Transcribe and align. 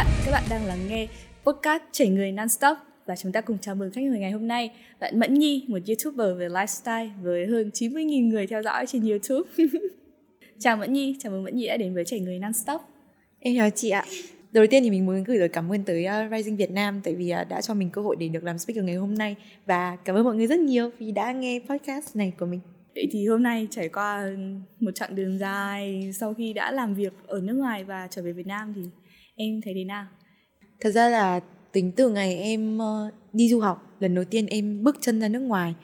bạn, 0.00 0.12
các 0.24 0.32
bạn 0.32 0.44
đang 0.50 0.66
lắng 0.66 0.88
nghe 0.88 1.08
podcast 1.44 1.82
Chảy 1.92 2.08
Người 2.08 2.32
Non-Stop 2.32 2.76
và 3.06 3.16
chúng 3.16 3.32
ta 3.32 3.40
cùng 3.40 3.58
chào 3.58 3.74
mừng 3.74 3.90
khách 3.92 4.04
mời 4.04 4.18
ngày 4.18 4.30
hôm 4.30 4.48
nay 4.48 4.70
bạn 5.00 5.18
Mẫn 5.18 5.34
Nhi, 5.34 5.64
một 5.68 5.78
YouTuber 5.86 6.38
về 6.38 6.48
lifestyle 6.48 7.08
với 7.22 7.46
hơn 7.46 7.70
90.000 7.74 8.28
người 8.28 8.46
theo 8.46 8.62
dõi 8.62 8.86
trên 8.86 9.08
YouTube. 9.08 9.50
chào 10.58 10.76
Mẫn 10.76 10.92
Nhi, 10.92 11.16
chào 11.18 11.32
mừng 11.32 11.44
Mẫn 11.44 11.56
Nhi 11.56 11.66
đã 11.66 11.76
đến 11.76 11.94
với 11.94 12.04
Chảy 12.04 12.20
Người 12.20 12.38
Non-Stop. 12.38 12.78
Em 13.40 13.56
chào 13.56 13.70
chị 13.70 13.90
ạ. 13.90 14.04
Đầu 14.52 14.66
tiên 14.70 14.82
thì 14.82 14.90
mình 14.90 15.06
muốn 15.06 15.24
gửi 15.24 15.38
lời 15.38 15.48
cảm 15.48 15.72
ơn 15.72 15.84
tới 15.84 16.06
uh, 16.06 16.32
Rising 16.32 16.56
Việt 16.56 16.70
Nam 16.70 17.00
tại 17.04 17.14
vì 17.14 17.32
uh, 17.42 17.48
đã 17.48 17.60
cho 17.60 17.74
mình 17.74 17.90
cơ 17.90 18.02
hội 18.02 18.16
để 18.16 18.28
được 18.28 18.44
làm 18.44 18.58
speaker 18.58 18.84
ngày 18.84 18.96
hôm 18.96 19.14
nay 19.14 19.36
và 19.66 19.96
cảm 20.04 20.16
ơn 20.16 20.24
mọi 20.24 20.34
người 20.34 20.46
rất 20.46 20.58
nhiều 20.58 20.90
vì 20.98 21.12
đã 21.12 21.32
nghe 21.32 21.60
podcast 21.68 22.16
này 22.16 22.32
của 22.38 22.46
mình. 22.46 22.60
Vậy 22.94 23.08
thì 23.12 23.26
hôm 23.26 23.42
nay 23.42 23.68
trải 23.70 23.88
qua 23.88 24.30
một 24.80 24.90
chặng 24.94 25.14
đường 25.14 25.38
dài 25.38 26.10
sau 26.14 26.34
khi 26.34 26.52
đã 26.52 26.72
làm 26.72 26.94
việc 26.94 27.12
ở 27.26 27.40
nước 27.40 27.54
ngoài 27.54 27.84
và 27.84 28.08
trở 28.10 28.22
về 28.22 28.32
Việt 28.32 28.46
Nam 28.46 28.72
thì 28.76 28.82
em 29.40 29.60
thấy 29.60 29.74
thế 29.74 29.84
nào? 29.84 30.06
Thật 30.80 30.90
ra 30.90 31.08
là 31.08 31.40
tính 31.72 31.92
từ 31.92 32.08
ngày 32.08 32.36
em 32.36 32.78
ờ, 32.78 33.10
đi 33.32 33.48
du 33.48 33.60
học 33.60 33.96
lần 34.00 34.14
đầu 34.14 34.24
tiên 34.24 34.46
em 34.46 34.84
bước 34.84 34.96
chân 35.00 35.20
ra 35.20 35.28
nước 35.28 35.40
ngoài 35.40 35.74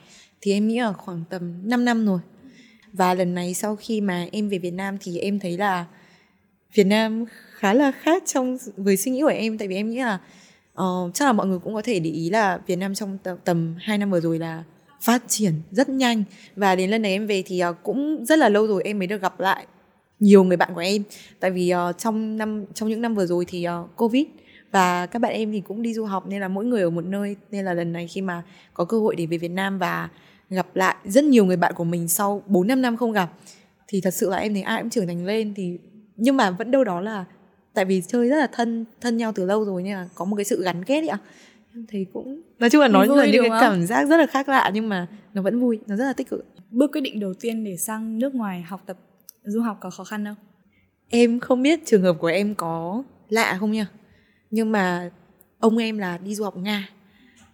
thì 0.41 0.51
em 0.51 0.67
nghĩ 0.67 0.79
là 0.79 0.93
khoảng 0.93 1.23
tầm 1.29 1.69
5 1.69 1.85
năm 1.85 2.05
rồi. 2.05 2.19
Và 2.93 3.13
lần 3.13 3.35
này 3.35 3.53
sau 3.53 3.75
khi 3.75 4.01
mà 4.01 4.27
em 4.31 4.49
về 4.49 4.57
Việt 4.57 4.73
Nam 4.73 4.97
thì 5.01 5.19
em 5.19 5.39
thấy 5.39 5.57
là 5.57 5.85
Việt 6.73 6.83
Nam 6.83 7.25
khá 7.51 7.73
là 7.73 7.91
khác 7.91 8.23
trong 8.25 8.57
với 8.77 8.97
suy 8.97 9.11
nghĩ 9.11 9.21
của 9.21 9.27
em 9.27 9.57
tại 9.57 9.67
vì 9.67 9.75
em 9.75 9.89
nghĩ 9.89 9.97
là 9.97 10.19
uh, 10.81 11.13
chắc 11.13 11.25
là 11.25 11.33
mọi 11.33 11.47
người 11.47 11.59
cũng 11.59 11.73
có 11.73 11.81
thể 11.81 11.99
để 11.99 12.09
ý 12.09 12.29
là 12.29 12.59
Việt 12.67 12.75
Nam 12.75 12.95
trong 12.95 13.17
tầm, 13.23 13.37
tầm 13.43 13.75
2 13.79 13.97
năm 13.97 14.11
vừa 14.11 14.19
rồi 14.19 14.39
là 14.39 14.63
phát 15.01 15.23
triển 15.27 15.53
rất 15.71 15.89
nhanh 15.89 16.23
và 16.55 16.75
đến 16.75 16.89
lần 16.89 17.01
này 17.01 17.11
em 17.11 17.27
về 17.27 17.43
thì 17.45 17.63
uh, 17.69 17.75
cũng 17.83 18.25
rất 18.25 18.39
là 18.39 18.49
lâu 18.49 18.67
rồi 18.67 18.81
em 18.85 18.99
mới 18.99 19.07
được 19.07 19.21
gặp 19.21 19.39
lại 19.39 19.67
nhiều 20.19 20.43
người 20.43 20.57
bạn 20.57 20.69
của 20.73 20.81
em. 20.81 21.03
Tại 21.39 21.51
vì 21.51 21.73
uh, 21.73 21.97
trong 21.97 22.37
năm 22.37 22.65
trong 22.73 22.89
những 22.89 23.01
năm 23.01 23.15
vừa 23.15 23.25
rồi 23.25 23.45
thì 23.47 23.67
uh, 23.67 23.95
covid 23.95 24.25
và 24.71 25.05
các 25.05 25.19
bạn 25.19 25.31
em 25.31 25.51
thì 25.51 25.61
cũng 25.61 25.81
đi 25.81 25.93
du 25.93 26.05
học 26.05 26.27
nên 26.27 26.41
là 26.41 26.47
mỗi 26.47 26.65
người 26.65 26.81
ở 26.81 26.89
một 26.89 27.05
nơi. 27.05 27.35
Nên 27.51 27.65
là 27.65 27.73
lần 27.73 27.93
này 27.93 28.07
khi 28.07 28.21
mà 28.21 28.43
có 28.73 28.85
cơ 28.85 28.99
hội 28.99 29.15
để 29.15 29.25
về 29.25 29.37
Việt 29.37 29.51
Nam 29.51 29.77
và 29.77 30.09
gặp 30.49 30.75
lại 30.75 30.95
rất 31.05 31.23
nhiều 31.23 31.45
người 31.45 31.57
bạn 31.57 31.73
của 31.75 31.83
mình 31.83 32.07
sau 32.07 32.43
4 32.45 32.67
5 32.67 32.81
năm 32.81 32.97
không 32.97 33.11
gặp 33.11 33.29
thì 33.87 34.01
thật 34.01 34.13
sự 34.13 34.29
là 34.29 34.37
em 34.37 34.53
thấy 34.53 34.63
ai 34.63 34.81
cũng 34.81 34.89
trưởng 34.89 35.07
thành 35.07 35.25
lên. 35.25 35.53
Thì 35.55 35.77
nhưng 36.17 36.37
mà 36.37 36.51
vẫn 36.51 36.71
đâu 36.71 36.83
đó 36.83 37.01
là 37.01 37.25
tại 37.73 37.85
vì 37.85 38.01
chơi 38.07 38.29
rất 38.29 38.37
là 38.37 38.47
thân 38.51 38.85
thân 39.01 39.17
nhau 39.17 39.31
từ 39.35 39.45
lâu 39.45 39.65
rồi 39.65 39.83
nên 39.83 39.93
là 39.93 40.07
có 40.15 40.25
một 40.25 40.35
cái 40.35 40.45
sự 40.45 40.63
gắn 40.63 40.83
kết 40.83 41.01
ấy 41.01 41.07
ạ. 41.07 41.17
Em 41.73 41.85
thấy 41.91 42.05
cũng 42.13 42.41
nói 42.59 42.69
chung 42.69 42.81
là 42.81 42.87
nói 42.87 43.07
là 43.07 43.25
những 43.25 43.49
cái 43.49 43.61
cảm 43.61 43.85
giác 43.85 44.05
rất 44.05 44.17
là 44.17 44.25
khác 44.25 44.49
lạ 44.49 44.71
nhưng 44.73 44.89
mà 44.89 45.07
nó 45.33 45.41
vẫn 45.41 45.59
vui 45.59 45.79
nó 45.87 45.95
rất 45.95 46.05
là 46.05 46.13
tích 46.13 46.29
cực. 46.29 46.45
Bước 46.71 46.91
quyết 46.91 47.01
định 47.01 47.19
đầu 47.19 47.33
tiên 47.33 47.63
để 47.63 47.77
sang 47.77 48.19
nước 48.19 48.35
ngoài 48.35 48.61
học 48.61 48.81
tập 48.85 48.97
du 49.47 49.61
học 49.61 49.77
có 49.81 49.89
khó 49.89 50.03
khăn 50.03 50.25
không? 50.25 50.35
Em 51.09 51.39
không 51.39 51.61
biết 51.61 51.85
trường 51.85 52.01
hợp 52.01 52.13
của 52.19 52.27
em 52.27 52.55
có 52.55 53.03
lạ 53.29 53.57
không 53.59 53.71
nha. 53.71 53.87
Nhưng 54.51 54.71
mà 54.71 55.11
ông 55.59 55.77
em 55.77 55.97
là 55.97 56.17
đi 56.17 56.35
du 56.35 56.43
học 56.43 56.57
nga. 56.57 56.89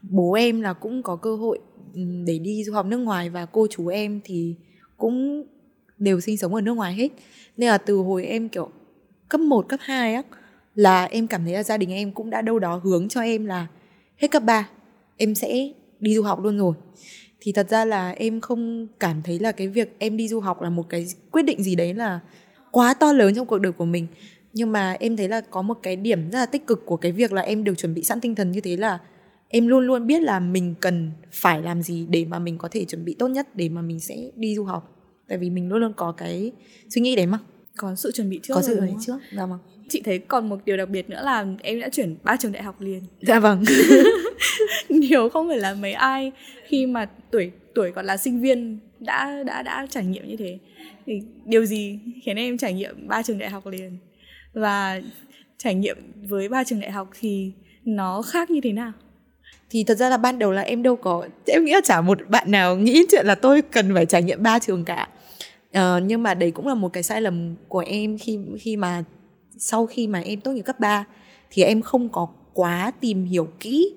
Bố 0.02 0.34
em 0.34 0.62
là 0.62 0.74
cũng 0.74 1.04
có 1.04 1.16
cơ 1.16 1.36
hội 1.36 1.60
ừ, 1.94 2.02
để 2.26 2.40
đi 2.40 2.64
du 2.64 2.74
học 2.74 2.86
nước 2.86 2.98
ngoài 2.98 3.30
và 3.30 3.46
cô 3.46 3.68
chú 3.70 3.88
em 3.88 4.20
thì 4.24 4.56
cũng 4.98 5.44
đều 5.98 6.20
sinh 6.20 6.38
sống 6.38 6.56
ở 6.56 6.62
nước 6.62 6.74
ngoài 6.74 6.94
hết. 6.94 7.10
Nên 7.58 7.70
là 7.70 7.78
từ 7.78 7.96
hồi 7.96 8.26
em 8.26 8.50
kiểu 8.50 8.70
cấp 9.30 9.42
1, 9.42 9.66
cấp 9.70 9.80
2 9.84 10.14
á 10.14 10.22
là 10.76 11.06
em 11.06 11.28
cảm 11.28 11.44
thấy 11.44 11.54
là 11.54 11.64
gia 11.64 11.78
đình 11.78 11.92
em 11.92 12.12
cũng 12.12 12.30
đã 12.30 12.42
đâu 12.42 12.60
đó 12.60 12.82
hướng 12.84 13.10
cho 13.10 13.22
em 13.22 13.46
là 13.46 13.68
hết 14.18 14.28
cấp 14.32 14.44
3 14.44 14.70
em 15.18 15.36
sẽ 15.36 15.70
đi 16.00 16.16
du 16.16 16.24
học 16.24 16.40
luôn 16.44 16.58
rồi 16.58 16.74
thì 17.46 17.52
thật 17.52 17.70
ra 17.70 17.86
là 17.86 18.10
em 18.10 18.42
không 18.42 18.88
cảm 19.00 19.22
thấy 19.22 19.40
là 19.40 19.52
cái 19.52 19.68
việc 19.68 19.96
em 20.00 20.18
đi 20.18 20.28
du 20.28 20.40
học 20.40 20.62
là 20.62 20.70
một 20.70 20.90
cái 20.90 21.08
quyết 21.32 21.42
định 21.42 21.64
gì 21.64 21.76
đấy 21.76 21.94
là 21.94 22.20
quá 22.72 22.94
to 22.94 23.14
lớn 23.14 23.36
trong 23.36 23.48
cuộc 23.48 23.58
đời 23.58 23.72
của 23.72 23.86
mình. 23.86 24.08
Nhưng 24.54 24.72
mà 24.72 24.92
em 25.00 25.18
thấy 25.18 25.28
là 25.30 25.42
có 25.42 25.62
một 25.62 25.78
cái 25.84 25.96
điểm 25.96 26.30
rất 26.30 26.40
là 26.40 26.46
tích 26.46 26.68
cực 26.68 26.86
của 26.86 26.98
cái 26.98 27.12
việc 27.12 27.34
là 27.34 27.42
em 27.42 27.64
được 27.64 27.78
chuẩn 27.78 27.94
bị 27.94 28.04
sẵn 28.04 28.22
tinh 28.22 28.36
thần 28.36 28.52
như 28.52 28.62
thế 28.62 28.78
là 28.78 29.00
em 29.48 29.68
luôn 29.68 29.88
luôn 29.88 30.08
biết 30.08 30.22
là 30.22 30.40
mình 30.40 30.76
cần 30.80 31.12
phải 31.32 31.62
làm 31.62 31.82
gì 31.82 32.08
để 32.10 32.26
mà 32.26 32.40
mình 32.40 32.58
có 32.58 32.68
thể 32.72 32.86
chuẩn 32.86 33.06
bị 33.06 33.16
tốt 33.20 33.28
nhất 33.28 33.56
để 33.56 33.70
mà 33.70 33.82
mình 33.82 34.00
sẽ 34.00 34.32
đi 34.36 34.56
du 34.56 34.64
học. 34.64 34.90
Tại 35.28 35.38
vì 35.38 35.50
mình 35.50 35.70
luôn 35.70 35.80
luôn 35.80 35.94
có 35.94 36.12
cái 36.12 36.52
suy 36.90 37.02
nghĩ 37.02 37.16
đấy 37.16 37.26
mà. 37.26 37.40
Có 37.78 37.96
sự 37.96 38.12
chuẩn 38.12 38.30
bị 38.30 38.40
trước 38.44 38.54
có 38.54 38.62
sự 38.62 38.76
chuẩn 38.76 38.88
bị 38.88 38.94
trước 39.06 39.18
dạ 39.36 39.46
vâng 39.46 39.60
chị 39.90 40.02
thấy 40.06 40.20
còn 40.20 40.50
một 40.50 40.60
điều 40.66 40.78
đặc 40.78 40.90
biệt 40.90 41.10
nữa 41.10 41.22
là 41.24 41.46
em 41.62 41.80
đã 41.80 41.90
chuyển 41.90 42.16
ba 42.24 42.36
trường 42.36 42.52
đại 42.52 42.64
học 42.64 42.82
liền. 42.82 43.02
Dạ 43.22 43.40
vâng. 43.40 43.64
Nhiều 44.90 45.30
không 45.30 45.48
phải 45.48 45.58
là 45.58 45.74
mấy 45.74 45.94
ai 45.94 46.32
khi 46.68 46.86
mà 46.86 47.10
tuổi 47.32 47.52
tuổi 47.76 47.92
còn 47.92 48.06
là 48.06 48.18
sinh 48.18 48.42
viên 48.42 48.80
đã 49.00 49.44
đã 49.46 49.64
đã 49.64 49.88
trải 49.90 50.06
nghiệm 50.06 50.28
như 50.28 50.36
thế. 50.38 50.58
Thì 51.06 51.22
điều 51.46 51.66
gì 51.66 52.00
khiến 52.24 52.38
em 52.38 52.58
trải 52.58 52.74
nghiệm 52.74 53.08
ba 53.08 53.22
trường 53.22 53.38
đại 53.38 53.50
học 53.50 53.68
liền? 53.68 53.98
Và 54.54 55.02
trải 55.58 55.76
nghiệm 55.76 55.98
với 56.30 56.50
ba 56.50 56.64
trường 56.64 56.80
đại 56.80 56.92
học 56.92 57.10
thì 57.20 57.52
nó 57.86 58.22
khác 58.22 58.52
như 58.52 58.62
thế 58.62 58.72
nào? 58.72 58.92
Thì 59.70 59.84
thật 59.84 59.96
ra 59.96 60.10
là 60.10 60.18
ban 60.18 60.40
đầu 60.40 60.52
là 60.52 60.62
em 60.62 60.84
đâu 60.84 60.96
có 60.96 61.28
em 61.46 61.66
nghĩ 61.66 61.74
là 61.74 61.82
chả 61.84 62.02
một 62.02 62.18
bạn 62.30 62.52
nào 62.52 62.76
nghĩ 62.76 63.06
chuyện 63.12 63.26
là 63.26 63.36
tôi 63.36 63.62
cần 63.62 63.94
phải 63.94 64.06
trải 64.06 64.24
nghiệm 64.24 64.44
ba 64.44 64.60
trường 64.60 64.86
cả. 64.86 65.08
Uh, 65.78 66.04
nhưng 66.04 66.24
mà 66.24 66.34
đấy 66.34 66.52
cũng 66.52 66.68
là 66.68 66.76
một 66.76 66.94
cái 66.94 67.04
sai 67.04 67.22
lầm 67.22 67.56
của 67.68 67.84
em 67.88 68.18
khi 68.18 68.40
khi 68.60 68.78
mà 68.78 69.04
sau 69.58 69.86
khi 69.86 70.08
mà 70.08 70.20
em 70.20 70.42
tốt 70.42 70.52
nghiệp 70.52 70.62
cấp 70.62 70.80
3 70.80 71.06
thì 71.52 71.64
em 71.64 71.82
không 71.82 72.10
có 72.10 72.28
quá 72.54 72.92
tìm 73.00 73.26
hiểu 73.26 73.48
kỹ 73.60 73.94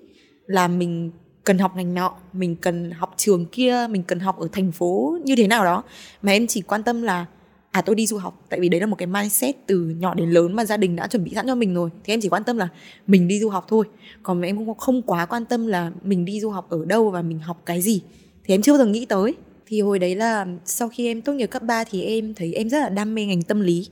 là 0.47 0.69
mình 0.69 1.11
cần 1.45 1.59
học 1.59 1.73
ngành 1.77 1.95
nọ, 1.95 2.15
mình 2.33 2.57
cần 2.57 2.91
học 2.91 3.15
trường 3.17 3.47
kia, 3.47 3.87
mình 3.91 4.03
cần 4.03 4.21
học 4.21 4.39
ở 4.39 4.49
thành 4.53 4.73
phố 4.73 5.19
như 5.25 5.37
thế 5.37 5.47
nào 5.47 5.65
đó. 5.65 5.83
Mà 6.23 6.33
em 6.33 6.47
chỉ 6.47 6.61
quan 6.61 6.83
tâm 6.83 7.03
là 7.03 7.27
à 7.71 7.83
tôi 7.83 7.95
đi 7.97 8.07
du 8.07 8.17
học, 8.17 8.45
tại 8.49 8.61
vì 8.61 8.69
đấy 8.69 8.81
là 8.81 8.87
một 8.87 8.97
cái 8.97 9.07
mindset 9.07 9.57
từ 9.67 9.81
nhỏ 9.81 10.15
đến 10.15 10.31
lớn 10.31 10.57
mà 10.57 10.65
gia 10.65 10.77
đình 10.77 10.97
đã 10.97 11.07
chuẩn 11.07 11.25
bị 11.25 11.33
sẵn 11.35 11.47
cho 11.47 11.55
mình 11.55 11.75
rồi. 11.75 11.91
Thì 12.05 12.13
em 12.13 12.21
chỉ 12.21 12.29
quan 12.29 12.45
tâm 12.45 12.57
là 12.57 12.69
mình 13.07 13.29
đi 13.29 13.41
du 13.41 13.49
học 13.49 13.65
thôi. 13.69 13.85
Còn 14.23 14.43
em 14.43 14.57
không 14.57 14.79
không 14.79 15.03
quá 15.03 15.27
quan 15.27 15.45
tâm 15.45 15.67
là 15.67 15.91
mình 16.03 16.25
đi 16.25 16.41
du 16.41 16.51
học 16.51 16.71
ở 16.71 16.85
đâu 16.85 17.11
và 17.11 17.23
mình 17.23 17.39
học 17.39 17.63
cái 17.67 17.83
gì. 17.83 18.03
Thì 18.45 18.55
em 18.55 18.63
chưa 18.63 18.73
bao 18.73 18.79
giờ 18.79 18.87
nghĩ 18.87 19.07
tới. 19.07 19.35
Thì 19.67 19.81
hồi 19.81 19.99
đấy 19.99 20.15
là 20.15 20.47
sau 20.65 20.89
khi 20.89 21.07
em 21.07 21.23
tốt 21.23 21.33
nghiệp 21.33 21.47
cấp 21.47 21.63
3 21.63 21.85
thì 21.85 22.03
em 22.03 22.35
thấy 22.35 22.55
em 22.55 22.69
rất 22.71 22.79
là 22.79 22.89
đam 22.89 23.15
mê 23.15 23.25
ngành 23.25 23.43
tâm 23.43 23.61
lý 23.61 23.89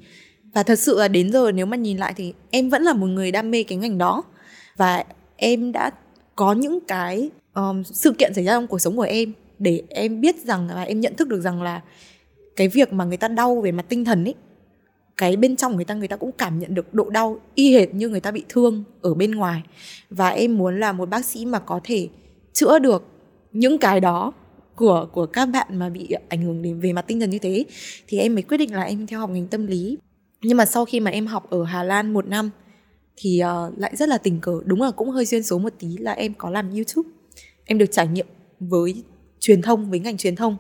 và 0.55 0.63
thật 0.63 0.79
sự 0.79 0.99
là 0.99 1.09
đến 1.09 1.33
giờ 1.33 1.53
nếu 1.53 1.67
mà 1.67 1.77
nhìn 1.77 1.99
lại 1.99 2.13
thì 2.17 2.33
em 2.51 2.71
vẫn 2.71 2.83
là 2.83 2.93
một 2.93 3.07
người 3.07 3.31
đam 3.31 3.51
mê 3.51 3.63
cái 3.63 3.79
ngành 3.79 3.99
đó. 3.99 4.23
Và 4.77 5.05
em 5.37 5.73
đã 5.73 5.91
có 6.37 6.53
những 6.53 6.79
cái 6.89 7.31
um, 7.55 7.83
sự 7.83 8.13
kiện 8.13 8.35
xảy 8.35 8.45
ra 8.45 8.53
trong 8.53 8.67
cuộc 8.67 8.79
sống 8.79 8.97
của 8.97 9.03
em 9.03 9.33
để 9.59 9.83
em 9.89 10.21
biết 10.21 10.37
rằng 10.45 10.69
và 10.75 10.83
em 10.83 11.01
nhận 11.01 11.17
thức 11.17 11.29
được 11.29 11.41
rằng 11.41 11.63
là 11.63 11.81
cái 12.57 12.69
việc 12.69 12.93
mà 12.93 13.05
người 13.05 13.17
ta 13.17 13.29
đau 13.29 13.61
về 13.61 13.73
mặt 13.73 13.87
tinh 13.89 14.05
thần 14.05 14.25
ấy 14.25 14.35
cái 15.17 15.37
bên 15.37 15.57
trong 15.57 15.77
người 15.77 15.85
ta 15.85 15.95
người 15.95 16.09
ta 16.09 16.17
cũng 16.17 16.33
cảm 16.33 16.59
nhận 16.59 16.75
được 16.75 16.95
độ 16.95 17.11
đau 17.11 17.41
y 17.55 17.75
hệt 17.75 17.95
như 17.95 18.09
người 18.09 18.21
ta 18.21 18.31
bị 18.31 18.45
thương 18.49 18.85
ở 19.03 19.15
bên 19.15 19.31
ngoài. 19.31 19.63
Và 20.11 20.29
em 20.29 20.59
muốn 20.59 20.81
là 20.81 20.93
một 20.93 21.09
bác 21.09 21.25
sĩ 21.25 21.47
mà 21.47 21.59
có 21.59 21.81
thể 21.85 22.09
chữa 22.53 22.79
được 22.79 23.03
những 23.53 23.79
cái 23.79 24.01
đó 24.01 24.33
của 24.77 25.09
của 25.13 25.27
các 25.27 25.47
bạn 25.47 25.79
mà 25.79 25.89
bị 25.89 26.09
ảnh 26.29 26.43
hưởng 26.43 26.63
đến 26.63 26.81
về 26.81 26.93
mặt 26.93 27.05
tinh 27.07 27.21
thần 27.21 27.31
như 27.31 27.39
thế 27.39 27.65
thì 28.07 28.19
em 28.19 28.35
mới 28.35 28.43
quyết 28.43 28.57
định 28.57 28.75
là 28.75 28.83
em 28.83 29.07
theo 29.07 29.21
học 29.21 29.31
ngành 29.31 29.47
tâm 29.47 29.67
lý 29.67 29.99
nhưng 30.45 30.57
mà 30.57 30.67
sau 30.67 30.85
khi 30.85 31.01
mà 31.01 31.11
em 31.11 31.27
học 31.27 31.51
ở 31.51 31.65
Hà 31.65 31.83
Lan 31.83 32.13
một 32.13 32.27
năm 32.27 32.51
thì 33.17 33.43
uh, 33.45 33.79
lại 33.79 33.97
rất 33.97 34.09
là 34.09 34.19
tình 34.19 34.41
cờ. 34.41 34.61
Đúng 34.65 34.83
là 34.83 34.91
cũng 34.91 35.11
hơi 35.11 35.25
duyên 35.25 35.43
số 35.43 35.59
một 35.59 35.73
tí 35.79 35.97
là 35.97 36.13
em 36.13 36.35
có 36.35 36.51
làm 36.51 36.71
YouTube. 36.71 37.09
Em 37.65 37.79
được 37.79 37.93
trải 37.93 38.07
nghiệm 38.07 38.27
với 38.61 39.03
truyền 39.41 39.63
thông 39.63 39.91
với 39.91 39.99
ngành 39.99 40.17
truyền 40.17 40.37
thông. 40.37 40.57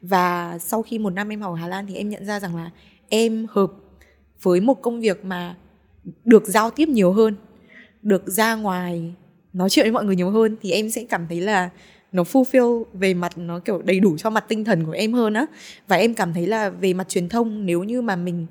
Và 0.00 0.58
sau 0.58 0.82
khi 0.82 0.98
một 0.98 1.10
năm 1.10 1.28
em 1.28 1.40
học 1.40 1.52
ở 1.54 1.56
Hà 1.56 1.68
Lan 1.68 1.86
thì 1.86 1.94
em 1.94 2.08
nhận 2.08 2.24
ra 2.24 2.40
rằng 2.40 2.56
là 2.56 2.70
em 3.08 3.46
hợp 3.50 3.72
với 4.42 4.60
một 4.60 4.82
công 4.82 5.00
việc 5.00 5.24
mà 5.24 5.56
được 6.24 6.46
giao 6.46 6.70
tiếp 6.70 6.88
nhiều 6.88 7.12
hơn 7.12 7.36
được 8.02 8.26
ra 8.26 8.54
ngoài 8.54 9.14
nói 9.52 9.70
chuyện 9.70 9.84
với 9.84 9.92
mọi 9.92 10.04
người 10.04 10.16
nhiều 10.16 10.30
hơn 10.30 10.56
thì 10.62 10.70
em 10.70 10.90
sẽ 10.90 11.04
cảm 11.04 11.26
thấy 11.28 11.40
là 11.40 11.70
nó 12.12 12.22
fulfill 12.22 12.84
về 12.92 13.14
mặt 13.14 13.38
nó 13.38 13.58
kiểu 13.58 13.82
đầy 13.82 14.00
đủ 14.00 14.16
cho 14.18 14.30
mặt 14.30 14.44
tinh 14.48 14.64
thần 14.64 14.84
của 14.84 14.92
em 14.92 15.12
hơn 15.12 15.34
á. 15.34 15.46
Và 15.88 15.96
em 15.96 16.14
cảm 16.14 16.34
thấy 16.34 16.46
là 16.46 16.70
về 16.70 16.94
mặt 16.94 17.08
truyền 17.08 17.28
thông 17.28 17.66
nếu 17.66 17.84
như 17.84 18.02
mà 18.02 18.16
mình 18.16 18.46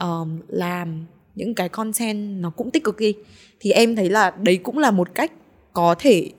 um, 0.00 0.40
làm 0.48 1.06
những 1.34 1.54
cái 1.54 1.68
content 1.68 2.40
nó 2.40 2.50
cũng 2.50 2.70
tích 2.70 2.84
cực 2.84 2.96
đi 2.96 3.14
thì 3.60 3.70
em 3.70 3.96
thấy 3.96 4.10
là 4.10 4.30
đấy 4.30 4.56
cũng 4.56 4.78
là 4.78 4.90
một 4.90 5.14
cách 5.14 5.32
có 5.72 5.94
thể 5.98 6.30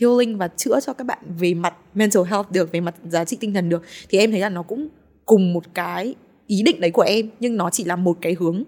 healing 0.00 0.38
và 0.38 0.48
chữa 0.48 0.80
cho 0.80 0.92
các 0.92 1.04
bạn 1.04 1.18
về 1.38 1.54
mặt 1.54 1.74
mental 1.94 2.22
health 2.24 2.50
được 2.50 2.72
về 2.72 2.80
mặt 2.80 2.94
giá 3.08 3.24
trị 3.24 3.36
tinh 3.40 3.54
thần 3.54 3.68
được. 3.68 3.82
Thì 4.08 4.18
em 4.18 4.30
thấy 4.30 4.40
là 4.40 4.48
nó 4.48 4.62
cũng 4.62 4.88
cùng 5.24 5.52
một 5.52 5.64
cái 5.74 6.14
ý 6.46 6.62
định 6.62 6.80
đấy 6.80 6.90
của 6.90 7.02
em 7.02 7.30
nhưng 7.40 7.56
nó 7.56 7.70
chỉ 7.70 7.84
là 7.84 7.96
một 7.96 8.18
cái 8.20 8.36
hướng 8.38 8.64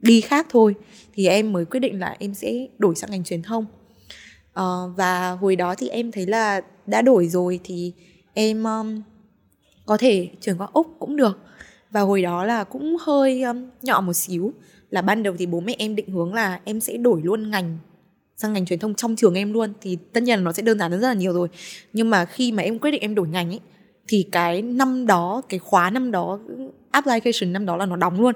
đi 0.00 0.20
khác 0.20 0.46
thôi. 0.50 0.74
Thì 1.14 1.26
em 1.26 1.52
mới 1.52 1.64
quyết 1.64 1.80
định 1.80 2.00
là 2.00 2.16
em 2.18 2.34
sẽ 2.34 2.66
đổi 2.78 2.94
sang 2.94 3.10
ngành 3.10 3.24
truyền 3.24 3.42
thông. 3.42 3.66
Uh, 4.60 4.96
và 4.96 5.30
hồi 5.30 5.56
đó 5.56 5.74
thì 5.74 5.88
em 5.88 6.12
thấy 6.12 6.26
là 6.26 6.60
đã 6.86 7.02
đổi 7.02 7.28
rồi 7.28 7.60
thì 7.64 7.92
em 8.34 8.64
um, 8.64 9.02
có 9.86 9.96
thể 9.96 10.28
chuyển 10.40 10.56
qua 10.58 10.68
úc 10.72 10.86
cũng 10.98 11.16
được 11.16 11.38
và 11.90 12.00
hồi 12.00 12.22
đó 12.22 12.44
là 12.44 12.64
cũng 12.64 12.96
hơi 13.00 13.42
um, 13.42 13.66
nhỏ 13.82 14.00
một 14.00 14.12
xíu. 14.12 14.52
Là 14.90 15.02
ban 15.02 15.22
đầu 15.22 15.34
thì 15.38 15.46
bố 15.46 15.60
mẹ 15.60 15.74
em 15.78 15.96
định 15.96 16.08
hướng 16.08 16.34
là 16.34 16.60
em 16.64 16.80
sẽ 16.80 16.96
đổi 16.96 17.20
luôn 17.24 17.50
ngành 17.50 17.78
sang 18.36 18.52
ngành 18.52 18.66
truyền 18.66 18.78
thông 18.78 18.94
trong 18.94 19.16
trường 19.16 19.34
em 19.34 19.52
luôn. 19.52 19.72
Thì 19.80 19.98
tất 20.12 20.22
nhiên 20.22 20.38
là 20.38 20.44
nó 20.44 20.52
sẽ 20.52 20.62
đơn 20.62 20.78
giản 20.78 20.90
hơn 20.90 21.00
rất 21.00 21.08
là 21.08 21.14
nhiều 21.14 21.32
rồi. 21.32 21.48
Nhưng 21.92 22.10
mà 22.10 22.24
khi 22.24 22.52
mà 22.52 22.62
em 22.62 22.78
quyết 22.78 22.90
định 22.90 23.00
em 23.00 23.14
đổi 23.14 23.28
ngành 23.28 23.50
ấy 23.50 23.60
thì 24.08 24.26
cái 24.32 24.62
năm 24.62 25.06
đó 25.06 25.42
cái 25.48 25.58
khóa 25.58 25.90
năm 25.90 26.10
đó 26.10 26.38
application 26.90 27.52
năm 27.52 27.66
đó 27.66 27.76
là 27.76 27.86
nó 27.86 27.96
đóng 27.96 28.20
luôn. 28.20 28.34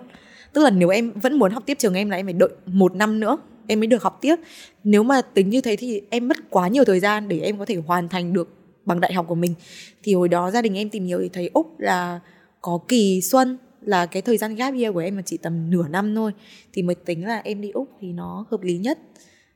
Tức 0.52 0.62
là 0.62 0.70
nếu 0.70 0.88
em 0.88 1.12
vẫn 1.12 1.38
muốn 1.38 1.52
học 1.52 1.62
tiếp 1.66 1.78
trường 1.78 1.94
em 1.94 2.10
là 2.10 2.16
em 2.16 2.26
phải 2.26 2.32
đợi 2.32 2.50
một 2.66 2.94
năm 2.94 3.20
nữa 3.20 3.38
em 3.66 3.80
mới 3.80 3.86
được 3.86 4.02
học 4.02 4.18
tiếp. 4.20 4.36
Nếu 4.84 5.02
mà 5.02 5.22
tính 5.22 5.50
như 5.50 5.60
thế 5.60 5.76
thì 5.76 6.02
em 6.10 6.28
mất 6.28 6.36
quá 6.50 6.68
nhiều 6.68 6.84
thời 6.84 7.00
gian 7.00 7.28
để 7.28 7.40
em 7.40 7.58
có 7.58 7.64
thể 7.64 7.76
hoàn 7.86 8.08
thành 8.08 8.32
được 8.32 8.48
bằng 8.84 9.00
đại 9.00 9.12
học 9.12 9.26
của 9.28 9.34
mình. 9.34 9.54
Thì 10.02 10.14
hồi 10.14 10.28
đó 10.28 10.50
gia 10.50 10.62
đình 10.62 10.74
em 10.74 10.90
tìm 10.90 11.06
hiểu 11.06 11.18
thì 11.22 11.28
thấy 11.28 11.50
úc 11.52 11.80
là 11.80 12.20
có 12.64 12.78
kỳ 12.88 13.20
xuân 13.20 13.58
là 13.80 14.06
cái 14.06 14.22
thời 14.22 14.38
gian 14.38 14.54
gap 14.54 14.74
year 14.74 14.94
của 14.94 15.00
em 15.00 15.16
mà 15.16 15.22
chỉ 15.22 15.36
tầm 15.36 15.70
nửa 15.70 15.88
năm 15.88 16.14
thôi 16.14 16.32
thì 16.72 16.82
mới 16.82 16.94
tính 16.94 17.26
là 17.26 17.40
em 17.44 17.60
đi 17.60 17.70
úc 17.70 17.88
thì 18.00 18.12
nó 18.12 18.46
hợp 18.50 18.62
lý 18.62 18.78
nhất. 18.78 18.98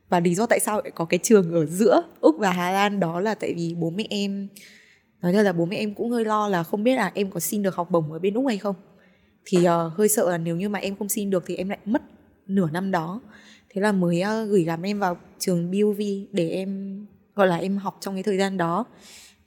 Và 0.09 0.19
lý 0.19 0.35
do 0.35 0.45
tại 0.45 0.59
sao 0.59 0.81
lại 0.81 0.91
có 0.95 1.05
cái 1.05 1.19
trường 1.23 1.53
ở 1.53 1.65
giữa 1.65 2.01
úc 2.19 2.35
và 2.39 2.51
hà 2.51 2.71
lan 2.71 2.99
đó 2.99 3.19
là 3.19 3.35
tại 3.35 3.53
vì 3.53 3.75
bố 3.79 3.89
mẹ 3.89 4.03
em 4.09 4.47
nói 5.21 5.33
thật 5.33 5.43
là 5.43 5.53
bố 5.53 5.65
mẹ 5.65 5.77
em 5.77 5.93
cũng 5.93 6.09
hơi 6.09 6.25
lo 6.25 6.47
là 6.47 6.63
không 6.63 6.83
biết 6.83 6.95
là 6.95 7.11
em 7.15 7.31
có 7.31 7.39
xin 7.39 7.63
được 7.63 7.75
học 7.75 7.91
bổng 7.91 8.11
ở 8.11 8.19
bên 8.19 8.33
úc 8.33 8.47
hay 8.47 8.57
không. 8.57 8.75
Thì 9.45 9.57
uh, 9.57 9.93
hơi 9.93 10.09
sợ 10.09 10.31
là 10.31 10.37
nếu 10.37 10.55
như 10.55 10.69
mà 10.69 10.79
em 10.79 10.95
không 10.95 11.09
xin 11.09 11.29
được 11.29 11.43
thì 11.47 11.55
em 11.55 11.69
lại 11.69 11.79
mất 11.85 12.01
nửa 12.47 12.69
năm 12.69 12.91
đó. 12.91 13.21
Thế 13.69 13.81
là 13.81 13.91
mới 13.91 14.21
uh, 14.21 14.49
gửi 14.49 14.63
gắm 14.63 14.81
em 14.81 14.99
vào 14.99 15.17
trường 15.39 15.71
BUV 15.71 16.01
để 16.31 16.49
em 16.49 16.99
gọi 17.35 17.47
là 17.47 17.57
em 17.57 17.77
học 17.77 17.97
trong 18.01 18.13
cái 18.13 18.23
thời 18.23 18.37
gian 18.37 18.57
đó 18.57 18.85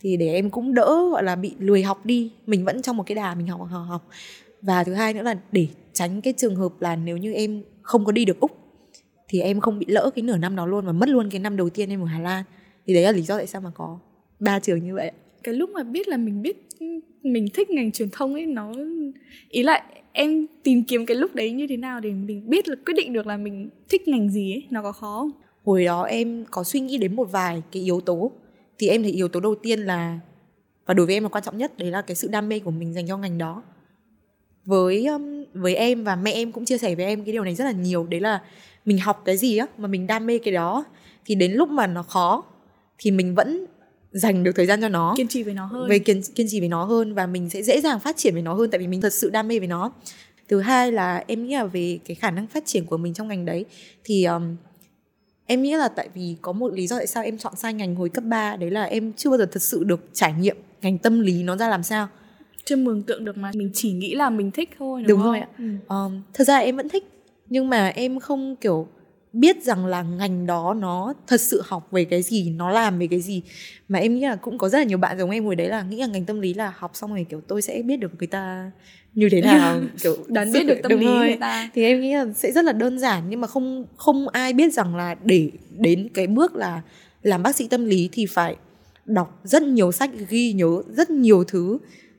thì 0.02 0.16
để 0.16 0.34
em 0.34 0.50
cũng 0.50 0.74
đỡ 0.74 1.08
gọi 1.10 1.22
là 1.22 1.36
bị 1.36 1.54
lười 1.58 1.82
học 1.82 2.06
đi. 2.06 2.30
Mình 2.46 2.64
vẫn 2.64 2.82
trong 2.82 2.96
một 2.96 3.02
cái 3.06 3.14
đà 3.14 3.34
mình 3.34 3.46
học 3.46 3.60
học 3.70 3.84
học 3.88 4.08
và 4.62 4.84
thứ 4.84 4.94
hai 4.94 5.14
nữa 5.14 5.22
là 5.22 5.38
để 5.52 5.66
tránh 5.92 6.20
cái 6.20 6.34
trường 6.36 6.56
hợp 6.56 6.72
là 6.80 6.96
nếu 6.96 7.16
như 7.16 7.32
em 7.32 7.62
không 7.82 8.04
có 8.04 8.12
đi 8.12 8.24
được 8.24 8.40
úc 8.40 8.58
thì 9.28 9.40
em 9.40 9.60
không 9.60 9.78
bị 9.78 9.86
lỡ 9.88 10.10
cái 10.14 10.22
nửa 10.22 10.36
năm 10.36 10.56
đó 10.56 10.66
luôn 10.66 10.86
và 10.86 10.92
mất 10.92 11.08
luôn 11.08 11.28
cái 11.30 11.40
năm 11.40 11.56
đầu 11.56 11.70
tiên 11.70 11.88
em 11.88 12.02
ở 12.02 12.06
hà 12.06 12.18
lan. 12.18 12.44
Thì 12.86 12.94
đấy 12.94 13.02
là 13.02 13.12
lý 13.12 13.22
do 13.22 13.36
tại 13.36 13.46
sao 13.46 13.60
mà 13.60 13.70
có 13.74 13.98
ba 14.40 14.58
trường 14.58 14.84
như 14.84 14.94
vậy 14.94 15.12
cái 15.42 15.54
lúc 15.54 15.70
mà 15.70 15.82
biết 15.82 16.08
là 16.08 16.16
mình 16.16 16.42
biết 16.42 16.56
mình 17.22 17.48
thích 17.54 17.70
ngành 17.70 17.92
truyền 17.92 18.08
thông 18.12 18.34
ấy 18.34 18.46
nó 18.46 18.72
ý 19.48 19.62
lại 19.62 19.82
em 20.12 20.46
tìm 20.62 20.84
kiếm 20.84 21.06
cái 21.06 21.16
lúc 21.16 21.34
đấy 21.34 21.52
như 21.52 21.66
thế 21.66 21.76
nào 21.76 22.00
để 22.00 22.10
mình 22.10 22.50
biết 22.50 22.68
là 22.68 22.76
quyết 22.86 22.94
định 22.96 23.12
được 23.12 23.26
là 23.26 23.36
mình 23.36 23.68
thích 23.88 24.08
ngành 24.08 24.30
gì 24.30 24.52
ấy 24.52 24.66
nó 24.70 24.82
có 24.82 24.92
khó 24.92 25.18
không? 25.20 25.30
Hồi 25.64 25.84
đó 25.84 26.02
em 26.02 26.44
có 26.50 26.64
suy 26.64 26.80
nghĩ 26.80 26.98
đến 26.98 27.16
một 27.16 27.32
vài 27.32 27.62
cái 27.72 27.82
yếu 27.82 28.00
tố 28.00 28.32
thì 28.82 28.88
em 28.88 29.02
thấy 29.02 29.12
yếu 29.12 29.28
tố 29.28 29.40
đầu 29.40 29.54
tiên 29.54 29.80
là 29.80 30.18
và 30.86 30.94
đối 30.94 31.06
với 31.06 31.14
em 31.14 31.22
là 31.22 31.28
quan 31.28 31.44
trọng 31.44 31.58
nhất 31.58 31.78
đấy 31.78 31.90
là 31.90 32.02
cái 32.02 32.14
sự 32.14 32.28
đam 32.28 32.48
mê 32.48 32.58
của 32.58 32.70
mình 32.70 32.94
dành 32.94 33.08
cho 33.08 33.16
ngành 33.16 33.38
đó. 33.38 33.62
Với 34.64 35.06
um, 35.06 35.44
với 35.54 35.74
em 35.74 36.04
và 36.04 36.16
mẹ 36.16 36.32
em 36.32 36.52
cũng 36.52 36.64
chia 36.64 36.78
sẻ 36.78 36.94
với 36.94 37.04
em 37.04 37.24
cái 37.24 37.32
điều 37.32 37.44
này 37.44 37.54
rất 37.54 37.64
là 37.64 37.72
nhiều 37.72 38.06
đấy 38.06 38.20
là 38.20 38.42
mình 38.84 38.98
học 38.98 39.22
cái 39.24 39.36
gì 39.36 39.56
á 39.56 39.66
mà 39.78 39.88
mình 39.88 40.06
đam 40.06 40.26
mê 40.26 40.38
cái 40.38 40.54
đó 40.54 40.84
thì 41.24 41.34
đến 41.34 41.52
lúc 41.52 41.68
mà 41.68 41.86
nó 41.86 42.02
khó 42.02 42.44
thì 42.98 43.10
mình 43.10 43.34
vẫn 43.34 43.66
dành 44.12 44.44
được 44.44 44.52
thời 44.56 44.66
gian 44.66 44.80
cho 44.80 44.88
nó. 44.88 45.14
Kiên 45.16 45.28
trì 45.28 45.42
với 45.42 45.54
nó 45.54 45.64
hơn. 45.64 45.88
Về 45.88 45.98
kiên 45.98 46.22
kiên 46.34 46.46
trì 46.50 46.60
với 46.60 46.68
nó 46.68 46.84
hơn 46.84 47.14
và 47.14 47.26
mình 47.26 47.50
sẽ 47.50 47.62
dễ 47.62 47.80
dàng 47.80 48.00
phát 48.00 48.16
triển 48.16 48.32
với 48.32 48.42
nó 48.42 48.54
hơn 48.54 48.70
tại 48.70 48.78
vì 48.78 48.86
mình 48.86 49.00
thật 49.00 49.12
sự 49.12 49.30
đam 49.30 49.48
mê 49.48 49.58
với 49.58 49.68
nó. 49.68 49.92
Thứ 50.48 50.60
hai 50.60 50.92
là 50.92 51.24
em 51.26 51.46
nghĩ 51.46 51.54
là 51.54 51.64
về 51.64 51.98
cái 52.04 52.14
khả 52.14 52.30
năng 52.30 52.46
phát 52.46 52.66
triển 52.66 52.86
của 52.86 52.96
mình 52.96 53.14
trong 53.14 53.28
ngành 53.28 53.44
đấy 53.44 53.64
thì 54.04 54.24
um, 54.24 54.56
em 55.52 55.62
nghĩ 55.62 55.76
là 55.76 55.88
tại 55.88 56.08
vì 56.14 56.36
có 56.42 56.52
một 56.52 56.72
lý 56.72 56.86
do 56.86 56.96
tại 56.96 57.06
sao 57.06 57.22
em 57.22 57.38
chọn 57.38 57.56
sai 57.56 57.74
ngành 57.74 57.94
hồi 57.94 58.08
cấp 58.08 58.24
3 58.24 58.56
đấy 58.56 58.70
là 58.70 58.84
em 58.84 59.12
chưa 59.12 59.30
bao 59.30 59.38
giờ 59.38 59.46
thật 59.52 59.62
sự 59.62 59.84
được 59.84 60.00
trải 60.12 60.32
nghiệm 60.32 60.56
ngành 60.82 60.98
tâm 60.98 61.20
lý 61.20 61.42
nó 61.42 61.56
ra 61.56 61.68
làm 61.68 61.82
sao. 61.82 62.08
Chưa 62.64 62.76
mường 62.76 63.02
tượng 63.02 63.24
được 63.24 63.36
mà 63.36 63.50
mình 63.54 63.70
chỉ 63.74 63.92
nghĩ 63.92 64.14
là 64.14 64.30
mình 64.30 64.50
thích 64.50 64.70
thôi 64.78 65.04
đúng, 65.08 65.18
đúng 65.18 65.26
rồi 65.26 65.38
ạ? 65.38 65.48
ừ. 65.58 65.64
um, 65.88 66.22
thật 66.34 66.44
ra 66.44 66.56
em 66.56 66.76
vẫn 66.76 66.88
thích 66.88 67.04
nhưng 67.48 67.68
mà 67.68 67.88
em 67.88 68.20
không 68.20 68.56
kiểu 68.56 68.88
biết 69.32 69.62
rằng 69.62 69.86
là 69.86 70.02
ngành 70.02 70.46
đó 70.46 70.74
nó 70.78 71.14
thật 71.26 71.40
sự 71.40 71.62
học 71.64 71.88
về 71.90 72.04
cái 72.04 72.22
gì 72.22 72.50
nó 72.50 72.70
làm 72.70 72.98
về 72.98 73.06
cái 73.06 73.20
gì. 73.20 73.42
Mà 73.88 73.98
em 73.98 74.14
nghĩ 74.14 74.20
là 74.20 74.36
cũng 74.36 74.58
có 74.58 74.68
rất 74.68 74.78
là 74.78 74.84
nhiều 74.84 74.98
bạn 74.98 75.18
giống 75.18 75.30
em 75.30 75.44
hồi 75.44 75.56
đấy 75.56 75.68
là 75.68 75.82
nghĩ 75.82 75.96
là 75.96 76.06
ngành 76.06 76.24
tâm 76.24 76.40
lý 76.40 76.54
là 76.54 76.72
học 76.76 76.90
xong 76.94 77.14
rồi 77.14 77.26
kiểu 77.28 77.40
tôi 77.40 77.62
sẽ 77.62 77.82
biết 77.82 77.96
được 77.96 78.12
người 78.18 78.26
ta 78.26 78.70
như 79.14 79.28
thế 79.32 79.40
nào 79.40 79.80
kiểu 80.02 80.16
đoán 80.28 80.52
biết 80.52 80.66
được 80.66 80.78
tâm 80.82 80.98
lý 80.98 81.06
người 81.06 81.36
ta. 81.40 81.70
Thì 81.74 81.84
em 81.84 82.00
nghĩ 82.00 82.14
là 82.14 82.26
sẽ 82.34 82.52
rất 82.52 82.64
là 82.64 82.72
đơn 82.72 82.98
giản 82.98 83.22
nhưng 83.28 83.40
mà 83.40 83.46
không 83.46 83.86
không 83.96 84.28
ai 84.28 84.52
biết 84.52 84.72
rằng 84.72 84.96
là 84.96 85.14
để 85.24 85.50
đến 85.78 86.08
cái 86.14 86.26
bước 86.26 86.54
là 86.54 86.82
làm 87.22 87.42
bác 87.42 87.56
sĩ 87.56 87.68
tâm 87.68 87.84
lý 87.84 88.08
thì 88.12 88.26
phải 88.26 88.56
đọc 89.04 89.40
rất 89.44 89.62
nhiều 89.62 89.92
sách 89.92 90.10
ghi 90.28 90.52
nhớ 90.52 90.82
rất 90.88 91.10
nhiều 91.10 91.44
thứ 91.44 91.78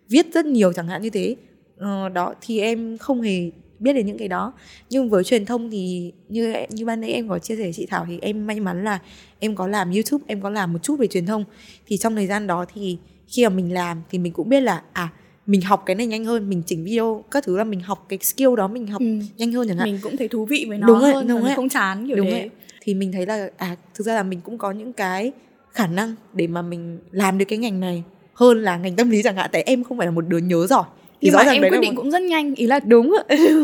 viết 0.10 0.34
rất 0.34 0.46
nhiều 0.46 0.74
chẳng 0.74 0.88
hạn 0.88 1.02
như 1.02 1.10
thế. 1.10 1.36
Ờ, 1.78 2.10
đó 2.10 2.34
thì 2.42 2.60
em 2.60 2.98
không 2.98 3.22
hề 3.22 3.52
biết 3.84 3.94
đến 3.94 4.06
những 4.06 4.18
cái 4.18 4.28
đó 4.28 4.54
nhưng 4.90 5.10
với 5.10 5.24
truyền 5.24 5.46
thông 5.46 5.72
thì 5.72 6.12
như 6.30 6.54
như 6.70 6.86
ban 6.86 7.02
nãy 7.02 7.12
em 7.12 7.30
có 7.30 7.40
chia 7.40 7.56
sẻ 7.56 7.72
chị 7.74 7.86
Thảo 7.86 8.06
thì 8.08 8.20
em 8.22 8.48
may 8.48 8.60
mắn 8.60 8.84
là 8.84 9.00
em 9.40 9.56
có 9.56 9.68
làm 9.68 9.92
YouTube 9.92 10.24
em 10.28 10.42
có 10.42 10.50
làm 10.50 10.74
một 10.74 10.80
chút 10.84 10.96
về 11.00 11.08
truyền 11.08 11.26
thông 11.26 11.44
thì 11.88 11.98
trong 11.98 12.16
thời 12.16 12.28
gian 12.28 12.48
đó 12.48 12.66
thì 12.74 12.98
khi 13.28 13.44
mà 13.44 13.50
mình 13.50 13.74
làm 13.74 14.02
thì 14.12 14.18
mình 14.18 14.34
cũng 14.34 14.50
biết 14.50 14.62
là 14.62 14.82
à 14.94 15.10
mình 15.46 15.62
học 15.62 15.84
cái 15.86 15.96
này 15.96 16.08
nhanh 16.08 16.26
hơn 16.26 16.50
mình 16.50 16.64
chỉnh 16.66 16.84
video 16.84 17.24
các 17.32 17.44
thứ 17.44 17.58
là 17.58 17.64
mình 17.64 17.80
học 17.80 18.06
cái 18.10 18.20
skill 18.22 18.56
đó 18.58 18.68
mình 18.68 18.88
học 18.88 19.02
ừ. 19.02 19.08
nhanh 19.38 19.52
hơn 19.52 19.68
chẳng 19.68 19.78
hạn 19.78 19.92
mình 19.92 20.00
cũng 20.04 20.18
thấy 20.18 20.28
thú 20.28 20.46
vị 20.46 20.66
với 20.70 20.78
nó 20.78 20.88
đúng 20.88 21.00
hơn 21.00 21.28
đúng 21.28 21.44
rồi. 21.44 21.56
không 21.56 21.70
chán 21.70 22.08
kiểu 22.08 22.16
đúng 22.16 22.30
đấy 22.30 22.40
rồi. 22.40 22.50
thì 22.82 22.94
mình 22.94 23.12
thấy 23.12 23.26
là 23.26 23.50
à 23.58 23.76
thực 23.94 24.08
ra 24.08 24.16
là 24.16 24.24
mình 24.24 24.42
cũng 24.42 24.58
có 24.58 24.72
những 24.72 24.94
cái 24.94 25.32
khả 25.72 25.88
năng 25.88 26.16
để 26.34 26.48
mà 26.48 26.62
mình 26.62 27.00
làm 27.12 27.38
được 27.38 27.46
cái 27.46 27.60
ngành 27.60 27.80
này 27.80 28.04
hơn 28.34 28.62
là 28.62 28.78
ngành 28.78 28.96
tâm 28.96 29.10
lý 29.10 29.24
chẳng 29.24 29.36
hạn 29.36 29.50
tại 29.54 29.64
em 29.64 29.84
không 29.84 29.98
phải 29.98 30.08
là 30.08 30.12
một 30.12 30.28
đứa 30.28 30.38
nhớ 30.38 30.68
giỏi 30.68 30.86
nhưng 31.24 31.34
mà 31.34 31.52
em 31.52 31.62
quyết 31.62 31.80
định 31.82 31.96
một... 31.96 32.02
cũng 32.02 32.12
rất 32.12 32.22
nhanh. 32.22 32.56
Ý 32.56 32.68
là 32.68 32.80
đúng 32.80 33.16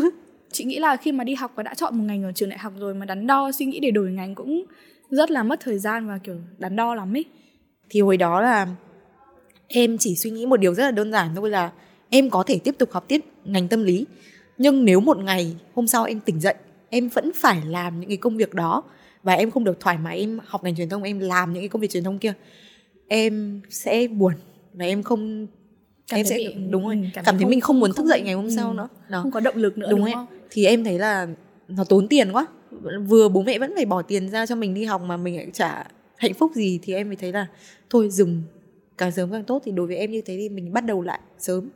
chị 0.52 0.64
nghĩ 0.64 0.78
là 0.78 0.96
khi 0.96 1.12
mà 1.12 1.24
đi 1.24 1.34
học 1.34 1.52
và 1.54 1.62
đã 1.62 1.74
chọn 1.74 1.98
một 1.98 2.04
ngành 2.06 2.22
ở 2.22 2.32
trường 2.32 2.48
đại 2.48 2.58
học 2.58 2.72
rồi 2.78 2.94
mà 2.94 3.06
đắn 3.06 3.26
đo 3.26 3.52
suy 3.52 3.66
nghĩ 3.66 3.80
để 3.80 3.90
đổi 3.90 4.10
ngành 4.10 4.34
cũng 4.34 4.64
rất 5.10 5.30
là 5.30 5.42
mất 5.42 5.60
thời 5.60 5.78
gian 5.78 6.08
và 6.08 6.18
kiểu 6.18 6.36
đắn 6.58 6.76
đo 6.76 6.94
lắm 6.94 7.16
ấy. 7.16 7.24
Thì 7.90 8.00
hồi 8.00 8.16
đó 8.16 8.40
là 8.40 8.66
em 9.68 9.98
chỉ 9.98 10.16
suy 10.16 10.30
nghĩ 10.30 10.46
một 10.46 10.56
điều 10.56 10.74
rất 10.74 10.84
là 10.84 10.90
đơn 10.90 11.12
giản 11.12 11.28
thôi 11.34 11.50
là 11.50 11.70
em 12.10 12.30
có 12.30 12.42
thể 12.42 12.58
tiếp 12.64 12.74
tục 12.78 12.92
học 12.92 13.04
tiếp 13.08 13.20
ngành 13.44 13.68
tâm 13.68 13.84
lý. 13.84 14.06
Nhưng 14.58 14.84
nếu 14.84 15.00
một 15.00 15.18
ngày 15.18 15.56
hôm 15.74 15.86
sau 15.86 16.04
em 16.04 16.20
tỉnh 16.20 16.40
dậy 16.40 16.54
em 16.90 17.08
vẫn 17.08 17.32
phải 17.34 17.62
làm 17.66 18.00
những 18.00 18.08
cái 18.08 18.16
công 18.16 18.36
việc 18.36 18.54
đó 18.54 18.82
và 19.22 19.34
em 19.34 19.50
không 19.50 19.64
được 19.64 19.80
thoải 19.80 19.98
mái 19.98 20.18
em 20.18 20.40
học 20.46 20.64
ngành 20.64 20.76
truyền 20.76 20.88
thông 20.88 21.02
em 21.02 21.18
làm 21.18 21.52
những 21.52 21.62
cái 21.62 21.68
công 21.68 21.80
việc 21.80 21.90
truyền 21.90 22.04
thông 22.04 22.18
kia 22.18 22.32
em 23.08 23.60
sẽ 23.70 24.06
buồn 24.08 24.32
và 24.72 24.84
em 24.84 25.02
không 25.02 25.46
cảm 26.10 26.18
em 26.18 26.26
sẽ 26.26 26.36
bị, 26.36 26.54
đúng 26.70 26.84
rồi 26.86 27.10
cảm, 27.14 27.24
cảm 27.24 27.34
thấy 27.34 27.42
không, 27.42 27.50
mình 27.50 27.60
không 27.60 27.80
muốn 27.80 27.92
thức 27.92 28.06
dậy 28.06 28.20
ngày 28.20 28.34
hôm 28.34 28.44
ừ, 28.44 28.50
sau 28.56 28.74
nữa. 28.74 28.88
đó. 29.08 29.22
không 29.22 29.30
có 29.30 29.40
động 29.40 29.56
lực 29.56 29.78
nữa 29.78 29.86
đúng, 29.90 30.00
đúng 30.00 30.12
không? 30.12 30.26
Thì 30.50 30.64
em 30.66 30.84
thấy 30.84 30.98
là 30.98 31.26
nó 31.68 31.84
tốn 31.84 32.08
tiền 32.08 32.32
quá. 32.32 32.46
Vừa 33.06 33.28
bố 33.28 33.42
mẹ 33.42 33.58
vẫn 33.58 33.72
phải 33.76 33.86
bỏ 33.86 34.02
tiền 34.02 34.28
ra 34.28 34.46
cho 34.46 34.56
mình 34.56 34.74
đi 34.74 34.84
học 34.84 35.02
mà 35.02 35.16
mình 35.16 35.36
lại 35.36 35.46
trả 35.52 35.84
hạnh 36.16 36.34
phúc 36.34 36.52
gì 36.54 36.78
thì 36.82 36.94
em 36.94 37.08
mới 37.08 37.16
thấy 37.16 37.32
là 37.32 37.46
thôi 37.90 38.08
dừng. 38.10 38.42
Càng 38.98 39.12
sớm 39.12 39.32
càng 39.32 39.44
tốt. 39.44 39.62
Thì 39.64 39.72
đối 39.72 39.86
với 39.86 39.96
em 39.96 40.10
như 40.10 40.20
thế 40.26 40.36
thì 40.36 40.48
mình 40.48 40.72
bắt 40.72 40.84
đầu 40.84 41.02
lại 41.02 41.20
sớm. 41.38 41.70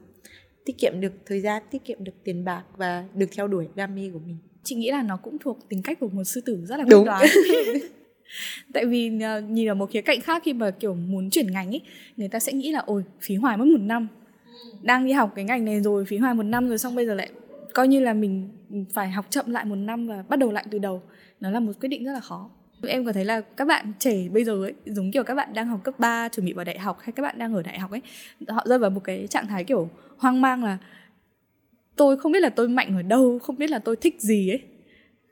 Tiết 0.64 0.78
kiệm 0.78 1.00
được 1.00 1.12
thời 1.26 1.40
gian 1.40 1.62
tiết 1.70 1.84
kiệm 1.84 2.04
được 2.04 2.12
tiền 2.24 2.44
bạc 2.44 2.62
và 2.76 3.04
được 3.14 3.26
theo 3.36 3.48
đuổi 3.48 3.68
đam 3.74 3.94
mê 3.94 4.10
của 4.12 4.18
mình. 4.26 4.36
Chị 4.64 4.74
nghĩ 4.74 4.90
là 4.90 5.02
nó 5.02 5.16
cũng 5.16 5.38
thuộc 5.38 5.58
tính 5.68 5.82
cách 5.82 6.00
của 6.00 6.08
một 6.08 6.24
sư 6.24 6.40
tử 6.40 6.64
rất 6.64 6.76
là 6.76 6.84
quyết 6.84 7.04
đoán. 7.04 7.26
Tại 8.72 8.86
vì 8.86 9.10
uh, 9.16 9.50
nhìn 9.50 9.68
ở 9.68 9.74
một 9.74 9.90
khía 9.90 10.00
cạnh 10.00 10.20
khác 10.20 10.42
khi 10.44 10.52
mà 10.52 10.70
kiểu 10.70 10.94
muốn 10.94 11.30
chuyển 11.30 11.52
ngành 11.52 11.74
ấy 11.74 11.80
người 12.16 12.28
ta 12.28 12.38
sẽ 12.38 12.52
nghĩ 12.52 12.72
là 12.72 12.78
ôi 12.86 13.04
phí 13.20 13.34
hoài 13.34 13.56
mất 13.56 13.64
một 13.64 13.80
năm 13.80 14.08
Ừ. 14.72 14.78
đang 14.82 15.06
đi 15.06 15.12
học 15.12 15.32
cái 15.34 15.44
ngành 15.44 15.64
này 15.64 15.80
rồi, 15.80 16.04
phí 16.04 16.16
hoài 16.16 16.34
một 16.34 16.42
năm 16.42 16.68
rồi, 16.68 16.78
xong 16.78 16.94
bây 16.94 17.06
giờ 17.06 17.14
lại 17.14 17.30
coi 17.74 17.88
như 17.88 18.00
là 18.00 18.12
mình 18.14 18.48
phải 18.92 19.10
học 19.10 19.26
chậm 19.30 19.50
lại 19.50 19.64
một 19.64 19.74
năm 19.76 20.06
và 20.06 20.24
bắt 20.28 20.38
đầu 20.38 20.52
lại 20.52 20.64
từ 20.70 20.78
đầu. 20.78 21.02
Nó 21.40 21.50
là 21.50 21.60
một 21.60 21.72
quyết 21.80 21.88
định 21.88 22.04
rất 22.04 22.12
là 22.12 22.20
khó. 22.20 22.50
Em 22.86 23.04
có 23.06 23.12
thấy 23.12 23.24
là 23.24 23.40
các 23.40 23.64
bạn 23.68 23.92
trẻ 23.98 24.28
bây 24.28 24.44
giờ 24.44 24.64
ấy, 24.64 24.74
giống 24.86 25.10
kiểu 25.12 25.22
các 25.24 25.34
bạn 25.34 25.54
đang 25.54 25.66
học 25.66 25.80
cấp 25.84 25.94
3 25.98 26.28
chuẩn 26.28 26.46
bị 26.46 26.52
vào 26.52 26.64
đại 26.64 26.78
học, 26.78 26.98
hay 27.00 27.12
các 27.12 27.22
bạn 27.22 27.38
đang 27.38 27.54
ở 27.54 27.62
đại 27.62 27.78
học 27.78 27.90
ấy, 27.90 28.02
họ 28.48 28.62
rơi 28.66 28.78
vào 28.78 28.90
một 28.90 29.04
cái 29.04 29.26
trạng 29.26 29.46
thái 29.46 29.64
kiểu 29.64 29.88
hoang 30.18 30.40
mang 30.40 30.64
là 30.64 30.78
tôi 31.96 32.16
không 32.16 32.32
biết 32.32 32.40
là 32.40 32.48
tôi 32.50 32.68
mạnh 32.68 32.96
ở 32.96 33.02
đâu, 33.02 33.38
không 33.38 33.56
biết 33.58 33.70
là 33.70 33.78
tôi 33.78 33.96
thích 33.96 34.16
gì 34.20 34.50
ấy. 34.50 34.62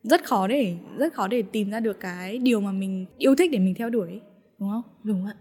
Rất 0.02 0.24
khó 0.24 0.46
để, 0.46 0.76
rất 0.96 1.14
khó 1.14 1.28
để 1.28 1.42
tìm 1.42 1.70
ra 1.70 1.80
được 1.80 2.00
cái 2.00 2.38
điều 2.38 2.60
mà 2.60 2.72
mình 2.72 3.06
yêu 3.18 3.34
thích 3.36 3.50
để 3.50 3.58
mình 3.58 3.74
theo 3.74 3.90
đuổi, 3.90 4.20
đúng 4.58 4.70
không? 4.70 4.82
Đúng 5.04 5.26
ạ. 5.26 5.34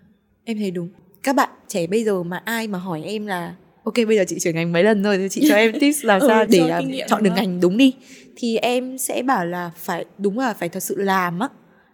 Em 0.44 0.58
thấy 0.58 0.72
đúng. 0.72 0.90
Các 1.24 1.36
bạn 1.36 1.50
trẻ 1.68 1.88
bây 1.88 2.04
giờ 2.04 2.24
mà 2.24 2.38
ai 2.46 2.68
mà 2.68 2.80
hỏi 2.80 3.04
em 3.04 3.28
là 3.28 3.56
ok 3.84 3.94
bây 4.08 4.18
giờ 4.18 4.24
chị 4.28 4.40
chuyển 4.40 4.56
ngành 4.56 4.72
mấy 4.72 4.84
lần 4.84 5.04
rồi 5.04 5.18
thì 5.18 5.30
chị 5.30 5.46
cho 5.50 5.56
em 5.56 5.80
tips 5.80 6.06
làm 6.06 6.22
ừ, 6.22 6.28
sao 6.28 6.42
ừ, 6.42 6.48
để 6.50 6.60
làm, 6.68 6.84
chọn 7.08 7.24
được 7.24 7.32
ngành 7.36 7.60
đúng 7.60 7.78
đi. 7.78 7.94
Thì 8.36 8.58
em 8.58 8.98
sẽ 8.98 9.24
bảo 9.24 9.46
là 9.46 9.72
phải 9.76 10.06
đúng 10.18 10.40
là 10.40 10.54
phải 10.54 10.70
thật 10.70 10.80
sự 10.80 10.96
làm 10.98 11.40
á. 11.40 11.50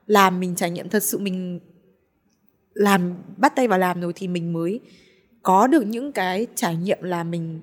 Làm 0.05 0.39
mình 0.39 0.55
trải 0.55 0.71
nghiệm 0.71 0.89
thật 0.89 1.03
sự 1.03 1.17
mình 1.17 1.59
làm 2.73 3.13
bắt 3.37 3.55
tay 3.55 3.67
vào 3.67 3.79
làm 3.79 4.01
rồi 4.01 4.13
thì 4.15 4.27
mình 4.27 4.53
mới 4.53 4.79
có 5.43 5.67
được 5.67 5.81
những 5.87 6.11
cái 6.11 6.47
trải 6.55 6.75
nghiệm 6.75 6.97
là 7.01 7.23
mình 7.23 7.59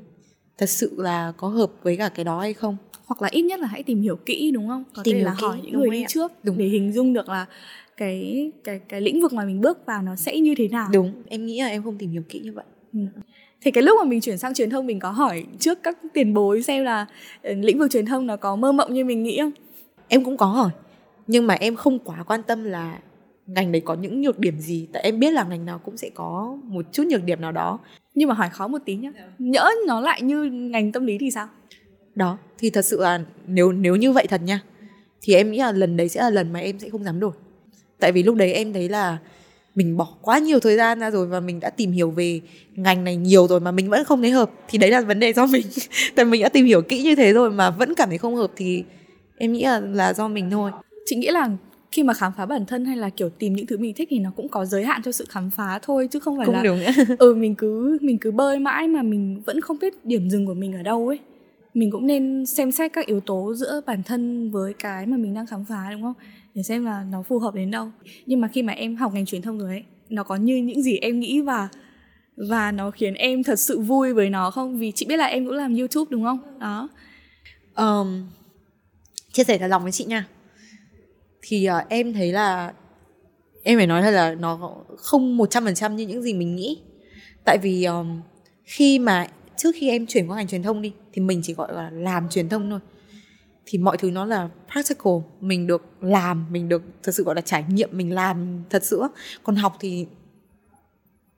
thật 0.59 0.69
sự 0.69 0.95
là 0.97 1.33
có 1.37 1.49
hợp 1.49 1.71
với 1.83 1.97
cả 1.97 2.09
cái 2.09 2.25
đó 2.25 2.41
hay 2.41 2.55
không. 2.55 2.77
Hoặc 3.07 3.23
là 3.23 3.29
ít 3.33 3.43
nhất 3.43 3.61
là 3.61 3.67
hãy 3.67 3.83
tìm 3.83 4.03
hiểu 4.03 4.17
kỹ 4.17 4.51
đúng 4.55 4.69
không? 4.69 4.85
Có 4.95 5.03
tìm 5.03 5.17
thể 5.17 5.23
là 5.23 5.35
kỹ, 5.39 5.47
hỏi 5.47 5.61
những 5.63 5.73
người 5.73 5.91
đi 5.91 6.05
trước 6.09 6.33
đúng. 6.43 6.59
để 6.59 6.65
hình 6.65 6.93
dung 6.93 7.13
được 7.13 7.29
là 7.29 7.47
cái 7.97 8.53
cái 8.65 8.81
cái 8.89 9.01
lĩnh 9.01 9.21
vực 9.21 9.33
mà 9.33 9.45
mình 9.45 9.61
bước 9.61 9.79
vào 9.87 10.03
nó 10.03 10.17
sẽ 10.17 10.41
như 10.41 10.55
thế 10.59 10.69
nào. 10.69 10.89
Đúng 10.93 11.13
em 11.27 11.47
nghĩ 11.47 11.61
là 11.61 11.69
em 11.69 11.83
không 11.83 11.99
tìm 11.99 12.11
hiểu 12.11 12.23
kỹ 12.29 12.41
như 12.41 12.53
vậy. 12.53 12.65
Ừ. 12.93 13.01
thì 13.65 13.71
cái 13.71 13.83
lúc 13.83 13.99
mà 14.03 14.09
mình 14.09 14.21
chuyển 14.21 14.39
sang 14.39 14.55
truyền 14.55 14.71
thông 14.71 14.87
mình 14.87 14.99
có 14.99 15.11
hỏi 15.11 15.45
trước 15.59 15.79
các 15.83 15.99
tiền 16.13 16.35
bối 16.35 16.63
xem 16.63 16.85
là 16.85 17.07
ờ, 17.43 17.53
lĩnh 17.53 17.79
vực 17.79 17.91
truyền 17.91 18.07
thông 18.07 18.27
nó 18.27 18.37
có 18.37 18.57
mơ 18.57 18.73
mộng 18.73 18.95
như 18.95 19.05
mình 19.05 19.23
nghĩ 19.23 19.39
không? 19.39 19.53
Em 20.09 20.25
cũng 20.25 20.37
có 20.37 20.47
hỏi 20.47 20.71
nhưng 21.27 21.47
mà 21.47 21.55
em 21.55 21.77
không 21.77 21.99
quá 21.99 22.23
quan 22.23 22.43
tâm 22.43 22.65
là 22.65 22.99
ngành 23.47 23.73
đấy 23.73 23.83
có 23.85 23.95
những 23.95 24.21
nhược 24.21 24.39
điểm 24.39 24.59
gì. 24.59 24.89
Tại 24.93 25.03
em 25.03 25.19
biết 25.19 25.33
là 25.33 25.45
ngành 25.45 25.67
nào 25.67 25.79
cũng 25.79 25.97
sẽ 25.97 26.11
có 26.15 26.59
một 26.63 26.85
chút 26.93 27.07
nhược 27.07 27.25
điểm 27.25 27.41
nào 27.41 27.53
đó. 27.53 27.79
Nhưng 28.15 28.29
mà 28.29 28.35
hỏi 28.35 28.49
khó 28.53 28.69
một 28.69 28.79
tí 28.85 28.97
nhá. 28.97 29.13
Nhỡ 29.39 29.71
nó 29.87 30.01
lại 30.01 30.23
như 30.23 30.43
ngành 30.45 30.93
tâm 30.93 31.07
lý 31.07 31.19
thì 31.19 31.31
sao? 31.31 31.49
Đó 32.15 32.39
thì 32.59 32.71
thật 32.71 32.85
sự 32.85 33.01
là 33.01 33.21
nếu 33.47 33.73
nếu 33.73 33.97
như 33.97 34.13
vậy 34.13 34.27
thật 34.27 34.41
nha 34.45 34.61
thì 35.23 35.35
em 35.35 35.51
nghĩ 35.51 35.59
là 35.59 35.73
lần 35.73 35.97
đấy 35.97 36.09
sẽ 36.09 36.21
là 36.21 36.31
lần 36.31 36.53
mà 36.53 36.61
em 36.61 36.79
sẽ 36.79 36.91
không 36.91 37.05
dám 37.05 37.21
đổi. 37.21 37.33
Tại 38.01 38.13
vì 38.13 38.23
lúc 38.23 38.37
đấy 38.37 38.53
em 38.53 38.73
thấy 38.73 38.89
là 38.89 39.19
mình 39.75 39.97
bỏ 39.97 40.09
quá 40.23 40.39
nhiều 40.39 40.61
thời 40.61 40.77
gian 40.77 41.01
ra 41.01 41.11
rồi 41.11 41.27
và 41.27 41.41
mình 41.41 41.61
đã 41.61 41.71
tìm 41.71 41.93
hiểu 41.93 42.11
về 42.11 42.41
ngành 42.75 43.05
này 43.05 43.17
nhiều 43.17 43.47
rồi 43.47 43.61
mà 43.61 43.71
mình 43.71 43.91
vẫn 43.91 44.05
không 44.05 44.23
thấy 44.23 44.31
hợp 44.31 44.51
thì 44.69 44.79
đấy 44.79 44.91
là 44.91 45.01
vấn 45.01 45.21
đề 45.21 45.33
do 45.33 45.47
mình. 45.53 45.67
Tại 46.15 46.25
mình 46.25 46.43
đã 46.43 46.49
tìm 46.49 46.67
hiểu 46.67 46.83
kỹ 46.83 47.03
như 47.03 47.15
thế 47.15 47.33
rồi 47.33 47.51
mà 47.51 47.71
vẫn 47.71 47.95
cảm 47.95 48.09
thấy 48.09 48.19
không 48.19 48.37
hợp 48.37 48.51
thì 48.57 48.85
em 49.37 49.53
nghĩ 49.53 49.63
là 49.63 49.81
là 49.81 50.15
do 50.15 50.29
mình 50.29 50.51
thôi. 50.51 50.71
Chị 51.07 51.17
nghĩ 51.17 51.29
là 51.29 51.51
khi 51.93 52.03
mà 52.03 52.15
khám 52.15 52.33
phá 52.37 52.47
bản 52.47 52.67
thân 52.67 52.85
hay 52.85 52.97
là 52.97 53.11
kiểu 53.11 53.29
tìm 53.29 53.53
những 53.53 53.67
thứ 53.67 53.79
mình 53.79 53.95
thích 53.95 54.09
thì 54.11 54.19
nó 54.19 54.31
cũng 54.37 54.49
có 54.49 54.65
giới 54.65 54.85
hạn 54.85 55.03
cho 55.03 55.13
sự 55.13 55.25
khám 55.29 55.51
phá 55.51 55.79
thôi 55.83 56.09
chứ 56.11 56.19
không 56.19 56.37
phải 56.37 56.47
cũng 56.47 56.55
là 56.55 56.63
đúng 56.63 56.79
ừ 57.19 57.35
mình 57.35 57.55
cứ 57.55 57.99
mình 58.01 58.19
cứ 58.19 58.31
bơi 58.31 58.59
mãi 58.59 58.89
mà 58.89 59.03
mình 59.03 59.43
vẫn 59.47 59.61
không 59.61 59.79
biết 59.81 60.05
điểm 60.05 60.31
dừng 60.31 60.47
của 60.47 60.55
mình 60.55 60.73
ở 60.73 60.83
đâu 60.83 61.09
ấy. 61.09 61.19
Mình 61.75 61.91
cũng 61.91 62.07
nên 62.07 62.47
xem 62.47 62.73
xét 62.73 62.93
các 62.93 63.07
yếu 63.07 63.21
tố 63.21 63.55
giữa 63.55 63.81
bản 63.87 64.03
thân 64.03 64.51
với 64.51 64.73
cái 64.73 65.07
mà 65.07 65.17
mình 65.17 65.35
đang 65.35 65.47
khám 65.47 65.65
phá 65.65 65.89
đúng 65.93 66.03
không 66.03 66.15
để 66.55 66.63
xem 66.63 66.85
là 66.85 67.05
nó 67.11 67.23
phù 67.23 67.39
hợp 67.39 67.55
đến 67.55 67.71
đâu. 67.71 67.91
Nhưng 68.27 68.41
mà 68.41 68.49
khi 68.49 68.63
mà 68.63 68.73
em 68.73 68.97
học 68.97 69.15
ngành 69.15 69.27
truyền 69.27 69.43
thông 69.43 69.59
rồi 69.59 69.69
ấy 69.69 69.85
nó 70.09 70.25
có 70.25 70.37
như 70.37 70.57
những 70.57 70.83
gì 70.83 70.99
em 70.99 71.21
nghĩ 71.21 71.41
và 71.41 71.69
và 72.37 72.73
nó 72.73 72.91
khiến 72.91 73.15
em 73.15 73.43
thật 73.43 73.59
sự 73.59 73.81
vui 73.81 74.13
với 74.13 74.31
nó 74.31 74.51
không? 74.51 74.79
Vì 74.79 74.93
chị 74.93 75.07
biết 75.07 75.17
là 75.17 75.27
em 75.27 75.47
cũng 75.47 75.55
làm 75.55 75.77
youtube 75.77 76.09
đúng 76.11 76.25
không? 76.25 76.59
Đó. 76.61 76.89
Um, 77.77 78.27
chia 79.33 79.45
sẻ 79.45 79.59
thật 79.59 79.67
lòng 79.67 79.83
với 79.83 79.93
chị 79.93 80.05
nha. 80.05 80.27
Thì 81.43 81.69
uh, 81.69 81.89
em 81.89 82.13
thấy 82.13 82.33
là 82.33 82.73
em 83.63 83.79
phải 83.79 83.87
nói 83.87 84.03
thật 84.03 84.11
là 84.11 84.35
nó 84.35 84.75
không 84.97 85.37
một 85.37 85.51
trăm 85.51 85.65
phần 85.65 85.75
trăm 85.75 85.97
như 85.97 86.07
những 86.07 86.23
gì 86.23 86.35
mình 86.35 86.57
nghĩ. 86.57 86.83
Tại 87.45 87.59
vì 87.63 87.85
um, 87.85 88.21
khi 88.65 88.99
mà 88.99 89.27
trước 89.57 89.71
khi 89.75 89.89
em 89.89 90.07
chuyển 90.07 90.27
qua 90.31 90.37
ngành 90.37 90.49
truyền 90.49 90.63
thông 90.63 90.83
đi 90.83 90.93
thì 91.13 91.23
mình 91.23 91.41
chỉ 91.45 91.55
gọi 91.55 91.75
là 91.75 91.91
làm 91.91 92.29
truyền 92.29 92.49
thông 92.49 92.71
thôi 92.71 92.81
thì 93.67 93.79
mọi 93.79 93.97
thứ 93.97 94.11
nó 94.11 94.25
là 94.25 94.49
practical. 94.73 95.13
Mình 95.41 95.67
được 95.67 95.85
làm, 96.01 96.47
mình 96.51 96.69
được 96.69 96.83
thật 97.03 97.15
sự 97.15 97.25
gọi 97.25 97.35
là 97.35 97.41
trải 97.41 97.65
nghiệm, 97.69 97.89
mình 97.93 98.15
làm 98.15 98.63
thật 98.71 98.85
sự 98.85 99.03
còn 99.43 99.57
học 99.57 99.77
thì 99.81 100.07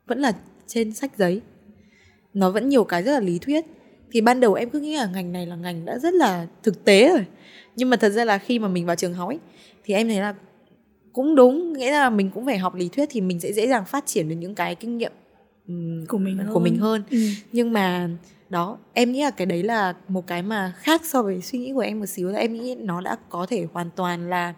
vẫn 0.07 0.19
là 0.19 0.31
trên 0.67 0.93
sách 0.93 1.17
giấy. 1.17 1.41
Nó 2.33 2.51
vẫn 2.51 2.69
nhiều 2.69 2.83
cái 2.83 3.03
rất 3.03 3.11
là 3.11 3.19
lý 3.19 3.39
thuyết. 3.39 3.65
Thì 4.11 4.21
ban 4.21 4.39
đầu 4.39 4.53
em 4.53 4.69
cứ 4.69 4.79
nghĩ 4.79 4.95
là 4.95 5.05
ngành 5.05 5.31
này 5.31 5.45
là 5.45 5.55
ngành 5.55 5.85
đã 5.85 5.99
rất 5.99 6.13
là 6.13 6.47
thực 6.63 6.85
tế 6.85 7.09
rồi. 7.09 7.25
Nhưng 7.75 7.89
mà 7.89 7.97
thật 7.97 8.09
ra 8.09 8.25
là 8.25 8.37
khi 8.37 8.59
mà 8.59 8.67
mình 8.67 8.85
vào 8.85 8.95
trường 8.95 9.13
học 9.13 9.29
ấy, 9.29 9.39
thì 9.83 9.93
em 9.93 10.07
thấy 10.07 10.19
là 10.19 10.35
cũng 11.13 11.35
đúng. 11.35 11.73
Nghĩa 11.73 11.91
là 11.91 12.09
mình 12.09 12.31
cũng 12.33 12.45
phải 12.45 12.57
học 12.57 12.75
lý 12.75 12.89
thuyết 12.89 13.09
thì 13.11 13.21
mình 13.21 13.39
sẽ 13.39 13.53
dễ 13.53 13.67
dàng 13.67 13.85
phát 13.85 14.05
triển 14.05 14.29
được 14.29 14.35
những 14.35 14.55
cái 14.55 14.75
kinh 14.75 14.97
nghiệm 14.97 15.11
um, 15.67 16.05
của 16.05 16.17
mình 16.17 16.37
của 16.37 16.53
hơn. 16.53 16.63
mình 16.63 16.77
hơn. 16.77 17.03
ừ. 17.11 17.17
nhưng 17.51 17.73
mà 17.73 18.09
đó 18.49 18.77
em 18.93 19.11
nghĩ 19.11 19.21
là 19.21 19.31
cái 19.31 19.45
đấy 19.45 19.63
là 19.63 19.93
một 20.07 20.27
cái 20.27 20.41
mà 20.43 20.73
khác 20.77 21.01
so 21.05 21.23
với 21.23 21.41
suy 21.41 21.59
nghĩ 21.59 21.73
của 21.73 21.79
em 21.79 21.99
một 21.99 22.05
xíu 22.05 22.29
là 22.29 22.39
em 22.39 22.53
nghĩ 22.53 22.75
nó 22.75 23.01
đã 23.01 23.17
có 23.29 23.45
thể 23.45 23.67
hoàn 23.73 23.89
toàn 23.95 24.29
là 24.29 24.53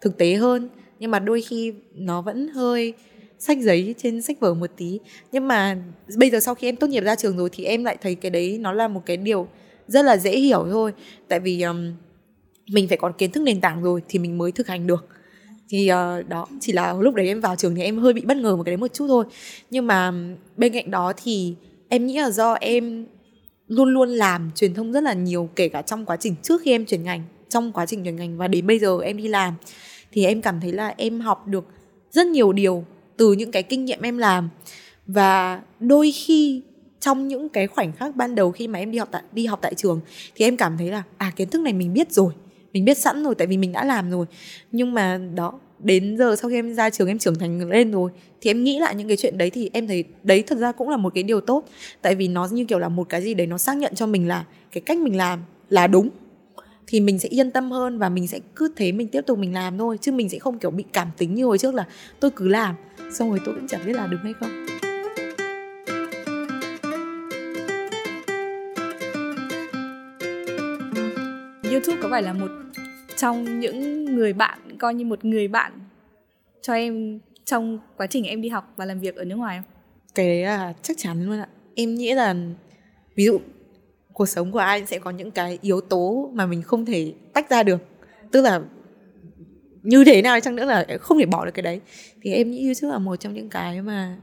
thực 0.00 0.18
tế 0.18 0.34
hơn. 0.34 0.68
Nhưng 0.98 1.10
mà 1.10 1.18
đôi 1.18 1.42
khi 1.42 1.74
nó 1.94 2.22
vẫn 2.22 2.48
hơi 2.48 2.94
sách 3.38 3.58
giấy 3.60 3.94
trên 3.98 4.22
sách 4.22 4.40
vở 4.40 4.54
một 4.54 4.70
tí. 4.76 5.00
Nhưng 5.32 5.48
mà 5.48 5.76
bây 6.16 6.30
giờ 6.30 6.40
sau 6.40 6.54
khi 6.54 6.68
em 6.68 6.76
tốt 6.76 6.86
nghiệp 6.86 7.00
ra 7.00 7.14
trường 7.14 7.36
rồi 7.36 7.48
thì 7.52 7.64
em 7.64 7.84
lại 7.84 7.96
thấy 8.00 8.14
cái 8.14 8.30
đấy 8.30 8.58
nó 8.60 8.72
là 8.72 8.88
một 8.88 9.02
cái 9.06 9.16
điều 9.16 9.48
rất 9.88 10.04
là 10.04 10.16
dễ 10.16 10.38
hiểu 10.38 10.66
thôi. 10.70 10.92
Tại 11.28 11.40
vì 11.40 11.62
um, 11.62 11.92
mình 12.72 12.88
phải 12.88 12.96
có 12.96 13.12
kiến 13.18 13.30
thức 13.30 13.42
nền 13.42 13.60
tảng 13.60 13.82
rồi 13.82 14.02
thì 14.08 14.18
mình 14.18 14.38
mới 14.38 14.52
thực 14.52 14.66
hành 14.66 14.86
được 14.86 15.06
thì 15.70 15.90
uh, 15.92 16.28
đó 16.28 16.46
chỉ 16.60 16.72
là 16.72 16.94
lúc 17.00 17.14
đấy 17.14 17.26
em 17.26 17.40
vào 17.40 17.56
trường 17.56 17.74
thì 17.74 17.82
em 17.82 17.98
hơi 17.98 18.12
bị 18.12 18.20
bất 18.20 18.36
ngờ 18.36 18.56
một 18.56 18.62
cái 18.62 18.72
đấy 18.72 18.76
một 18.76 18.94
chút 18.94 19.06
thôi. 19.08 19.24
Nhưng 19.70 19.86
mà 19.86 20.12
bên 20.56 20.72
cạnh 20.72 20.90
đó 20.90 21.12
thì 21.24 21.54
em 21.88 22.06
nghĩ 22.06 22.18
là 22.18 22.30
do 22.30 22.52
em 22.52 23.06
luôn 23.68 23.88
luôn 23.88 24.08
làm 24.08 24.50
truyền 24.54 24.74
thông 24.74 24.92
rất 24.92 25.02
là 25.02 25.12
nhiều 25.12 25.48
kể 25.56 25.68
cả 25.68 25.82
trong 25.82 26.06
quá 26.06 26.16
trình 26.16 26.34
trước 26.42 26.62
khi 26.64 26.70
em 26.70 26.86
chuyển 26.86 27.02
ngành 27.02 27.22
trong 27.48 27.72
quá 27.72 27.86
trình 27.86 28.04
chuyển 28.04 28.16
ngành 28.16 28.38
và 28.38 28.48
đến 28.48 28.66
bây 28.66 28.78
giờ 28.78 28.98
em 29.00 29.16
đi 29.16 29.28
làm 29.28 29.54
thì 30.12 30.24
em 30.24 30.42
cảm 30.42 30.60
thấy 30.60 30.72
là 30.72 30.94
em 30.96 31.20
học 31.20 31.46
được 31.46 31.64
rất 32.10 32.26
nhiều 32.26 32.52
điều 32.52 32.84
từ 33.16 33.32
những 33.32 33.50
cái 33.50 33.62
kinh 33.62 33.84
nghiệm 33.84 34.02
em 34.02 34.18
làm. 34.18 34.48
Và 35.06 35.60
đôi 35.80 36.12
khi 36.12 36.62
trong 37.00 37.28
những 37.28 37.48
cái 37.48 37.66
khoảnh 37.66 37.92
khắc 37.92 38.16
ban 38.16 38.34
đầu 38.34 38.52
khi 38.52 38.68
mà 38.68 38.78
em 38.78 38.90
đi 38.90 38.98
học 38.98 39.08
tại 39.12 39.22
đi 39.32 39.46
học 39.46 39.58
tại 39.62 39.74
trường 39.74 40.00
thì 40.34 40.44
em 40.44 40.56
cảm 40.56 40.78
thấy 40.78 40.90
là 40.90 41.02
à 41.16 41.32
kiến 41.36 41.48
thức 41.48 41.60
này 41.60 41.72
mình 41.72 41.92
biết 41.92 42.12
rồi 42.12 42.32
mình 42.72 42.84
biết 42.84 42.98
sẵn 42.98 43.24
rồi, 43.24 43.34
tại 43.34 43.46
vì 43.46 43.56
mình 43.56 43.72
đã 43.72 43.84
làm 43.84 44.10
rồi. 44.10 44.26
Nhưng 44.72 44.94
mà 44.94 45.20
đó, 45.34 45.52
đến 45.78 46.16
giờ 46.18 46.36
sau 46.36 46.50
khi 46.50 46.56
em 46.56 46.74
ra 46.74 46.90
trường, 46.90 47.08
em 47.08 47.18
trưởng 47.18 47.38
thành 47.38 47.70
lên 47.70 47.92
rồi, 47.92 48.10
thì 48.40 48.50
em 48.50 48.64
nghĩ 48.64 48.78
lại 48.78 48.94
những 48.94 49.08
cái 49.08 49.16
chuyện 49.16 49.38
đấy 49.38 49.50
thì 49.50 49.70
em 49.72 49.86
thấy 49.86 50.04
đấy 50.22 50.42
thật 50.46 50.58
ra 50.58 50.72
cũng 50.72 50.88
là 50.88 50.96
một 50.96 51.14
cái 51.14 51.22
điều 51.22 51.40
tốt. 51.40 51.64
Tại 52.02 52.14
vì 52.14 52.28
nó 52.28 52.48
như 52.52 52.64
kiểu 52.64 52.78
là 52.78 52.88
một 52.88 53.08
cái 53.08 53.22
gì 53.22 53.34
đấy 53.34 53.46
nó 53.46 53.58
xác 53.58 53.76
nhận 53.76 53.94
cho 53.94 54.06
mình 54.06 54.28
là 54.28 54.44
cái 54.72 54.80
cách 54.80 54.98
mình 54.98 55.16
làm 55.16 55.42
là 55.68 55.86
đúng. 55.86 56.08
Thì 56.86 57.00
mình 57.00 57.18
sẽ 57.18 57.28
yên 57.28 57.50
tâm 57.50 57.70
hơn 57.70 57.98
và 57.98 58.08
mình 58.08 58.26
sẽ 58.26 58.38
cứ 58.56 58.72
thế 58.76 58.92
mình 58.92 59.08
tiếp 59.08 59.20
tục 59.26 59.38
mình 59.38 59.54
làm 59.54 59.78
thôi, 59.78 59.98
chứ 60.00 60.12
mình 60.12 60.28
sẽ 60.28 60.38
không 60.38 60.58
kiểu 60.58 60.70
bị 60.70 60.84
cảm 60.92 61.08
tính 61.18 61.34
như 61.34 61.44
hồi 61.44 61.58
trước 61.58 61.74
là 61.74 61.86
tôi 62.20 62.30
cứ 62.30 62.48
làm, 62.48 62.74
xong 63.12 63.30
rồi 63.30 63.40
tôi 63.44 63.54
cũng 63.54 63.68
chẳng 63.68 63.80
biết 63.86 63.92
là 63.92 64.06
đúng 64.06 64.20
hay 64.22 64.32
không. 64.40 64.69
YouTube 71.70 71.98
có 72.02 72.08
phải 72.10 72.22
là 72.22 72.32
một 72.32 72.50
trong 73.16 73.60
những 73.60 74.04
người 74.04 74.32
bạn 74.32 74.58
coi 74.78 74.94
như 74.94 75.04
một 75.04 75.24
người 75.24 75.48
bạn 75.48 75.72
cho 76.62 76.74
em 76.74 77.18
trong 77.44 77.78
quá 77.96 78.06
trình 78.06 78.24
em 78.24 78.40
đi 78.40 78.48
học 78.48 78.72
và 78.76 78.84
làm 78.84 79.00
việc 79.00 79.16
ở 79.16 79.24
nước 79.24 79.36
ngoài 79.36 79.56
không? 79.56 79.80
cái 80.14 80.28
đấy 80.28 80.42
là 80.42 80.74
chắc 80.82 80.98
chắn 80.98 81.26
luôn 81.26 81.38
ạ. 81.38 81.48
Em 81.74 81.94
nghĩ 81.94 82.14
là 82.14 82.34
ví 83.14 83.24
dụ 83.24 83.40
cuộc 84.12 84.26
sống 84.26 84.52
của 84.52 84.58
ai 84.58 84.86
sẽ 84.86 84.98
có 84.98 85.10
những 85.10 85.30
cái 85.30 85.58
yếu 85.62 85.80
tố 85.80 86.30
mà 86.34 86.46
mình 86.46 86.62
không 86.62 86.86
thể 86.86 87.12
tách 87.32 87.50
ra 87.50 87.62
được. 87.62 87.80
Tức 88.32 88.42
là 88.42 88.60
như 89.82 90.04
thế 90.04 90.22
nào 90.22 90.40
chăng 90.40 90.56
nữa 90.56 90.64
là 90.64 90.86
không 91.00 91.18
thể 91.18 91.26
bỏ 91.26 91.44
được 91.44 91.50
cái 91.54 91.62
đấy. 91.62 91.80
Thì 92.22 92.32
em 92.32 92.50
nghĩ 92.50 92.64
YouTube 92.64 92.92
là 92.92 92.98
một 92.98 93.16
trong 93.16 93.34
những 93.34 93.48
cái 93.48 93.82
mà 93.82 94.16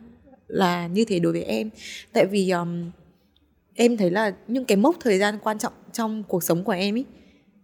là 0.47 0.87
như 0.87 1.05
thế 1.05 1.19
đối 1.19 1.33
với 1.33 1.43
em. 1.43 1.69
Tại 2.13 2.25
vì 2.25 2.49
um, 2.49 2.91
em 3.73 3.97
thấy 3.97 4.11
là 4.11 4.33
những 4.47 4.65
cái 4.65 4.77
mốc 4.77 4.95
thời 4.99 5.17
gian 5.17 5.37
quan 5.43 5.59
trọng 5.59 5.73
trong 5.91 6.23
cuộc 6.27 6.43
sống 6.43 6.63
của 6.63 6.71
em 6.71 6.95
ý 6.95 7.05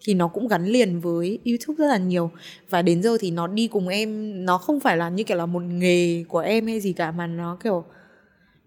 thì 0.03 0.13
nó 0.13 0.27
cũng 0.27 0.47
gắn 0.47 0.65
liền 0.65 0.99
với 0.99 1.39
YouTube 1.45 1.75
rất 1.77 1.87
là 1.87 1.97
nhiều. 1.97 2.31
Và 2.69 2.81
đến 2.81 3.03
giờ 3.03 3.17
thì 3.19 3.31
nó 3.31 3.47
đi 3.47 3.67
cùng 3.67 3.87
em, 3.87 4.45
nó 4.45 4.57
không 4.57 4.79
phải 4.79 4.97
là 4.97 5.09
như 5.09 5.23
kiểu 5.23 5.37
là 5.37 5.45
một 5.45 5.63
nghề 5.63 6.23
của 6.27 6.39
em 6.39 6.67
hay 6.67 6.79
gì 6.79 6.93
cả, 6.93 7.11
mà 7.11 7.27
nó 7.27 7.57
kiểu, 7.63 7.85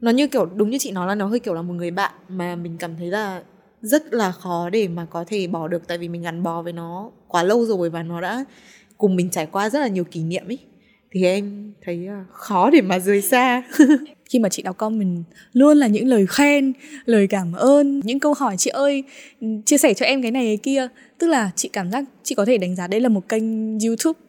nó 0.00 0.10
như 0.10 0.28
kiểu, 0.28 0.46
đúng 0.46 0.70
như 0.70 0.78
chị 0.78 0.90
nói 0.92 1.06
là 1.06 1.14
nó 1.14 1.26
hơi 1.26 1.40
kiểu 1.40 1.54
là 1.54 1.62
một 1.62 1.74
người 1.74 1.90
bạn 1.90 2.12
mà 2.28 2.56
mình 2.56 2.76
cảm 2.78 2.96
thấy 2.98 3.06
là 3.08 3.42
rất 3.82 4.14
là 4.14 4.32
khó 4.32 4.70
để 4.70 4.88
mà 4.88 5.06
có 5.10 5.24
thể 5.28 5.46
bỏ 5.46 5.68
được. 5.68 5.88
Tại 5.88 5.98
vì 5.98 6.08
mình 6.08 6.22
gắn 6.22 6.42
bó 6.42 6.62
với 6.62 6.72
nó 6.72 7.10
quá 7.28 7.42
lâu 7.42 7.64
rồi 7.66 7.90
và 7.90 8.02
nó 8.02 8.20
đã 8.20 8.44
cùng 8.98 9.16
mình 9.16 9.30
trải 9.30 9.46
qua 9.46 9.70
rất 9.70 9.80
là 9.80 9.88
nhiều 9.88 10.04
kỷ 10.04 10.22
niệm 10.22 10.44
ấy. 10.48 10.58
Thì 11.10 11.24
em 11.24 11.72
thấy 11.82 12.06
à, 12.06 12.24
khó 12.32 12.70
để 12.70 12.80
mà 12.80 12.98
rời 12.98 13.22
xa. 13.22 13.62
khi 14.30 14.38
mà 14.38 14.48
chị 14.48 14.62
đọc 14.62 14.78
comment 14.78 15.24
luôn 15.52 15.76
là 15.76 15.86
những 15.86 16.06
lời 16.06 16.26
khen 16.26 16.72
lời 17.04 17.26
cảm 17.26 17.52
ơn 17.52 18.00
những 18.04 18.20
câu 18.20 18.34
hỏi 18.34 18.56
chị 18.58 18.70
ơi 18.70 19.04
chia 19.64 19.78
sẻ 19.78 19.94
cho 19.94 20.06
em 20.06 20.22
cái 20.22 20.30
này 20.30 20.46
cái 20.46 20.56
kia. 20.56 20.88
Tức 21.18 21.26
là 21.26 21.50
chị 21.56 21.68
cảm 21.72 21.90
giác 21.90 22.04
chị 22.22 22.34
có 22.34 22.44
thể 22.44 22.58
đánh 22.58 22.76
giá 22.76 22.86
đây 22.86 23.00
là 23.00 23.08
một 23.08 23.28
kênh 23.28 23.78
youtube 23.78 24.20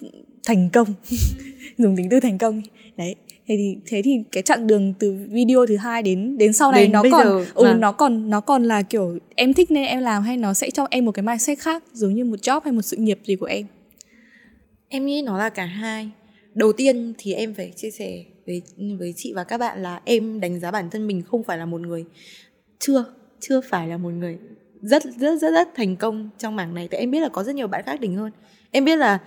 thành 0.46 0.70
công 0.74 0.94
dùng 1.78 1.96
tính 1.98 2.08
từ 2.10 2.20
thành 2.20 2.38
công. 2.38 2.62
Đấy 2.98 3.16
thế 3.48 3.56
thì 3.58 3.78
thế 3.86 4.02
thì 4.02 4.12
cái 4.32 4.44
chặng 4.44 4.68
đường 4.68 4.94
từ 5.00 5.18
video 5.30 5.66
thứ 5.66 5.78
hai 5.78 6.04
đến 6.04 6.38
đến 6.38 6.54
sau 6.54 6.72
này 6.72 6.84
Đến 6.84 6.92
nó 6.92 7.04
còn 7.12 7.28
giờ, 7.28 7.46
ừ 7.54 7.64
vâng. 7.64 7.80
nó 7.80 7.92
còn 7.92 8.30
nó 8.30 8.42
còn 8.42 8.64
là 8.64 8.82
kiểu 8.82 9.18
em 9.36 9.54
thích 9.54 9.72
nên 9.72 9.86
em 9.86 10.02
làm 10.02 10.24
hay 10.24 10.38
nó 10.38 10.54
sẽ 10.54 10.70
cho 10.70 10.88
em 10.90 11.06
một 11.06 11.12
cái 11.12 11.24
mindset 11.24 11.60
khác 11.60 11.84
giống 11.94 12.14
như 12.14 12.26
một 12.26 12.40
job 12.42 12.62
hay 12.64 12.74
một 12.74 12.82
sự 12.82 12.98
nghiệp 12.98 13.20
gì 13.24 13.36
của 13.36 13.46
em? 13.46 13.66
Em 14.90 15.06
nghĩ 15.06 15.22
nó 15.22 15.38
là 15.38 15.50
cả 15.50 15.66
hai. 15.66 16.10
Đầu 16.54 16.74
tiên 16.74 17.14
thì 17.18 17.34
em 17.34 17.54
phải 17.54 17.72
chia 17.76 17.92
sẻ 17.92 18.24
với 18.48 18.62
với 19.00 19.14
chị 19.18 19.34
và 19.34 19.44
các 19.44 19.58
bạn 19.58 19.84
là 19.84 20.02
em 20.06 20.40
đánh 20.40 20.60
giá 20.60 20.72
bản 20.72 20.90
thân 20.90 21.08
mình 21.08 21.22
không 21.22 21.44
phải 21.44 21.58
là 21.58 21.66
một 21.66 21.82
người 21.82 22.06
chưa 22.80 23.06
chưa 23.40 23.62
phải 23.62 23.88
là 23.88 23.98
một 23.98 24.10
người 24.10 24.38
rất 24.82 25.04
rất 25.04 25.38
rất 25.42 25.52
rất 25.52 25.68
thành 25.76 25.96
công 25.96 26.30
trong 26.38 26.56
mảng 26.56 26.74
này. 26.74 26.88
Tại 26.92 27.00
em 27.00 27.12
biết 27.12 27.20
là 27.20 27.30
có 27.30 27.44
rất 27.44 27.56
nhiều 27.56 27.68
bạn 27.68 27.84
khác 27.86 28.02
đỉnh 28.02 28.16
hơn. 28.16 28.32
Em 28.72 28.86
biết 28.86 28.96
là 28.96 29.20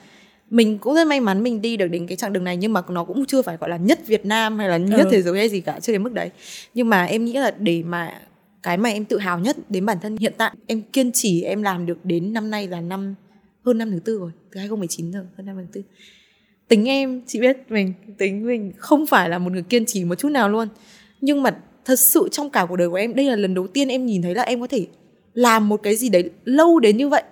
mình 0.50 0.78
cũng 0.78 0.94
rất 0.94 1.06
may 1.06 1.20
mắn 1.20 1.42
mình 1.42 1.60
đi 1.62 1.76
được 1.76 1.86
đến 1.86 2.06
cái 2.06 2.16
chặng 2.16 2.32
đường 2.32 2.44
này 2.44 2.56
nhưng 2.56 2.72
mà 2.72 2.82
nó 2.88 3.04
cũng 3.04 3.26
chưa 3.26 3.42
phải 3.42 3.56
gọi 3.56 3.70
là 3.70 3.76
nhất 3.76 4.06
Việt 4.06 4.26
Nam 4.26 4.58
hay 4.58 4.68
là 4.68 4.76
nhất 4.76 5.00
Ừ. 5.04 5.08
thế 5.10 5.22
giới 5.22 5.38
hay 5.38 5.48
gì 5.48 5.60
cả 5.60 5.80
chưa 5.80 5.92
đến 5.92 6.02
mức 6.02 6.12
đấy. 6.12 6.30
Nhưng 6.74 6.88
mà 6.88 7.04
em 7.04 7.24
nghĩ 7.24 7.32
là 7.32 7.50
để 7.58 7.82
mà 7.82 8.20
cái 8.62 8.76
mà 8.76 8.88
em 8.90 9.04
tự 9.04 9.18
hào 9.18 9.38
nhất 9.38 9.56
đến 9.68 9.86
bản 9.86 9.98
thân 10.02 10.16
hiện 10.16 10.32
tại 10.36 10.54
em 10.66 10.82
kiên 10.82 11.12
trì 11.12 11.42
em 11.42 11.62
làm 11.62 11.86
được 11.86 12.04
đến 12.04 12.32
năm 12.32 12.50
nay 12.50 12.68
là 12.68 12.80
năm 12.80 13.14
hơn 13.64 13.78
năm 13.78 13.90
thứ 13.90 14.00
tư 14.04 14.18
rồi 14.18 14.30
từ 14.52 14.58
2019 14.58 15.10
rồi 15.12 15.24
hơn 15.36 15.46
năm 15.46 15.56
thứ 15.56 15.64
tư 15.72 15.82
tính 16.70 16.88
em 16.88 17.20
chị 17.26 17.40
biết 17.40 17.56
mình 17.68 17.92
tính 18.18 18.46
mình 18.46 18.72
không 18.76 19.06
phải 19.06 19.28
là 19.28 19.38
một 19.38 19.52
người 19.52 19.62
kiên 19.62 19.86
trì 19.86 20.04
một 20.04 20.14
chút 20.14 20.28
nào 20.28 20.48
luôn. 20.48 20.68
Nhưng 21.20 21.42
mà 21.42 21.56
thật 21.84 21.98
sự 21.98 22.28
trong 22.32 22.50
cả 22.50 22.66
cuộc 22.68 22.76
đời 22.76 22.88
của 22.88 22.94
em 22.94 23.14
đây 23.14 23.26
là 23.26 23.36
lần 23.36 23.54
đầu 23.54 23.66
tiên 23.66 23.88
em 23.88 24.06
nhìn 24.06 24.22
thấy 24.22 24.34
là 24.34 24.42
em 24.42 24.60
có 24.60 24.66
thể 24.66 24.86
làm 25.34 25.68
một 25.68 25.82
cái 25.82 25.96
gì 25.96 26.08
đấy 26.08 26.30
lâu 26.44 26.80
đến 26.80 26.96
như 26.96 27.08
vậy. 27.08 27.22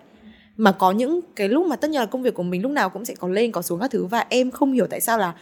Mà 0.56 0.72
có 0.72 0.92
những 0.92 1.20
cái 1.36 1.48
lúc 1.48 1.66
mà 1.66 1.76
tất 1.76 1.90
nhiên 1.90 2.00
là 2.00 2.06
công 2.06 2.22
việc 2.22 2.34
của 2.34 2.42
mình 2.42 2.62
lúc 2.62 2.70
nào 2.70 2.90
cũng 2.90 3.04
sẽ 3.04 3.14
có 3.14 3.28
lên 3.28 3.52
có 3.52 3.62
xuống 3.62 3.80
các 3.80 3.90
thứ. 3.90 4.04
Và 4.04 4.26
em 4.28 4.50
không 4.50 4.72
hiểu 4.72 4.86
tại 4.86 5.00
sao 5.00 5.18
là 5.18 5.34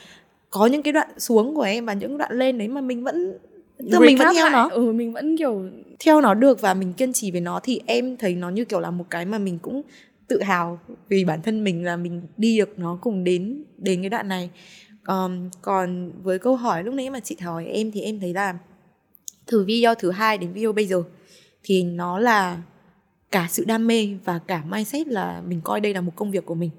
có 0.50 0.66
những 0.66 0.82
cái 0.82 0.92
đoạn 0.92 1.08
xuống 1.18 1.54
của 1.54 1.62
em 1.62 1.86
và 1.86 1.92
những 1.92 2.18
đoạn 2.18 2.32
lên 2.32 2.58
đấy 2.58 2.68
mà 2.68 2.80
mình 2.80 3.04
vẫn 3.04 3.38
tức 3.92 4.00
mình 4.00 4.18
vẫn 4.18 4.28
theo 4.34 4.44
lại, 4.44 4.52
nó 4.52 4.68
ừ 4.68 4.92
mình 4.92 5.12
vẫn 5.12 5.36
kiểu 5.36 5.62
theo 5.98 6.20
nó 6.20 6.34
được 6.34 6.60
và 6.60 6.74
mình 6.74 6.92
kiên 6.92 7.12
trì 7.12 7.30
với 7.30 7.40
nó 7.40 7.60
thì 7.62 7.80
em 7.86 8.16
thấy 8.16 8.34
nó 8.34 8.50
như 8.50 8.64
kiểu 8.64 8.80
là 8.80 8.90
một 8.90 9.04
cái 9.10 9.24
mà 9.24 9.38
mình 9.38 9.58
cũng 9.62 9.82
tự 10.28 10.42
hào 10.42 10.80
vì 11.08 11.24
bản 11.24 11.42
thân 11.42 11.64
mình 11.64 11.84
là 11.84 11.96
mình 11.96 12.22
đi 12.36 12.58
được 12.58 12.78
nó 12.78 12.98
cùng 13.00 13.24
đến 13.24 13.64
đến 13.78 14.02
cái 14.02 14.10
đoạn 14.10 14.28
này. 14.28 14.50
Um, 15.06 15.50
còn 15.62 16.12
với 16.22 16.38
câu 16.38 16.56
hỏi 16.56 16.84
lúc 16.84 16.94
nãy 16.94 17.10
mà 17.10 17.20
chị 17.20 17.36
hỏi 17.40 17.66
em 17.66 17.90
thì 17.90 18.00
em 18.00 18.20
thấy 18.20 18.34
là 18.34 18.58
từ 19.46 19.64
video 19.64 19.94
thứ 19.94 20.10
hai 20.10 20.38
đến 20.38 20.52
video 20.52 20.72
bây 20.72 20.86
giờ 20.86 21.02
thì 21.62 21.82
nó 21.82 22.18
là 22.18 22.62
cả 23.30 23.46
sự 23.50 23.64
đam 23.64 23.86
mê 23.86 24.08
và 24.24 24.38
cả 24.38 24.62
mindset 24.70 25.06
là 25.06 25.42
mình 25.46 25.60
coi 25.64 25.80
đây 25.80 25.94
là 25.94 26.00
một 26.00 26.12
công 26.16 26.30
việc 26.30 26.46
của 26.46 26.54
mình. 26.54 26.70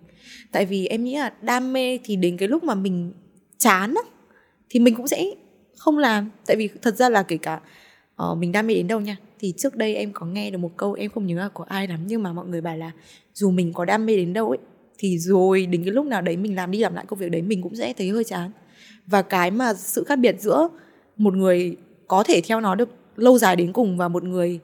Tại 0.52 0.66
vì 0.66 0.88
em 0.88 1.04
nghĩ 1.04 1.16
là 1.16 1.34
đam 1.42 1.74
mê 1.74 2.00
thì 2.04 2.16
đến 2.16 2.38
cái 2.38 2.48
lúc 2.48 2.64
mà 2.64 2.76
mình 2.76 3.14
chán 3.58 3.94
á 3.96 4.12
thì 4.70 4.80
mình 4.80 4.96
cũng 4.96 5.08
sẽ 5.08 5.26
không 5.78 5.98
làm. 5.98 6.30
Tại 6.46 6.58
vì 6.58 6.70
thật 6.82 6.96
ra 6.96 7.10
là 7.10 7.24
kể 7.24 7.38
cả 7.38 7.60
uh, 8.24 8.38
mình 8.38 8.52
đam 8.52 8.68
mê 8.68 8.74
đến 8.74 8.88
đâu 8.88 9.00
nha 9.00 9.18
thì 9.40 9.54
trước 9.58 9.76
đây 9.76 9.96
em 9.96 10.12
có 10.14 10.26
nghe 10.26 10.52
được 10.52 10.58
một 10.58 10.72
câu 10.78 10.94
em 10.94 11.12
không 11.12 11.28
nhớ 11.28 11.36
là 11.36 11.50
của 11.50 11.64
ai 11.64 11.88
lắm 11.88 12.00
nhưng 12.08 12.24
mà 12.24 12.34
mọi 12.34 12.46
người 12.46 12.62
bảo 12.62 12.78
là 12.78 12.92
dù 13.34 13.52
mình 13.52 13.74
có 13.74 13.86
đam 13.86 14.06
mê 14.06 14.16
đến 14.16 14.34
đâu 14.34 14.50
ấy 14.50 14.60
thì 14.98 15.18
rồi 15.18 15.66
đến 15.66 15.84
cái 15.84 15.94
lúc 15.94 16.06
nào 16.06 16.22
đấy 16.22 16.38
mình 16.38 16.56
làm 16.56 16.72
đi 16.72 16.80
làm 16.80 16.96
lại 16.96 17.06
công 17.08 17.20
việc 17.20 17.32
đấy 17.32 17.42
mình 17.42 17.62
cũng 17.62 17.76
sẽ 17.76 17.94
thấy 17.94 18.10
hơi 18.10 18.24
chán. 18.24 18.52
Và 19.08 19.22
cái 19.22 19.52
mà 19.52 19.74
sự 19.74 20.04
khác 20.04 20.16
biệt 20.16 20.36
giữa 20.40 20.70
một 21.18 21.34
người 21.34 21.76
có 22.08 22.24
thể 22.24 22.42
theo 22.42 22.62
nó 22.62 22.76
được 22.76 22.90
lâu 23.16 23.38
dài 23.38 23.56
đến 23.56 23.74
cùng 23.74 23.98
và 23.98 24.08
một 24.08 24.24
người 24.24 24.60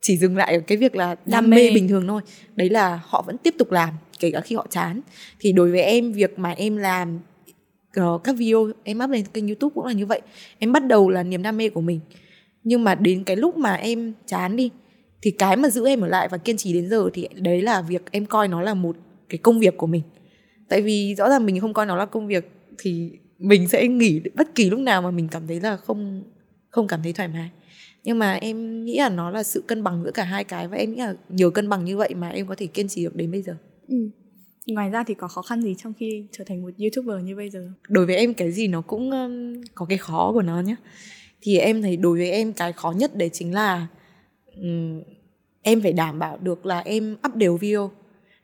chỉ 0.00 0.16
dừng 0.16 0.36
lại 0.36 0.54
ở 0.54 0.60
cái 0.60 0.78
việc 0.78 0.96
là 0.96 1.06
đam, 1.06 1.16
đam 1.26 1.50
mê. 1.50 1.56
mê. 1.56 1.70
bình 1.74 1.88
thường 1.88 2.06
thôi 2.06 2.22
đấy 2.56 2.68
là 2.68 3.00
họ 3.06 3.22
vẫn 3.26 3.38
tiếp 3.38 3.54
tục 3.58 3.72
làm 3.72 3.94
kể 4.18 4.30
cả 4.30 4.40
khi 4.40 4.56
họ 4.56 4.66
chán. 4.70 5.00
Thì 5.40 5.52
đối 5.52 5.70
với 5.70 5.82
em 5.82 6.12
việc 6.12 6.38
mà 6.38 6.50
em 6.50 6.76
làm 6.76 7.18
uh, 8.00 8.24
các 8.24 8.36
video 8.36 8.68
em 8.84 8.98
up 9.04 9.10
lên 9.10 9.24
kênh 9.34 9.46
youtube 9.46 9.74
cũng 9.74 9.86
là 9.86 9.92
như 9.92 10.06
vậy. 10.06 10.20
Em 10.58 10.72
bắt 10.72 10.86
đầu 10.86 11.10
là 11.10 11.22
niềm 11.22 11.42
đam 11.42 11.56
mê 11.56 11.68
của 11.68 11.80
mình 11.80 12.00
nhưng 12.64 12.84
mà 12.84 12.94
đến 12.94 13.24
cái 13.24 13.36
lúc 13.36 13.56
mà 13.56 13.74
em 13.74 14.12
chán 14.26 14.56
đi 14.56 14.70
thì 15.22 15.30
cái 15.30 15.56
mà 15.56 15.70
giữ 15.70 15.86
em 15.86 16.00
ở 16.00 16.08
lại 16.08 16.28
và 16.28 16.38
kiên 16.38 16.56
trì 16.56 16.72
đến 16.72 16.88
giờ 16.88 17.10
thì 17.12 17.28
đấy 17.34 17.62
là 17.62 17.82
việc 17.82 18.02
em 18.10 18.26
coi 18.26 18.48
nó 18.48 18.62
là 18.62 18.74
một 18.74 18.96
cái 19.28 19.38
công 19.38 19.60
việc 19.60 19.76
của 19.76 19.86
mình. 19.86 20.02
Tại 20.68 20.82
vì 20.82 21.14
rõ 21.14 21.28
ràng 21.28 21.46
mình 21.46 21.60
không 21.60 21.72
coi 21.72 21.86
nó 21.86 21.96
là 21.96 22.06
công 22.06 22.26
việc 22.26 22.50
thì 22.78 23.10
mình 23.38 23.68
sẽ 23.68 23.88
nghỉ 23.88 24.20
bất 24.34 24.54
kỳ 24.54 24.70
lúc 24.70 24.80
nào 24.80 25.02
mà 25.02 25.10
mình 25.10 25.28
cảm 25.30 25.46
thấy 25.46 25.60
là 25.60 25.76
không 25.76 26.22
không 26.68 26.86
cảm 26.86 27.02
thấy 27.02 27.12
thoải 27.12 27.28
mái. 27.28 27.50
Nhưng 28.04 28.18
mà 28.18 28.32
em 28.32 28.84
nghĩ 28.84 28.98
là 28.98 29.08
nó 29.08 29.30
là 29.30 29.42
sự 29.42 29.64
cân 29.66 29.82
bằng 29.82 30.02
giữa 30.04 30.10
cả 30.10 30.24
hai 30.24 30.44
cái 30.44 30.68
và 30.68 30.76
em 30.76 30.92
nghĩ 30.92 30.98
là 30.98 31.14
nhờ 31.28 31.50
cân 31.50 31.68
bằng 31.68 31.84
như 31.84 31.96
vậy 31.96 32.14
mà 32.14 32.28
em 32.28 32.46
có 32.46 32.54
thể 32.54 32.66
kiên 32.66 32.88
trì 32.88 33.04
được 33.04 33.16
đến 33.16 33.30
bây 33.30 33.42
giờ. 33.42 33.56
Ừ. 33.88 33.96
ngoài 34.66 34.90
ra 34.90 35.04
thì 35.04 35.14
có 35.14 35.28
khó 35.28 35.42
khăn 35.42 35.62
gì 35.62 35.74
trong 35.78 35.92
khi 35.98 36.26
trở 36.32 36.44
thành 36.44 36.62
một 36.62 36.70
youtuber 36.78 37.24
như 37.24 37.36
bây 37.36 37.50
giờ? 37.50 37.70
Đối 37.88 38.06
với 38.06 38.16
em 38.16 38.34
cái 38.34 38.52
gì 38.52 38.68
nó 38.68 38.80
cũng 38.80 39.10
có 39.74 39.86
cái 39.86 39.98
khó 39.98 40.32
của 40.32 40.42
nó 40.42 40.60
nhé 40.60 40.76
thì 41.44 41.58
em 41.58 41.82
thấy 41.82 41.96
đối 41.96 42.18
với 42.18 42.30
em 42.30 42.52
cái 42.52 42.72
khó 42.72 42.90
nhất 42.96 43.16
đấy 43.16 43.30
chính 43.32 43.54
là 43.54 43.86
um, 44.56 45.02
em 45.62 45.80
phải 45.82 45.92
đảm 45.92 46.18
bảo 46.18 46.38
được 46.42 46.66
là 46.66 46.80
em 46.80 47.16
up 47.26 47.34
đều 47.34 47.56
video. 47.56 47.90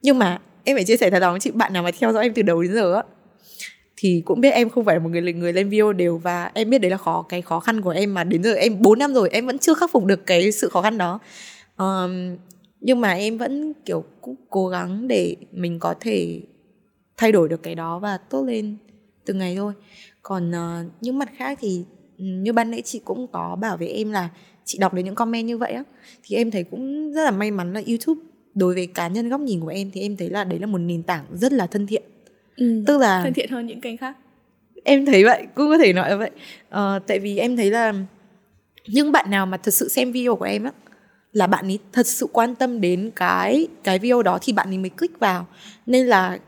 Nhưng 0.02 0.18
mà 0.18 0.40
em 0.64 0.76
phải 0.76 0.84
chia 0.84 0.96
sẻ 0.96 1.10
thật 1.10 1.18
lòng 1.18 1.32
với 1.32 1.40
chị 1.40 1.50
bạn 1.50 1.72
nào 1.72 1.82
mà 1.82 1.90
theo 1.98 2.12
dõi 2.12 2.24
em 2.24 2.34
từ 2.34 2.42
đầu 2.42 2.62
đến 2.62 2.72
giờ 2.74 2.94
á 2.94 3.02
thì 3.96 4.22
cũng 4.24 4.40
biết 4.40 4.50
em 4.50 4.70
không 4.70 4.84
phải 4.84 4.96
là 4.96 5.02
một 5.02 5.08
người 5.08 5.32
người 5.32 5.52
lên 5.52 5.68
video 5.68 5.92
đều 5.92 6.18
và 6.18 6.50
em 6.54 6.70
biết 6.70 6.78
đấy 6.78 6.90
là 6.90 6.96
khó 6.96 7.26
cái 7.28 7.42
khó 7.42 7.60
khăn 7.60 7.80
của 7.80 7.90
em 7.90 8.14
mà 8.14 8.24
đến 8.24 8.42
giờ 8.42 8.54
em 8.54 8.82
4 8.82 8.98
năm 8.98 9.14
rồi 9.14 9.28
em 9.32 9.46
vẫn 9.46 9.58
chưa 9.58 9.74
khắc 9.74 9.90
phục 9.92 10.04
được 10.04 10.26
cái 10.26 10.52
sự 10.52 10.68
khó 10.68 10.82
khăn 10.82 10.98
đó. 10.98 11.18
Um, 11.76 12.36
nhưng 12.80 13.00
mà 13.00 13.12
em 13.12 13.38
vẫn 13.38 13.72
kiểu 13.84 14.04
cũng 14.20 14.34
cố 14.50 14.68
gắng 14.68 15.08
để 15.08 15.36
mình 15.52 15.78
có 15.78 15.94
thể 16.00 16.40
thay 17.16 17.32
đổi 17.32 17.48
được 17.48 17.62
cái 17.62 17.74
đó 17.74 17.98
và 17.98 18.16
tốt 18.16 18.44
lên 18.44 18.76
từng 19.24 19.38
ngày 19.38 19.56
thôi. 19.56 19.72
Còn 20.22 20.50
uh, 20.50 20.86
những 21.00 21.18
mặt 21.18 21.28
khác 21.36 21.58
thì 21.60 21.84
như 22.20 22.52
ban 22.52 22.70
nãy 22.70 22.82
chị 22.82 23.00
cũng 23.04 23.26
có 23.32 23.56
bảo 23.60 23.76
với 23.76 23.88
em 23.88 24.12
là 24.12 24.28
chị 24.64 24.78
đọc 24.78 24.94
được 24.94 25.02
những 25.02 25.14
comment 25.14 25.46
như 25.46 25.58
vậy 25.58 25.72
á 25.72 25.84
thì 26.22 26.36
em 26.36 26.50
thấy 26.50 26.64
cũng 26.64 27.12
rất 27.12 27.24
là 27.24 27.30
may 27.30 27.50
mắn 27.50 27.72
là 27.72 27.82
youtube 27.86 28.20
đối 28.54 28.74
với 28.74 28.86
cá 28.86 29.08
nhân 29.08 29.28
góc 29.28 29.40
nhìn 29.40 29.60
của 29.60 29.68
em 29.68 29.90
thì 29.90 30.00
em 30.00 30.16
thấy 30.16 30.30
là 30.30 30.44
đấy 30.44 30.58
là 30.58 30.66
một 30.66 30.78
nền 30.78 31.02
tảng 31.02 31.24
rất 31.32 31.52
là 31.52 31.66
thân 31.66 31.86
thiện. 31.86 32.02
Ừ, 32.56 32.84
tức 32.86 32.98
là 32.98 33.22
thân 33.24 33.32
thiện 33.32 33.50
hơn 33.50 33.66
những 33.66 33.80
kênh 33.80 33.96
khác. 33.96 34.16
Em 34.84 35.06
thấy 35.06 35.24
vậy 35.24 35.46
cũng 35.54 35.68
có 35.68 35.78
thể 35.78 35.92
nói 35.92 36.16
vậy. 36.16 36.30
Ờ, 36.68 37.00
tại 37.06 37.18
vì 37.18 37.38
em 37.38 37.56
thấy 37.56 37.70
là 37.70 37.94
những 38.86 39.12
bạn 39.12 39.30
nào 39.30 39.46
mà 39.46 39.56
thật 39.56 39.74
sự 39.74 39.88
xem 39.88 40.12
video 40.12 40.36
của 40.36 40.44
em 40.44 40.64
á 40.64 40.72
là 41.32 41.46
bạn 41.46 41.66
ấy 41.66 41.78
thật 41.92 42.06
sự 42.06 42.26
quan 42.32 42.54
tâm 42.54 42.80
đến 42.80 43.10
cái 43.16 43.66
cái 43.84 43.98
video 43.98 44.22
đó 44.22 44.38
thì 44.42 44.52
bạn 44.52 44.70
ấy 44.70 44.78
mới 44.78 44.90
click 44.90 45.20
vào. 45.20 45.46
Nên 45.86 46.06
là 46.06 46.38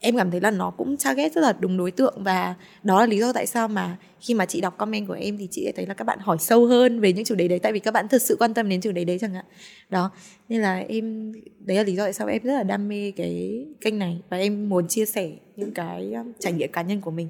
em 0.00 0.16
cảm 0.16 0.30
thấy 0.30 0.40
là 0.40 0.50
nó 0.50 0.70
cũng 0.70 0.96
target 0.96 1.32
rất 1.32 1.40
là 1.40 1.52
đúng 1.60 1.76
đối 1.76 1.90
tượng 1.90 2.14
và 2.16 2.54
đó 2.82 3.00
là 3.00 3.06
lý 3.06 3.18
do 3.18 3.32
tại 3.32 3.46
sao 3.46 3.68
mà 3.68 3.96
khi 4.20 4.34
mà 4.34 4.46
chị 4.46 4.60
đọc 4.60 4.78
comment 4.78 5.08
của 5.08 5.14
em 5.14 5.38
thì 5.38 5.48
chị 5.50 5.72
thấy 5.76 5.86
là 5.86 5.94
các 5.94 6.04
bạn 6.04 6.18
hỏi 6.18 6.36
sâu 6.40 6.66
hơn 6.66 7.00
về 7.00 7.12
những 7.12 7.24
chủ 7.24 7.34
đề 7.34 7.48
đấy, 7.48 7.58
tại 7.58 7.72
vì 7.72 7.80
các 7.80 7.94
bạn 7.94 8.08
thật 8.08 8.22
sự 8.22 8.36
quan 8.38 8.54
tâm 8.54 8.68
đến 8.68 8.80
chủ 8.80 8.92
đề 8.92 9.04
đấy 9.04 9.18
chẳng 9.18 9.34
hạn. 9.34 9.44
Đó, 9.88 10.10
nên 10.48 10.60
là 10.60 10.78
em, 10.88 11.32
đấy 11.58 11.76
là 11.76 11.82
lý 11.82 11.96
do 11.96 12.04
tại 12.04 12.12
sao 12.12 12.26
em 12.26 12.42
rất 12.42 12.52
là 12.52 12.62
đam 12.62 12.88
mê 12.88 13.12
cái 13.16 13.66
kênh 13.80 13.98
này 13.98 14.20
và 14.28 14.36
em 14.36 14.68
muốn 14.68 14.88
chia 14.88 15.06
sẻ 15.06 15.32
những 15.56 15.72
cái 15.74 16.12
um, 16.12 16.32
trải 16.38 16.52
nghiệm 16.52 16.72
cá 16.72 16.82
nhân 16.82 17.00
của 17.00 17.10
mình 17.10 17.28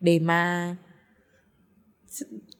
để 0.00 0.18
mà 0.18 0.76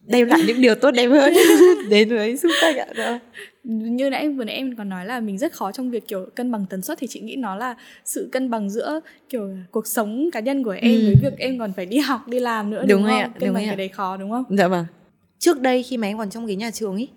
đem 0.08 0.28
lại 0.28 0.40
những 0.46 0.60
điều 0.60 0.74
tốt 0.74 0.90
đẹp 0.90 1.08
hơn 1.08 1.34
đến 1.90 2.08
với 2.08 2.36
xung 2.36 2.52
quanh 2.62 2.78
ạ 2.78 2.86
đó 2.96 3.18
như 3.64 4.10
nãy 4.10 4.28
vừa 4.28 4.44
nãy 4.44 4.56
em 4.56 4.76
còn 4.76 4.88
nói 4.88 5.06
là 5.06 5.20
mình 5.20 5.38
rất 5.38 5.52
khó 5.52 5.72
trong 5.72 5.90
việc 5.90 6.08
kiểu 6.08 6.26
cân 6.34 6.52
bằng 6.52 6.66
tần 6.70 6.82
suất 6.82 6.98
thì 6.98 7.06
chị 7.06 7.20
nghĩ 7.20 7.36
nó 7.36 7.56
là 7.56 7.74
sự 8.04 8.28
cân 8.32 8.50
bằng 8.50 8.70
giữa 8.70 9.00
kiểu 9.28 9.50
cuộc 9.70 9.86
sống 9.86 10.28
cá 10.32 10.40
nhân 10.40 10.64
của 10.64 10.76
em 10.80 11.00
ừ. 11.00 11.04
với 11.04 11.14
việc 11.22 11.38
em 11.38 11.58
còn 11.58 11.72
phải 11.72 11.86
đi 11.86 11.98
học 11.98 12.28
đi 12.28 12.40
làm 12.40 12.70
nữa 12.70 12.80
đúng, 12.80 12.88
đúng 12.88 13.02
không? 13.02 13.18
Ạ, 13.18 13.30
cân 13.40 13.48
đúng 13.48 13.54
bằng 13.54 13.66
cái 13.66 13.76
đấy 13.76 13.88
khó 13.88 14.16
đúng 14.16 14.30
không? 14.30 14.44
Dạ 14.50 14.68
vâng. 14.68 14.84
Trước 15.38 15.60
đây 15.60 15.82
khi 15.82 15.96
mà 15.96 16.06
em 16.06 16.18
còn 16.18 16.30
trong 16.30 16.46
cái 16.46 16.56
nhà 16.56 16.70
trường 16.70 16.94
ấy 16.94 17.08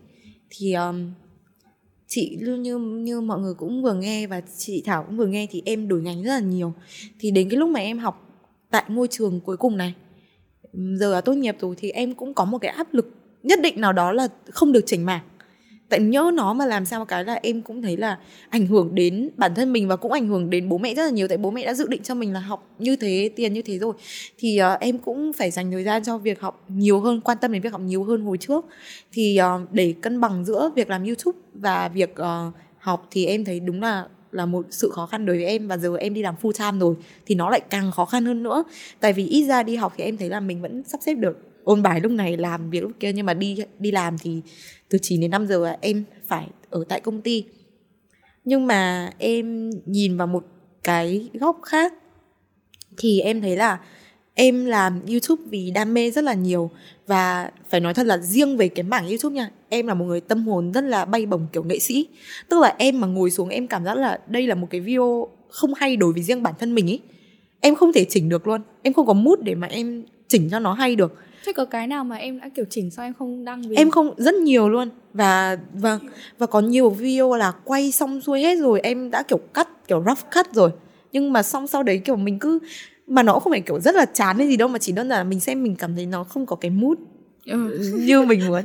thì 0.49 0.73
um, 0.73 1.11
chị 2.07 2.37
như 2.41 2.77
như 2.77 3.21
mọi 3.21 3.39
người 3.39 3.53
cũng 3.53 3.83
vừa 3.83 3.93
nghe 3.93 4.27
và 4.27 4.41
chị 4.57 4.83
Thảo 4.85 5.03
cũng 5.03 5.17
vừa 5.17 5.27
nghe 5.27 5.47
thì 5.51 5.61
em 5.65 5.87
đổi 5.87 6.01
ngành 6.01 6.23
rất 6.23 6.29
là 6.29 6.39
nhiều. 6.39 6.73
Thì 7.19 7.31
đến 7.31 7.49
cái 7.49 7.57
lúc 7.57 7.69
mà 7.69 7.79
em 7.79 7.99
học 7.99 8.27
tại 8.71 8.83
ngôi 8.87 9.07
trường 9.07 9.39
cuối 9.39 9.57
cùng 9.57 9.77
này 9.77 9.93
giờ 10.73 11.13
là 11.13 11.21
tốt 11.21 11.33
nghiệp 11.33 11.55
rồi 11.59 11.75
thì 11.77 11.91
em 11.91 12.13
cũng 12.13 12.33
có 12.33 12.45
một 12.45 12.57
cái 12.57 12.71
áp 12.71 12.93
lực 12.93 13.11
nhất 13.43 13.59
định 13.61 13.81
nào 13.81 13.93
đó 13.93 14.11
là 14.11 14.27
không 14.49 14.71
được 14.71 14.83
chỉnh 14.85 15.05
mảng. 15.05 15.21
Tại 15.89 15.99
nhớ 15.99 16.31
nó 16.33 16.53
mà 16.53 16.65
làm 16.65 16.85
sao 16.85 17.05
cái 17.05 17.23
là 17.23 17.39
em 17.43 17.61
cũng 17.61 17.81
thấy 17.81 17.97
là 17.97 18.17
ảnh 18.49 18.67
hưởng 18.67 18.95
đến 18.95 19.29
bản 19.37 19.55
thân 19.55 19.73
mình 19.73 19.87
và 19.87 19.95
cũng 19.95 20.11
ảnh 20.11 20.27
hưởng 20.27 20.49
đến 20.49 20.69
bố 20.69 20.77
mẹ 20.77 20.93
rất 20.95 21.03
là 21.03 21.09
nhiều. 21.09 21.27
Tại 21.27 21.37
bố 21.37 21.51
mẹ 21.51 21.65
đã 21.65 21.73
dự 21.73 21.87
định 21.87 22.03
cho 22.03 22.15
mình 22.15 22.33
là 22.33 22.39
học 22.39 22.75
như 22.79 22.95
thế 22.95 23.29
tiền 23.35 23.53
như 23.53 23.61
thế 23.61 23.77
rồi. 23.77 23.93
Thì 24.37 24.59
uh, 24.73 24.79
em 24.79 24.97
cũng 24.97 25.33
phải 25.33 25.51
dành 25.51 25.71
thời 25.71 25.83
gian 25.83 26.03
cho 26.03 26.17
việc 26.17 26.41
học 26.41 26.65
nhiều 26.67 26.99
hơn 26.99 27.21
quan 27.21 27.37
tâm 27.41 27.51
đến 27.51 27.61
việc 27.61 27.71
học 27.71 27.81
nhiều 27.81 28.03
hơn 28.03 28.21
hồi 28.21 28.37
trước. 28.37 28.65
Thì 29.11 29.39
uh, 29.41 29.71
để 29.71 29.93
cân 30.01 30.21
bằng 30.21 30.45
giữa 30.45 30.71
việc 30.75 30.89
làm 30.89 31.03
youtube 31.03 31.37
và 31.53 31.87
việc 31.87 32.11
uh, 32.11 32.53
học 32.77 33.07
thì 33.11 33.25
em 33.25 33.45
thấy 33.45 33.59
đúng 33.59 33.81
là 33.81 34.07
là 34.31 34.45
một 34.45 34.65
sự 34.69 34.89
khó 34.89 35.05
khăn 35.05 35.25
đối 35.25 35.35
với 35.35 35.45
em 35.45 35.67
và 35.67 35.77
giờ 35.77 35.95
em 35.97 36.13
đi 36.13 36.21
làm 36.21 36.35
full 36.41 36.51
time 36.51 36.79
rồi 36.79 36.95
thì 37.25 37.35
nó 37.35 37.49
lại 37.49 37.61
càng 37.69 37.91
khó 37.91 38.05
khăn 38.05 38.25
hơn 38.25 38.43
nữa. 38.43 38.63
Tại 38.99 39.13
vì 39.13 39.27
ít 39.27 39.43
ra 39.43 39.63
đi 39.63 39.75
học 39.75 39.93
thì 39.97 40.03
em 40.03 40.17
thấy 40.17 40.29
là 40.29 40.39
mình 40.39 40.61
vẫn 40.61 40.83
sắp 40.83 40.99
xếp 41.05 41.13
được 41.13 41.37
ôn 41.63 41.81
bài 41.81 41.99
lúc 41.99 42.11
này, 42.11 42.37
làm 42.37 42.69
việc 42.69 42.81
lúc 42.81 42.91
kia 42.99 43.13
nhưng 43.13 43.25
mà 43.25 43.33
đi 43.33 43.57
đi 43.79 43.91
làm 43.91 44.17
thì 44.17 44.41
từ 44.89 44.97
9 45.01 45.21
đến 45.21 45.31
5 45.31 45.47
giờ 45.47 45.75
em 45.81 46.03
phải 46.27 46.47
ở 46.69 46.83
tại 46.89 46.99
công 46.99 47.21
ty. 47.21 47.45
Nhưng 48.45 48.67
mà 48.67 49.11
em 49.17 49.69
nhìn 49.85 50.17
vào 50.17 50.27
một 50.27 50.45
cái 50.83 51.29
góc 51.33 51.59
khác 51.63 51.93
thì 52.97 53.19
em 53.19 53.41
thấy 53.41 53.55
là 53.57 53.79
em 54.33 54.65
làm 54.65 55.05
youtube 55.05 55.43
vì 55.49 55.71
đam 55.71 55.93
mê 55.93 56.11
rất 56.11 56.23
là 56.23 56.33
nhiều. 56.33 56.71
Và 57.07 57.51
phải 57.69 57.79
nói 57.79 57.93
thật 57.93 58.05
là 58.05 58.17
riêng 58.17 58.57
về 58.57 58.69
cái 58.69 58.83
mảng 58.83 59.07
youtube 59.07 59.35
nha 59.35 59.51
em 59.71 59.87
là 59.87 59.93
một 59.93 60.05
người 60.05 60.21
tâm 60.21 60.47
hồn 60.47 60.71
rất 60.71 60.83
là 60.83 61.05
bay 61.05 61.25
bổng 61.25 61.47
kiểu 61.53 61.63
nghệ 61.63 61.79
sĩ. 61.79 62.07
Tức 62.49 62.59
là 62.59 62.75
em 62.77 63.01
mà 63.01 63.07
ngồi 63.07 63.31
xuống 63.31 63.49
em 63.49 63.67
cảm 63.67 63.85
giác 63.85 63.97
là 63.97 64.19
đây 64.27 64.47
là 64.47 64.55
một 64.55 64.67
cái 64.69 64.81
video 64.81 65.27
không 65.49 65.73
hay 65.73 65.95
đối 65.95 66.13
với 66.13 66.23
riêng 66.23 66.43
bản 66.43 66.53
thân 66.59 66.75
mình 66.75 66.87
ý. 66.87 66.99
Em 67.59 67.75
không 67.75 67.93
thể 67.93 68.05
chỉnh 68.09 68.29
được 68.29 68.47
luôn. 68.47 68.61
Em 68.81 68.93
không 68.93 69.05
có 69.05 69.13
mút 69.13 69.39
để 69.43 69.55
mà 69.55 69.67
em 69.67 70.03
chỉnh 70.27 70.49
cho 70.51 70.59
nó 70.59 70.73
hay 70.73 70.95
được. 70.95 71.15
Thế 71.45 71.53
có 71.53 71.65
cái 71.65 71.87
nào 71.87 72.03
mà 72.03 72.15
em 72.15 72.39
đã 72.39 72.49
kiểu 72.55 72.65
chỉnh 72.69 72.91
sao 72.91 73.05
em 73.05 73.13
không 73.13 73.45
đăng 73.45 73.61
vì... 73.61 73.75
Em 73.75 73.91
không 73.91 74.13
rất 74.17 74.35
nhiều 74.35 74.69
luôn. 74.69 74.89
Và 75.13 75.57
và 75.73 75.99
và 76.37 76.45
có 76.45 76.59
nhiều 76.59 76.89
video 76.89 77.35
là 77.35 77.51
quay 77.63 77.91
xong 77.91 78.21
xuôi 78.21 78.41
hết 78.41 78.55
rồi 78.59 78.79
em 78.79 79.11
đã 79.11 79.23
kiểu 79.23 79.39
cắt 79.53 79.87
kiểu 79.87 80.03
rough 80.07 80.31
cut 80.35 80.53
rồi. 80.53 80.71
Nhưng 81.11 81.33
mà 81.33 81.43
xong 81.43 81.67
sau 81.67 81.83
đấy 81.83 81.97
kiểu 81.97 82.15
mình 82.15 82.39
cứ 82.39 82.59
mà 83.07 83.23
nó 83.23 83.39
không 83.39 83.51
phải 83.51 83.61
kiểu 83.61 83.79
rất 83.79 83.95
là 83.95 84.05
chán 84.05 84.37
hay 84.37 84.47
gì 84.47 84.57
đâu 84.57 84.67
mà 84.67 84.79
chỉ 84.79 84.91
đơn 84.91 85.09
giản 85.09 85.17
là 85.17 85.23
mình 85.23 85.39
xem 85.39 85.63
mình 85.63 85.75
cảm 85.75 85.95
thấy 85.95 86.05
nó 86.05 86.23
không 86.23 86.45
có 86.45 86.55
cái 86.55 86.71
mood 86.71 86.97
ừ. 87.45 87.79
như 88.05 88.21
mình 88.21 88.47
muốn 88.47 88.61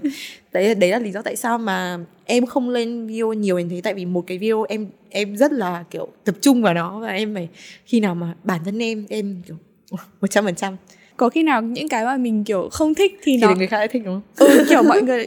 đấy 0.53 0.75
đấy 0.75 0.91
là 0.91 0.99
lý 0.99 1.13
do 1.13 1.23
tại 1.23 1.37
sao 1.37 1.59
mà 1.59 1.99
em 2.25 2.47
không 2.47 2.71
lên 2.71 3.07
video 3.07 3.33
nhiều 3.33 3.59
như 3.59 3.69
thế 3.71 3.81
tại 3.81 3.95
vì 3.95 4.05
một 4.05 4.25
cái 4.27 4.39
video 4.39 4.63
em 4.69 4.87
em 5.11 5.37
rất 5.37 5.53
là 5.53 5.85
kiểu 5.91 6.09
tập 6.25 6.35
trung 6.41 6.63
vào 6.63 6.75
nó 6.75 7.01
và 7.01 7.09
em 7.09 7.35
phải 7.35 7.49
khi 7.85 8.01
nào 8.01 8.15
mà 8.15 8.35
bản 8.45 8.61
thân 8.65 8.79
em 8.79 9.07
em 9.09 9.43
kiểu 9.47 9.57
một 10.21 10.31
trăm 10.31 10.45
phần 10.45 10.55
trăm 10.55 10.77
có 11.17 11.29
khi 11.29 11.43
nào 11.43 11.63
những 11.63 11.89
cái 11.89 12.05
mà 12.05 12.17
mình 12.17 12.45
kiểu 12.45 12.69
không 12.73 12.95
thích 12.95 13.19
thì, 13.23 13.33
thì 13.37 13.43
nó 13.43 13.55
người 13.55 13.67
khác 13.67 13.77
lại 13.77 13.89
thích 13.89 14.03
đúng 14.05 14.21
không? 14.37 14.49
Ừ, 14.49 14.65
kiểu 14.69 14.83
mọi 14.83 15.03
người 15.03 15.27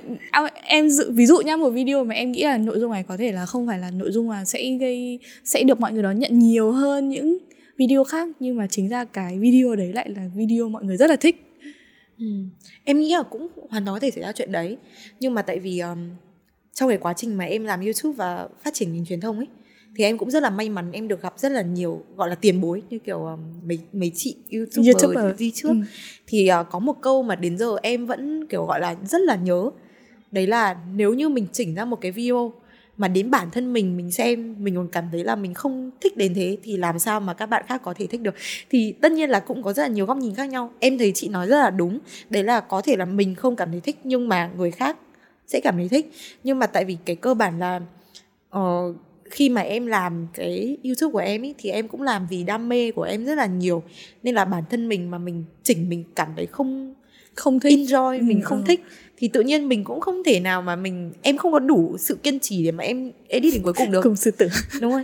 em 0.64 0.90
dự 0.90 1.12
ví 1.12 1.26
dụ 1.26 1.38
nhá 1.38 1.58
một 1.58 1.70
video 1.70 2.04
mà 2.04 2.16
em 2.16 2.32
nghĩ 2.32 2.44
là 2.44 2.58
nội 2.58 2.80
dung 2.80 2.92
này 2.92 3.04
có 3.08 3.18
thể 3.18 3.32
là 3.32 3.46
không 3.46 3.68
phải 3.68 3.80
là 3.80 3.92
nội 3.92 4.12
dung 4.12 4.28
mà 4.28 4.46
sẽ 4.46 4.78
gây 4.80 5.20
sẽ 5.44 5.64
được 5.64 5.80
mọi 5.80 5.94
người 5.94 6.04
đón 6.04 6.20
nhận 6.20 6.40
nhiều 6.40 6.72
hơn 6.72 7.10
những 7.10 7.38
video 7.78 8.04
khác 8.04 8.28
nhưng 8.40 8.58
mà 8.58 8.68
chính 8.68 8.90
ra 8.90 9.06
cái 9.06 9.40
video 9.40 9.76
đấy 9.76 9.94
lại 9.94 10.10
là 10.10 10.22
video 10.36 10.70
mọi 10.70 10.84
người 10.84 10.98
rất 10.98 11.10
là 11.10 11.16
thích. 11.16 11.49
Ừ. 12.20 12.26
Em 12.84 13.00
nghĩ 13.00 13.14
là 13.14 13.24
cũng 13.24 13.48
hoàn 13.70 13.86
toàn 13.86 13.96
có 13.96 14.00
thể 14.00 14.12
xảy 14.12 14.24
ra 14.24 14.32
chuyện 14.32 14.52
đấy 14.52 14.78
nhưng 15.20 15.34
mà 15.34 15.42
tại 15.42 15.60
vì 15.60 15.80
um, 15.80 16.10
trong 16.74 16.90
cái 16.90 16.98
quá 16.98 17.14
trình 17.14 17.38
mà 17.38 17.46
em 17.46 17.64
làm 17.66 17.82
YouTube 17.82 18.16
và 18.16 18.48
phát 18.64 18.74
triển 18.74 18.94
ngành 18.94 19.06
truyền 19.06 19.20
thông 19.22 19.38
ấy 19.38 19.48
thì 19.96 20.04
em 20.04 20.18
cũng 20.18 20.32
rất 20.32 20.44
là 20.44 20.50
may 20.50 20.70
mắn 20.70 20.92
em 20.92 21.08
được 21.08 21.22
gặp 21.22 21.34
rất 21.38 21.52
là 21.52 21.62
nhiều 21.62 22.04
gọi 22.16 22.30
là 22.30 22.36
tiền 22.36 22.62
bối 22.62 22.84
như 22.90 23.00
kiểu 23.00 23.26
um, 23.26 23.40
mấy 23.68 23.80
mấy 23.94 24.12
chị 24.16 24.36
youtuber, 24.52 24.88
YouTuber. 24.88 25.40
đi 25.40 25.52
trước 25.56 25.70
Ừ. 25.70 25.76
thì 26.28 26.50
uh, 26.62 26.68
có 26.72 26.80
một 26.80 27.02
câu 27.02 27.24
mà 27.24 27.36
đến 27.36 27.58
giờ 27.58 27.76
em 27.82 28.06
vẫn 28.06 28.48
kiểu 28.48 28.66
gọi 28.66 28.80
là 28.80 28.96
rất 29.06 29.22
là 29.22 29.36
nhớ 29.36 29.70
đấy 30.32 30.48
là 30.48 30.78
nếu 30.96 31.14
như 31.14 31.30
mình 31.30 31.48
chỉnh 31.52 31.76
ra 31.76 31.86
một 31.86 32.02
cái 32.02 32.12
video 32.12 32.54
mà 33.00 33.08
đến 33.08 33.32
bản 33.32 33.52
thân 33.52 33.74
mình 33.74 33.98
mình 33.98 34.12
xem 34.12 34.56
mình 34.60 34.76
còn 34.76 34.88
cảm 34.88 35.06
thấy 35.12 35.24
là 35.24 35.36
mình 35.36 35.54
không 35.54 35.92
thích 36.02 36.18
đến 36.18 36.34
thế 36.34 36.58
thì 36.64 36.78
làm 36.78 37.00
sao 37.00 37.20
mà 37.20 37.34
các 37.34 37.46
bạn 37.46 37.64
khác 37.68 37.82
có 37.84 37.94
thể 37.94 38.08
thích 38.08 38.22
được? 38.22 38.36
Thì 38.70 38.94
tất 39.02 39.12
nhiên 39.12 39.30
là 39.30 39.40
cũng 39.40 39.64
có 39.64 39.74
rất 39.74 39.84
là 39.84 39.90
nhiều 39.90 40.06
góc 40.06 40.18
nhìn 40.18 40.36
khác 40.36 40.50
nhau. 40.50 40.72
Em 40.80 40.98
thấy 40.98 41.12
chị 41.16 41.28
nói 41.28 41.48
rất 41.48 41.58
là 41.58 41.70
đúng. 41.70 42.00
Đấy 42.30 42.44
là 42.44 42.60
có 42.60 42.82
thể 42.82 42.98
là 42.98 43.06
mình 43.06 43.36
không 43.36 43.56
cảm 43.56 43.72
thấy 43.72 43.80
thích 43.80 44.00
nhưng 44.04 44.30
mà 44.30 44.50
người 44.58 44.72
khác 44.72 44.98
sẽ 45.48 45.60
cảm 45.60 45.78
thấy 45.78 45.90
thích. 45.90 46.12
Nhưng 46.44 46.60
mà 46.60 46.68
tại 46.68 46.86
vì 46.86 46.98
cái 47.06 47.16
cơ 47.16 47.34
bản 47.34 47.60
là 47.60 47.82
uh, 48.58 48.96
khi 49.26 49.50
mà 49.50 49.62
em 49.62 49.86
làm 49.86 50.28
cái 50.34 50.78
youtube 50.84 51.12
của 51.12 51.20
em 51.20 51.42
ý, 51.42 51.54
thì 51.58 51.70
em 51.70 51.88
cũng 51.88 52.02
làm 52.02 52.28
vì 52.30 52.44
đam 52.44 52.70
mê 52.70 52.92
của 52.92 53.04
em 53.04 53.26
rất 53.26 53.36
là 53.36 53.46
nhiều. 53.46 53.84
Nên 54.24 54.36
là 54.36 54.46
bản 54.46 54.64
thân 54.70 54.90
mình 54.90 55.12
mà 55.12 55.18
mình 55.18 55.44
chỉnh 55.64 55.90
mình 55.90 56.04
cảm 56.16 56.30
thấy 56.36 56.46
không 56.46 56.94
không 57.40 57.60
thích. 57.60 57.80
Enjoy 57.80 58.24
mình 58.28 58.42
Ừ, 58.42 58.46
không 58.46 58.58
ừ. 58.58 58.64
thích 58.68 58.84
thì 59.18 59.28
tự 59.28 59.42
nhiên 59.42 59.70
mình 59.70 59.84
cũng 59.84 60.00
không 60.00 60.24
thể 60.24 60.40
nào 60.40 60.62
mà 60.62 60.76
mình 60.76 61.12
em 61.22 61.38
không 61.38 61.52
có 61.52 61.60
đủ 61.60 61.96
sự 62.00 62.16
kiên 62.16 62.40
trì 62.40 62.64
để 62.66 62.72
mà 62.72 62.84
em 62.84 63.12
edit 63.28 63.54
đến 63.54 63.64
cuối 63.64 63.74
cùng 63.74 63.92
được. 63.92 64.02
Cùng 64.04 64.16
sư 64.16 64.32
tử 64.32 64.48
đúng 64.82 64.92
không 64.92 65.04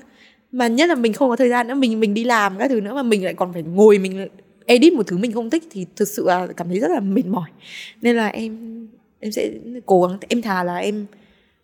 mà 0.51 0.67
nhất 0.67 0.89
là 0.89 0.95
mình 0.95 1.13
không 1.13 1.29
có 1.29 1.35
thời 1.35 1.49
gian 1.49 1.67
nữa 1.67 1.73
mình 1.75 1.99
mình 1.99 2.13
đi 2.13 2.23
làm 2.23 2.57
các 2.57 2.67
thứ 2.67 2.81
nữa 2.81 2.93
mà 2.93 3.03
mình 3.03 3.23
lại 3.23 3.33
còn 3.33 3.53
phải 3.53 3.63
ngồi 3.63 3.97
mình 3.99 4.27
edit 4.65 4.93
một 4.93 5.07
thứ 5.07 5.17
mình 5.17 5.31
không 5.31 5.49
thích 5.49 5.63
thì 5.71 5.85
thực 5.95 6.07
sự 6.07 6.25
là 6.27 6.47
cảm 6.57 6.69
thấy 6.69 6.79
rất 6.79 6.91
là 6.91 6.99
mệt 6.99 7.25
mỏi. 7.25 7.49
Nên 8.01 8.15
là 8.15 8.27
em 8.27 8.87
em 9.19 9.31
sẽ 9.31 9.51
cố 9.85 10.01
gắng 10.01 10.17
em 10.29 10.41
thà 10.41 10.63
là 10.63 10.77
em 10.77 11.05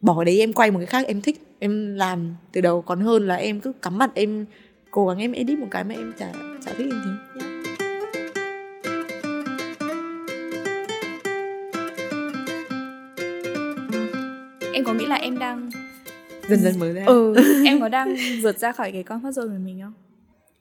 bỏ 0.01 0.23
đấy 0.23 0.39
em 0.39 0.53
quay 0.53 0.71
một 0.71 0.77
cái 0.79 0.85
khác 0.85 1.07
em 1.07 1.21
thích 1.21 1.41
em 1.59 1.95
làm 1.95 2.35
từ 2.51 2.61
đầu. 2.61 2.81
Còn 2.81 3.01
hơn 3.01 3.27
là 3.27 3.35
em 3.35 3.59
cứ 3.59 3.71
cắm 3.81 3.97
mặt 3.97 4.11
em 4.13 4.45
cố 4.91 5.07
gắng 5.07 5.17
em 5.17 5.31
edit 5.31 5.59
một 5.59 5.67
cái 5.71 5.83
mà 5.83 5.95
em 5.95 6.13
chả 6.19 6.31
chả 6.65 6.71
thích 6.77 6.87
em 6.91 7.01
thế 7.35 7.50
em 14.73 14.83
có 14.83 14.93
nghĩ 14.93 15.05
là 15.05 15.15
em 15.15 15.39
đang 15.39 15.69
dần 16.49 16.59
dần 16.59 16.79
mới 16.79 16.93
ra. 16.93 17.03
Ừ 17.05 17.35
em 17.65 17.79
có 17.79 17.89
đang 17.89 18.15
vượt 18.43 18.57
ra 18.59 18.71
khỏi 18.71 18.91
cái 18.91 19.03
comfort 19.03 19.31
zone 19.31 19.47
của 19.47 19.59
mình 19.65 19.79
không? 19.83 19.93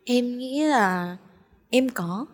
Em 0.04 0.38
nghĩ 0.38 0.62
là 0.64 1.16
em 1.70 1.88
có. 1.88 2.26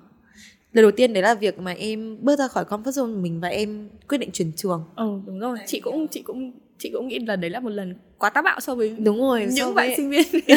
Lần 0.72 0.82
đầu 0.82 0.90
tiên 0.90 1.12
đấy 1.12 1.22
là 1.22 1.34
việc 1.34 1.58
mà 1.58 1.72
em 1.72 2.16
bước 2.20 2.38
ra 2.38 2.48
khỏi 2.48 2.64
comfort 2.64 2.82
zone 2.90 3.14
của 3.14 3.20
mình 3.20 3.40
và 3.40 3.48
em 3.48 3.88
quyết 4.08 4.18
định 4.18 4.30
chuyển 4.32 4.52
trường. 4.56 4.84
Ừ 4.96 5.04
đúng 5.26 5.38
rồi. 5.38 5.58
Chị 5.66 5.80
cũng 5.80 6.06
chị 6.08 6.22
cũng 6.22 6.52
chị 6.78 6.90
cũng 6.92 7.08
nghĩ 7.08 7.18
là 7.18 7.36
đấy 7.36 7.50
là 7.50 7.60
một 7.60 7.68
lần 7.70 7.94
quá 8.18 8.30
táo 8.30 8.42
bạo 8.42 8.60
so 8.60 8.74
với 8.74 8.94
Đúng 8.98 9.18
rồi 9.20 9.46
so 9.50 9.54
những 9.66 9.74
bạn 9.74 9.86
với- 9.88 9.96
sinh 9.96 10.10
viên. 10.10 10.26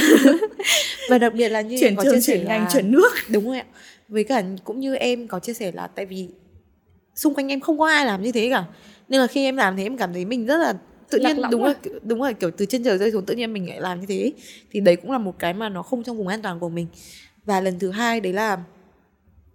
Và 1.10 1.17
đặc 1.17 1.34
biệt 1.34 1.49
là 1.49 1.62
như 1.62 1.77
chuyển 1.79 1.95
có 1.95 2.03
trường 2.03 2.13
chia 2.13 2.21
sẻ 2.21 2.34
chuyển 2.38 2.47
ngành 2.47 2.62
là- 2.62 2.69
chuyển 2.73 2.91
nước. 2.91 3.10
Đúng 3.29 3.45
rồi 3.47 3.60
ạ. 3.60 3.65
Với 4.08 4.23
cả 4.23 4.43
cũng 4.63 4.79
như 4.79 4.95
em 4.95 5.27
có 5.27 5.39
chia 5.39 5.53
sẻ 5.53 5.71
là 5.71 5.88
tại 5.88 6.05
vì 6.05 6.27
Xung 7.15 7.34
quanh 7.34 7.47
em 7.47 7.60
không 7.60 7.79
có 7.79 7.88
ai 7.88 8.05
làm 8.05 8.21
như 8.23 8.32
thế 8.32 8.49
cả. 8.49 8.63
Nên 9.10 9.19
là 9.21 9.27
khi 9.27 9.43
em 9.43 9.55
làm 9.58 9.77
thế 9.77 9.84
em 9.84 9.97
cảm 9.97 10.13
thấy 10.13 10.25
mình 10.25 10.45
rất 10.45 10.58
là 10.58 10.73
tự 11.10 11.19
nhiên 11.19 11.38
đúng 11.52 11.63
à? 11.63 11.67
là 11.67 12.00
đúng 12.04 12.22
là 12.22 12.32
kiểu 12.32 12.52
từ 12.52 12.65
trên 12.65 12.84
trời 12.84 12.98
rơi 12.98 13.12
xuống 13.12 13.26
tự 13.26 13.36
nhiên 13.36 13.54
mình 13.54 13.69
lại 13.69 13.82
làm 13.82 14.00
như 14.00 14.06
thế 14.06 14.34
thì 14.72 14.80
đấy 14.80 14.95
cũng 14.95 15.12
là 15.12 15.17
một 15.17 15.39
cái 15.39 15.54
mà 15.54 15.69
nó 15.69 15.84
không 15.84 16.04
trong 16.04 16.17
vùng 16.17 16.28
an 16.28 16.41
toàn 16.41 16.60
của 16.60 16.69
mình. 16.69 16.88
Và 17.45 17.62
lần 17.62 17.80
thứ 17.80 17.91
hai 17.91 18.19
đấy 18.22 18.34
là 18.34 18.63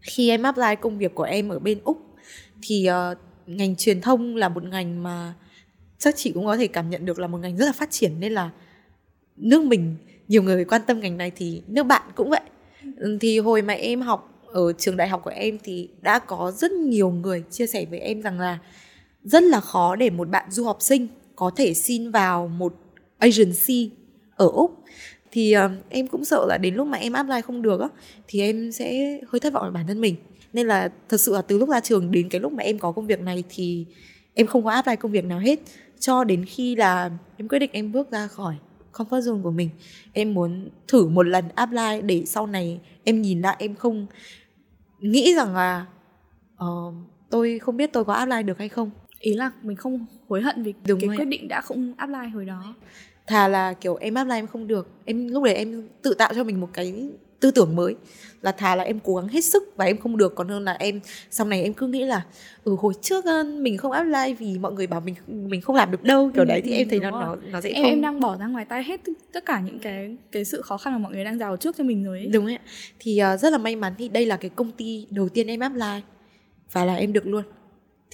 khi 0.01 0.29
em 0.29 0.43
apply 0.43 0.77
công 0.81 0.99
việc 0.99 1.15
của 1.15 1.23
em 1.23 1.49
ở 1.49 1.59
bên 1.59 1.79
úc 1.85 1.99
thì 2.63 2.87
ờ, 2.87 3.15
ngành 3.47 3.77
truyền 3.77 4.01
thông 4.01 4.37
là 4.37 4.49
một 4.49 4.65
ngành 4.65 5.03
mà 5.03 5.35
chắc 5.99 6.15
chị 6.17 6.33
cũng 6.33 6.47
có 6.47 6.57
thể 6.57 6.67
cảm 6.67 6.91
nhận 6.91 7.07
được 7.07 7.19
là 7.19 7.27
một 7.27 7.39
ngành 7.39 7.57
rất 7.57 7.67
là 7.67 7.73
phát 7.73 7.91
triển 7.91 8.21
nên 8.21 8.33
là 8.33 8.51
nước 9.37 9.65
mình 9.65 9.97
nhiều 10.29 10.43
người 10.43 10.65
quan 10.65 10.83
tâm 10.87 11.01
ngành 11.01 11.17
này 11.17 11.33
thì 11.37 11.63
nước 11.67 11.83
bạn 11.83 12.03
cũng 12.15 12.31
vậy. 12.31 12.41
Thì 13.21 13.39
hồi 13.39 13.63
mà 13.63 13.75
em 13.75 14.01
học 14.01 14.43
ở 14.47 14.73
trường 14.73 14.97
đại 14.97 15.09
học 15.09 15.21
của 15.25 15.31
em 15.31 15.59
thì 15.65 15.89
đã 16.01 16.19
có 16.19 16.53
rất 16.57 16.73
nhiều 16.73 17.11
người 17.11 17.45
chia 17.51 17.67
sẻ 17.67 17.85
với 17.91 17.99
em 17.99 18.23
rằng 18.23 18.41
là 18.41 18.59
rất 19.25 19.43
là 19.43 19.61
khó 19.61 19.97
để 19.97 20.11
một 20.11 20.29
bạn 20.29 20.51
du 20.51 20.65
học 20.65 20.77
sinh 20.81 21.09
có 21.37 21.51
thể 21.57 21.75
xin 21.75 22.11
vào 22.11 22.49
một 22.49 22.75
agency 23.19 23.91
ở 24.37 24.49
úc. 24.49 24.85
Thì 25.31 25.55
uh, 25.65 25.71
em 25.89 26.07
cũng 26.07 26.25
sợ 26.25 26.47
là 26.49 26.59
đến 26.59 26.75
lúc 26.75 26.87
mà 26.87 26.99
em 26.99 27.13
apply 27.13 27.41
không 27.41 27.63
được 27.63 27.81
á 27.81 27.89
thì 28.29 28.41
em 28.41 28.73
sẽ 28.73 29.19
hơi 29.29 29.41
thất 29.41 29.53
vọng 29.53 29.65
về 29.65 29.71
bản 29.71 29.87
thân 29.87 30.01
mình. 30.01 30.17
Nên 30.53 30.67
là 30.67 30.93
thật 31.09 31.21
sự 31.21 31.33
là 31.33 31.43
từ 31.43 31.59
lúc 31.59 31.69
ra 31.69 31.81
trường 31.81 32.11
đến 32.11 32.29
cái 32.29 32.41
lúc 32.41 32.53
mà 32.53 32.63
em 32.63 32.79
có 32.79 32.93
công 32.93 33.07
việc 33.07 33.21
này 33.21 33.45
thì 33.49 33.87
em 34.35 34.47
không 34.47 34.65
có 34.65 34.71
apply 34.71 34.97
công 34.97 35.13
việc 35.13 35.25
nào 35.25 35.39
hết. 35.39 35.61
Cho 35.99 36.25
đến 36.25 36.45
khi 36.45 36.77
là 36.77 37.11
em 37.37 37.49
quyết 37.49 37.59
định 37.59 37.71
em 37.73 37.93
bước 37.93 38.11
ra 38.11 38.27
khỏi 38.27 38.57
comfort 38.93 39.21
zone 39.21 39.43
của 39.43 39.51
mình 39.51 39.71
em 40.13 40.35
muốn 40.35 40.69
thử 40.89 41.09
một 41.09 41.23
lần 41.23 41.45
apply 41.55 42.01
để 42.03 42.25
sau 42.27 42.47
này 42.47 42.81
em 43.05 43.23
nhìn 43.23 43.41
lại 43.41 43.57
em 43.59 43.75
không 43.75 44.07
nghĩ 45.01 45.35
rằng 45.35 45.55
là 45.55 45.87
uh, 46.65 46.95
tôi 47.31 47.59
không 47.59 47.77
biết 47.77 47.93
tôi 47.93 48.05
có 48.05 48.13
apply 48.13 48.43
được 48.43 48.59
hay 48.59 48.69
không. 48.69 48.91
Ý 49.19 49.35
là 49.35 49.51
mình 49.63 49.77
không 49.77 50.07
hối 50.35 50.43
hận 50.43 50.63
vì 50.63 50.75
Đúng 50.87 51.01
cái 51.01 51.09
rồi. 51.09 51.17
quyết 51.17 51.25
định 51.25 51.49
đã 51.49 51.61
không 51.61 51.95
apply 51.97 52.29
hồi 52.35 52.45
đó. 52.45 52.75
Thà 53.27 53.49
là 53.49 53.73
kiểu 53.73 53.97
em 53.97 54.15
apply 54.15 54.35
em 54.35 54.47
không 54.47 54.67
được. 54.67 54.89
Em 55.05 55.29
lúc 55.29 55.45
đấy 55.45 55.55
em 55.55 55.89
tự 56.03 56.15
tạo 56.15 56.33
cho 56.35 56.45
mình 56.45 56.61
một 56.61 56.69
cái 56.73 57.09
tư 57.41 57.51
tưởng 57.51 57.77
mới. 57.77 57.95
Là 58.43 58.53
thà 58.53 58.77
là 58.77 58.85
em 58.85 58.99
cố 59.05 59.15
gắng 59.17 59.29
hết 59.29 59.41
sức 59.45 59.63
và 59.77 59.85
em 59.85 59.97
không 59.99 60.17
được. 60.17 60.35
Còn 60.35 60.49
hơn 60.49 60.65
là 60.65 60.73
em 60.73 61.01
sau 61.31 61.47
này 61.47 61.63
em 61.63 61.75
cứ 61.75 61.87
nghĩ 61.87 62.05
là 62.05 62.23
ừ 62.65 62.77
hồi 62.79 62.95
trước 63.03 63.25
mình 63.61 63.77
không 63.77 63.93
apply 63.93 64.35
vì 64.39 64.59
mọi 64.59 64.73
người 64.73 64.87
bảo 64.87 65.01
mình 65.01 65.15
mình 65.27 65.61
không 65.61 65.77
làm 65.77 65.91
được 65.91 66.03
đâu. 66.03 66.31
Kiểu 66.35 66.43
Ừ, 66.45 66.49
đấy 66.49 66.61
thì 66.65 66.71
ừ, 66.71 66.77
em 66.77 66.89
thấy 66.89 66.99
đúng 67.01 67.11
nó 67.11 67.21
nó 67.21 67.37
nó 67.53 67.61
sẽ 67.61 67.69
em 67.71 67.83
không 67.83 67.91
em 67.91 68.01
đang 68.01 68.21
bỏ 68.21 68.37
ra 68.37 68.47
ngoài 68.47 68.65
tay 68.65 68.85
hết 68.85 69.01
tất 69.33 69.45
cả 69.47 69.61
những 69.61 69.79
cái 69.79 70.17
cái 70.33 70.45
sự 70.45 70.63
khó 70.63 70.77
khăn 70.77 70.93
mà 70.93 70.99
mọi 70.99 71.13
người 71.13 71.25
đang 71.25 71.39
rào 71.39 71.57
trước 71.57 71.77
cho 71.79 71.85
mình 71.85 72.05
rồi 72.05 72.19
ấy. 72.19 72.27
đúng 72.27 72.47
ấy 72.47 72.55
ạ. 72.57 72.63
thì 72.99 73.19
ờ, 73.19 73.37
rất 73.37 73.53
là 73.53 73.59
may 73.59 73.77
mắn 73.77 73.93
thì 73.99 74.09
đây 74.09 74.27
là 74.27 74.37
cái 74.37 74.51
công 74.57 74.71
ty 74.73 75.07
đầu 75.11 75.29
tiên 75.29 75.47
em 75.47 75.61
apply 75.61 76.01
và 76.73 76.85
là 76.85 76.95
em 76.95 77.13
được 77.13 77.27
luôn 77.27 77.45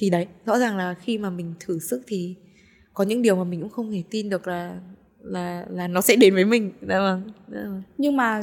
thì 0.00 0.10
đấy 0.10 0.26
rõ 0.46 0.58
ràng 0.58 0.76
là 0.76 0.94
khi 0.94 1.18
mà 1.18 1.30
mình 1.30 1.54
thử 1.60 1.78
sức 1.78 2.02
thì 2.06 2.34
có 2.94 3.04
những 3.04 3.22
điều 3.22 3.36
mà 3.36 3.44
mình 3.44 3.60
cũng 3.60 3.70
không 3.70 3.92
thể 3.92 4.02
tin 4.10 4.30
được 4.30 4.46
là 4.46 4.80
là 5.22 5.66
là 5.70 5.88
nó 5.88 6.00
sẽ 6.00 6.16
đến 6.16 6.34
với 6.34 6.44
mình. 6.44 6.72
Dạ 6.88 6.98
vâng, 6.98 7.22
dạ 7.48 7.60
vâng. 7.60 7.82
nhưng 7.98 8.16
mà 8.16 8.42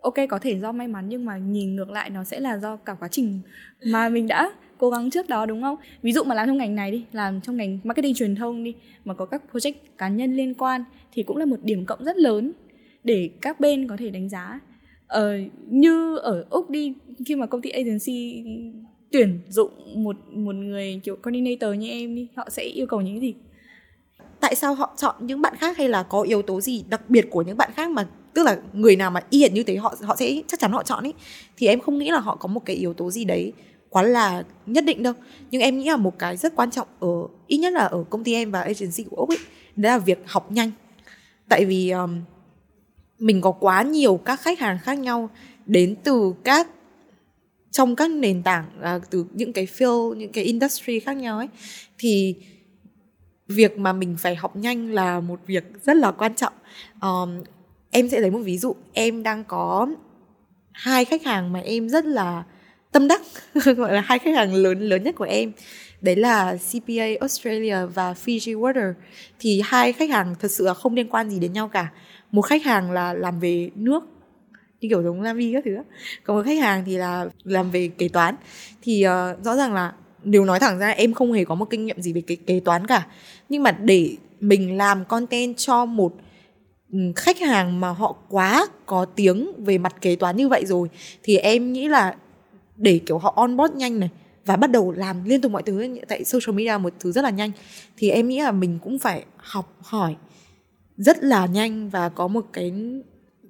ok 0.00 0.14
có 0.28 0.38
thể 0.38 0.58
do 0.58 0.72
may 0.72 0.88
mắn 0.88 1.08
nhưng 1.08 1.24
mà 1.24 1.38
nhìn 1.38 1.76
ngược 1.76 1.90
lại 1.90 2.10
nó 2.10 2.24
sẽ 2.24 2.40
là 2.40 2.58
do 2.58 2.76
cả 2.76 2.94
quá 2.94 3.08
trình 3.08 3.40
mà 3.86 4.08
mình 4.08 4.26
đã 4.26 4.52
cố 4.78 4.90
gắng 4.90 5.10
trước 5.10 5.28
đó 5.28 5.46
đúng 5.46 5.62
không? 5.62 5.76
Ví 6.02 6.12
dụ 6.12 6.24
mà 6.24 6.34
làm 6.34 6.48
trong 6.48 6.58
ngành 6.58 6.74
này 6.74 6.90
đi 6.90 7.04
làm 7.12 7.40
trong 7.40 7.56
ngành 7.56 7.78
marketing 7.84 8.14
truyền 8.14 8.34
thông 8.34 8.64
đi 8.64 8.74
mà 9.04 9.14
có 9.14 9.26
các 9.26 9.42
project 9.52 9.74
cá 9.98 10.08
nhân 10.08 10.36
liên 10.36 10.54
quan 10.54 10.84
thì 11.12 11.22
cũng 11.22 11.36
là 11.36 11.44
một 11.44 11.62
điểm 11.62 11.86
cộng 11.86 12.04
rất 12.04 12.16
lớn 12.16 12.52
để 13.04 13.30
các 13.40 13.60
bên 13.60 13.88
có 13.88 13.96
thể 13.96 14.10
đánh 14.10 14.28
giá. 14.28 14.60
Ờ, 15.06 15.38
như 15.68 16.16
ở 16.16 16.46
úc 16.50 16.70
đi 16.70 16.94
khi 17.26 17.36
mà 17.36 17.46
công 17.46 17.62
ty 17.62 17.70
agency 17.70 18.44
tuyển 19.12 19.40
dụng 19.48 19.70
một 20.04 20.16
một 20.32 20.54
người 20.54 21.00
kiểu 21.04 21.16
coordinator 21.16 21.76
như 21.76 21.88
em 21.88 22.14
đi 22.14 22.28
họ 22.36 22.48
sẽ 22.50 22.62
yêu 22.62 22.86
cầu 22.86 23.00
những 23.00 23.20
gì? 23.20 23.34
Tại 24.40 24.54
sao 24.54 24.74
họ 24.74 24.94
chọn 24.96 25.14
những 25.20 25.42
bạn 25.42 25.56
khác 25.56 25.76
hay 25.76 25.88
là 25.88 26.02
có 26.02 26.22
yếu 26.22 26.42
tố 26.42 26.60
gì 26.60 26.84
đặc 26.88 27.10
biệt 27.10 27.26
của 27.30 27.42
những 27.42 27.56
bạn 27.56 27.70
khác 27.74 27.90
mà 27.90 28.08
tức 28.34 28.42
là 28.42 28.58
người 28.72 28.96
nào 28.96 29.10
mà 29.10 29.20
y 29.30 29.42
hệt 29.42 29.52
như 29.52 29.62
thế 29.62 29.76
họ 29.76 29.94
họ 30.02 30.16
sẽ 30.16 30.42
chắc 30.46 30.60
chắn 30.60 30.72
họ 30.72 30.82
chọn 30.82 31.06
ấy 31.06 31.14
thì 31.56 31.66
em 31.66 31.80
không 31.80 31.98
nghĩ 31.98 32.10
là 32.10 32.18
họ 32.18 32.36
có 32.36 32.46
một 32.46 32.64
cái 32.64 32.76
yếu 32.76 32.94
tố 32.94 33.10
gì 33.10 33.24
đấy 33.24 33.52
quá 33.90 34.02
là 34.02 34.42
nhất 34.66 34.84
định 34.84 35.02
đâu. 35.02 35.12
Nhưng 35.50 35.60
em 35.60 35.78
nghĩ 35.78 35.88
là 35.88 35.96
một 35.96 36.18
cái 36.18 36.36
rất 36.36 36.56
quan 36.56 36.70
trọng 36.70 36.88
ở 37.00 37.08
ít 37.46 37.58
nhất 37.58 37.72
là 37.72 37.84
ở 37.84 38.04
công 38.10 38.24
ty 38.24 38.34
em 38.34 38.50
và 38.50 38.60
agency 38.60 39.04
của 39.10 39.16
úc 39.16 39.28
ấy 39.28 39.38
đó 39.76 39.88
là 39.88 39.98
việc 39.98 40.22
học 40.26 40.52
nhanh. 40.52 40.70
Tại 41.48 41.64
vì 41.64 41.90
um, 41.90 42.20
mình 43.18 43.40
có 43.40 43.52
quá 43.52 43.82
nhiều 43.82 44.16
các 44.16 44.40
khách 44.40 44.58
hàng 44.58 44.78
khác 44.82 44.98
nhau 44.98 45.30
đến 45.66 45.94
từ 46.04 46.34
các 46.44 46.68
trong 47.70 47.96
các 47.96 48.10
nền 48.10 48.42
tảng 48.42 48.64
à, 48.82 48.98
từ 49.10 49.24
những 49.32 49.52
cái 49.52 49.66
field 49.66 50.14
những 50.14 50.32
cái 50.32 50.44
industry 50.44 51.00
khác 51.00 51.16
nhau 51.16 51.38
ấy 51.38 51.48
thì 51.98 52.34
việc 53.48 53.78
mà 53.78 53.92
mình 53.92 54.16
phải 54.18 54.36
học 54.36 54.56
nhanh 54.56 54.90
là 54.92 55.20
một 55.20 55.40
việc 55.46 55.64
rất 55.84 55.96
là 55.96 56.10
quan 56.10 56.34
trọng. 56.34 56.52
Um, 57.02 57.42
em 57.90 58.08
sẽ 58.08 58.20
lấy 58.20 58.30
một 58.30 58.40
ví 58.44 58.58
dụ. 58.58 58.76
Em 58.92 59.22
đang 59.22 59.44
có 59.44 59.88
hai 60.72 61.04
khách 61.04 61.24
hàng 61.24 61.52
mà 61.52 61.60
em 61.60 61.88
rất 61.88 62.04
là 62.04 62.44
tâm 62.92 63.08
đắc 63.08 63.22
gọi 63.76 63.92
là 63.92 64.00
hai 64.00 64.18
khách 64.18 64.34
hàng 64.34 64.54
lớn 64.54 64.80
lớn 64.80 65.02
nhất 65.02 65.14
của 65.14 65.24
em. 65.24 65.52
Đấy 66.00 66.16
là 66.16 66.56
CPA 66.56 67.04
Australia 67.20 67.76
và 67.94 68.12
Fiji 68.12 68.60
Water. 68.60 68.92
Thì 69.38 69.62
hai 69.64 69.92
khách 69.92 70.10
hàng 70.10 70.34
thật 70.40 70.50
sự 70.50 70.64
là 70.64 70.74
không 70.74 70.94
liên 70.94 71.08
quan 71.08 71.30
gì 71.30 71.38
đến 71.38 71.52
nhau 71.52 71.68
cả. 71.68 71.88
Một 72.30 72.42
khách 72.42 72.62
hàng 72.62 72.90
là 72.90 73.14
làm 73.14 73.40
về 73.40 73.70
nước 73.74 74.04
như 74.80 74.88
kiểu 74.88 75.02
giống 75.02 75.22
Navi 75.22 75.52
các 75.52 75.64
thứ 75.64 75.76
còn 76.24 76.36
một 76.36 76.42
khách 76.44 76.58
hàng 76.58 76.82
thì 76.86 76.96
là 76.96 77.26
làm 77.44 77.70
về 77.70 77.90
kế 77.98 78.08
toán. 78.08 78.34
Thì 78.82 79.06
uh, 79.06 79.44
rõ 79.44 79.56
ràng 79.56 79.74
là 79.74 79.92
nếu 80.24 80.44
nói 80.44 80.60
thẳng 80.60 80.78
ra 80.78 80.88
em 80.88 81.14
không 81.14 81.32
hề 81.32 81.44
có 81.44 81.54
một 81.54 81.70
kinh 81.70 81.86
nghiệm 81.86 82.00
gì 82.00 82.12
về 82.12 82.20
cái 82.20 82.36
kế 82.36 82.60
toán 82.60 82.86
cả. 82.86 83.06
Nhưng 83.48 83.62
mà 83.62 83.70
để 83.70 84.16
mình 84.40 84.76
làm 84.76 85.04
content 85.04 85.56
cho 85.56 85.84
một 85.84 86.12
khách 87.16 87.38
hàng 87.38 87.80
mà 87.80 87.88
họ 87.88 88.16
quá 88.28 88.66
có 88.86 89.04
tiếng 89.04 89.64
về 89.64 89.78
mặt 89.78 89.96
kế 90.00 90.16
toán 90.16 90.36
như 90.36 90.48
vậy 90.48 90.64
rồi 90.66 90.88
thì 91.22 91.36
em 91.36 91.72
nghĩ 91.72 91.88
là 91.88 92.16
để 92.76 93.00
kiểu 93.06 93.18
họ 93.18 93.32
onboard 93.36 93.74
nhanh 93.74 94.00
này 94.00 94.10
và 94.44 94.56
bắt 94.56 94.70
đầu 94.70 94.92
làm 94.92 95.24
liên 95.24 95.40
tục 95.40 95.52
mọi 95.52 95.62
thứ 95.62 95.98
tại 96.08 96.24
social 96.24 96.56
media 96.56 96.78
một 96.78 96.92
thứ 97.00 97.12
rất 97.12 97.22
là 97.22 97.30
nhanh 97.30 97.50
thì 97.96 98.10
em 98.10 98.28
nghĩ 98.28 98.40
là 98.40 98.52
mình 98.52 98.78
cũng 98.82 98.98
phải 98.98 99.24
học 99.36 99.76
hỏi 99.80 100.16
rất 100.96 101.22
là 101.22 101.46
nhanh 101.46 101.88
và 101.88 102.08
có 102.08 102.28
một 102.28 102.46
cái 102.52 102.72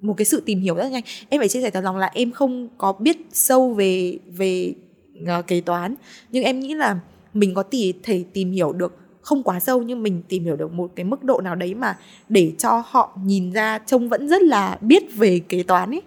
một 0.01 0.13
cái 0.17 0.25
sự 0.25 0.41
tìm 0.45 0.59
hiểu 0.59 0.75
rất 0.75 0.89
nhanh. 0.89 1.03
Em 1.29 1.41
phải 1.41 1.49
chia 1.49 1.61
sẻ 1.61 1.69
thật 1.69 1.81
lòng 1.83 1.97
là 1.97 2.09
em 2.13 2.31
không 2.31 2.67
có 2.77 2.93
biết 2.93 3.17
sâu 3.31 3.73
về 3.73 4.19
về 4.27 4.73
uh, 5.21 5.47
kế 5.47 5.61
toán. 5.61 5.95
Nhưng 6.31 6.43
em 6.43 6.59
nghĩ 6.59 6.73
là 6.73 6.99
mình 7.33 7.53
có 7.53 7.63
tỷ 7.63 7.93
thể 8.03 8.23
tìm 8.33 8.51
hiểu 8.51 8.73
được 8.73 8.97
không 9.21 9.43
quá 9.43 9.59
sâu 9.59 9.81
nhưng 9.81 10.03
mình 10.03 10.21
tìm 10.27 10.43
hiểu 10.43 10.55
được 10.55 10.73
một 10.73 10.91
cái 10.95 11.03
mức 11.03 11.23
độ 11.23 11.41
nào 11.41 11.55
đấy 11.55 11.73
mà 11.73 11.97
để 12.29 12.53
cho 12.57 12.83
họ 12.85 13.17
nhìn 13.23 13.51
ra 13.51 13.79
trông 13.85 14.09
vẫn 14.09 14.27
rất 14.27 14.41
là 14.41 14.77
biết 14.81 15.03
về 15.15 15.39
kế 15.39 15.63
toán 15.63 15.91
ấy. 15.91 16.01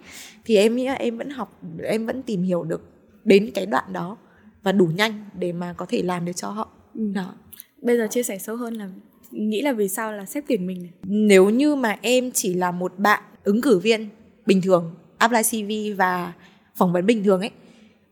Thì 0.45 0.57
em 0.57 0.77
nghĩ 0.77 0.87
là 0.87 0.95
em 0.95 1.19
vẫn 1.19 1.31
học 1.31 1.61
em 1.83 2.07
vẫn 2.07 2.23
tìm 2.23 2.43
hiểu 2.43 2.63
được 2.63 2.81
đến 3.25 3.51
cái 3.55 3.67
đoạn 3.67 3.93
đó 3.93 4.17
và 4.63 4.73
đủ 4.73 4.87
nhanh 4.87 5.25
để 5.39 5.53
mà 5.53 5.73
có 5.73 5.87
thể 5.89 6.03
làm 6.03 6.25
được 6.25 6.33
cho 6.37 6.49
họ. 6.49 6.69
Ừ. 6.95 7.13
đó. 7.15 7.35
Bây 7.83 7.97
giờ 7.97 8.07
chia 8.11 8.23
sẻ 8.23 8.39
sâu 8.39 8.57
hơn 8.57 8.75
là 8.75 8.89
nghĩ 9.31 9.63
là 9.63 9.73
vì 9.73 9.89
sao 9.89 10.13
là 10.13 10.27
xếp 10.27 10.45
tuyển 10.49 10.67
mình 10.67 10.83
này? 10.83 10.93
nếu 11.03 11.51
như 11.51 11.75
mà 11.75 11.97
em 12.03 12.31
chỉ 12.33 12.55
là 12.55 12.71
một 12.71 12.99
bạn 12.99 13.23
ứng 13.45 13.61
cử 13.61 13.79
viên 13.79 14.09
bình 14.47 14.63
thường 14.63 14.95
apply 15.19 15.43
cv 15.43 15.99
và 15.99 16.33
phỏng 16.77 16.93
vấn 16.93 17.07
bình 17.07 17.25
thường 17.25 17.41
ấy 17.41 17.51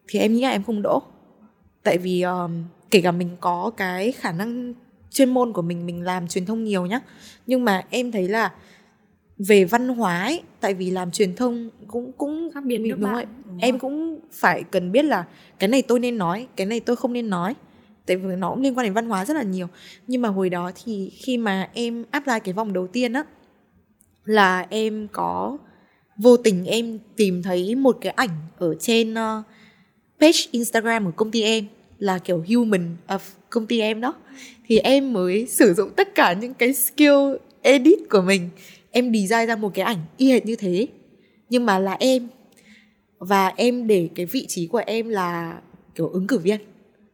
thì 0.08 0.18
em 0.18 0.34
nghĩ 0.34 0.42
là 0.42 0.50
em 0.50 0.62
không 0.62 0.82
đỗ. 0.82 1.02
Tại 1.82 1.98
vì 1.98 2.22
um, 2.22 2.64
kể 2.90 3.00
cả 3.00 3.12
mình 3.12 3.28
có 3.40 3.70
cái 3.76 4.12
khả 4.12 4.32
năng 4.32 4.74
chuyên 5.10 5.34
môn 5.34 5.52
của 5.52 5.62
mình 5.62 5.86
mình 5.86 6.02
làm 6.02 6.28
truyền 6.28 6.46
thông 6.46 6.64
nhiều 6.64 6.86
nhá 6.86 7.00
nhưng 7.46 7.64
mà 7.64 7.82
em 7.90 8.12
thấy 8.12 8.28
là 8.28 8.52
về 9.38 9.64
văn 9.64 9.88
hóa 9.88 10.22
ấy, 10.22 10.42
tại 10.60 10.74
vì 10.74 10.90
làm 10.90 11.10
truyền 11.10 11.36
thông 11.36 11.70
cũng 11.86 12.12
cũng 12.12 12.50
khác 12.54 12.64
biệt 12.64 12.78
đúng, 12.78 13.00
đúng 13.00 13.12
rồi 13.12 13.26
em 13.58 13.78
cũng 13.78 14.20
phải 14.32 14.62
cần 14.70 14.92
biết 14.92 15.04
là 15.04 15.24
cái 15.58 15.68
này 15.68 15.82
tôi 15.82 16.00
nên 16.00 16.18
nói 16.18 16.46
cái 16.56 16.66
này 16.66 16.80
tôi 16.80 16.96
không 16.96 17.12
nên 17.12 17.30
nói. 17.30 17.54
Tại 18.06 18.16
vì 18.16 18.36
nó 18.36 18.50
cũng 18.50 18.62
liên 18.62 18.78
quan 18.78 18.84
đến 18.84 18.92
văn 18.92 19.08
hóa 19.08 19.24
rất 19.24 19.34
là 19.34 19.42
nhiều. 19.42 19.66
Nhưng 20.06 20.22
mà 20.22 20.28
hồi 20.28 20.50
đó 20.50 20.70
thì 20.84 21.10
khi 21.14 21.38
mà 21.38 21.68
em 21.74 22.04
apply 22.10 22.34
cái 22.44 22.54
vòng 22.54 22.72
đầu 22.72 22.86
tiên 22.86 23.12
á 23.12 23.24
là 24.24 24.66
em 24.70 25.08
có 25.12 25.58
vô 26.16 26.36
tình 26.36 26.64
em 26.64 26.98
tìm 27.16 27.42
thấy 27.42 27.74
một 27.74 27.98
cái 28.00 28.12
ảnh 28.12 28.36
ở 28.58 28.74
trên 28.80 29.12
uh, 29.12 29.44
page 30.20 30.38
Instagram 30.50 31.04
của 31.04 31.10
công 31.10 31.30
ty 31.30 31.42
em 31.42 31.66
là 31.98 32.18
kiểu 32.18 32.44
human 32.48 32.96
of 33.08 33.18
công 33.50 33.66
ty 33.66 33.80
em 33.80 34.00
đó. 34.00 34.14
Thì 34.66 34.78
em 34.78 35.12
mới 35.12 35.46
sử 35.46 35.74
dụng 35.74 35.90
tất 35.96 36.14
cả 36.14 36.32
những 36.32 36.54
cái 36.54 36.74
skill 36.74 37.36
edit 37.62 37.98
của 38.10 38.22
mình. 38.22 38.48
Em 38.90 39.12
design 39.14 39.46
ra 39.46 39.56
một 39.56 39.74
cái 39.74 39.84
ảnh 39.84 39.98
y 40.16 40.30
hệt 40.30 40.46
như 40.46 40.56
thế. 40.56 40.86
Nhưng 41.48 41.66
mà 41.66 41.78
là 41.78 41.96
em. 42.00 42.28
Và 43.18 43.52
em 43.56 43.86
để 43.86 44.08
cái 44.14 44.26
vị 44.26 44.46
trí 44.48 44.66
của 44.66 44.82
em 44.86 45.08
là 45.08 45.60
kiểu 45.94 46.08
ứng 46.08 46.26
cử 46.26 46.38
viên. 46.38 46.60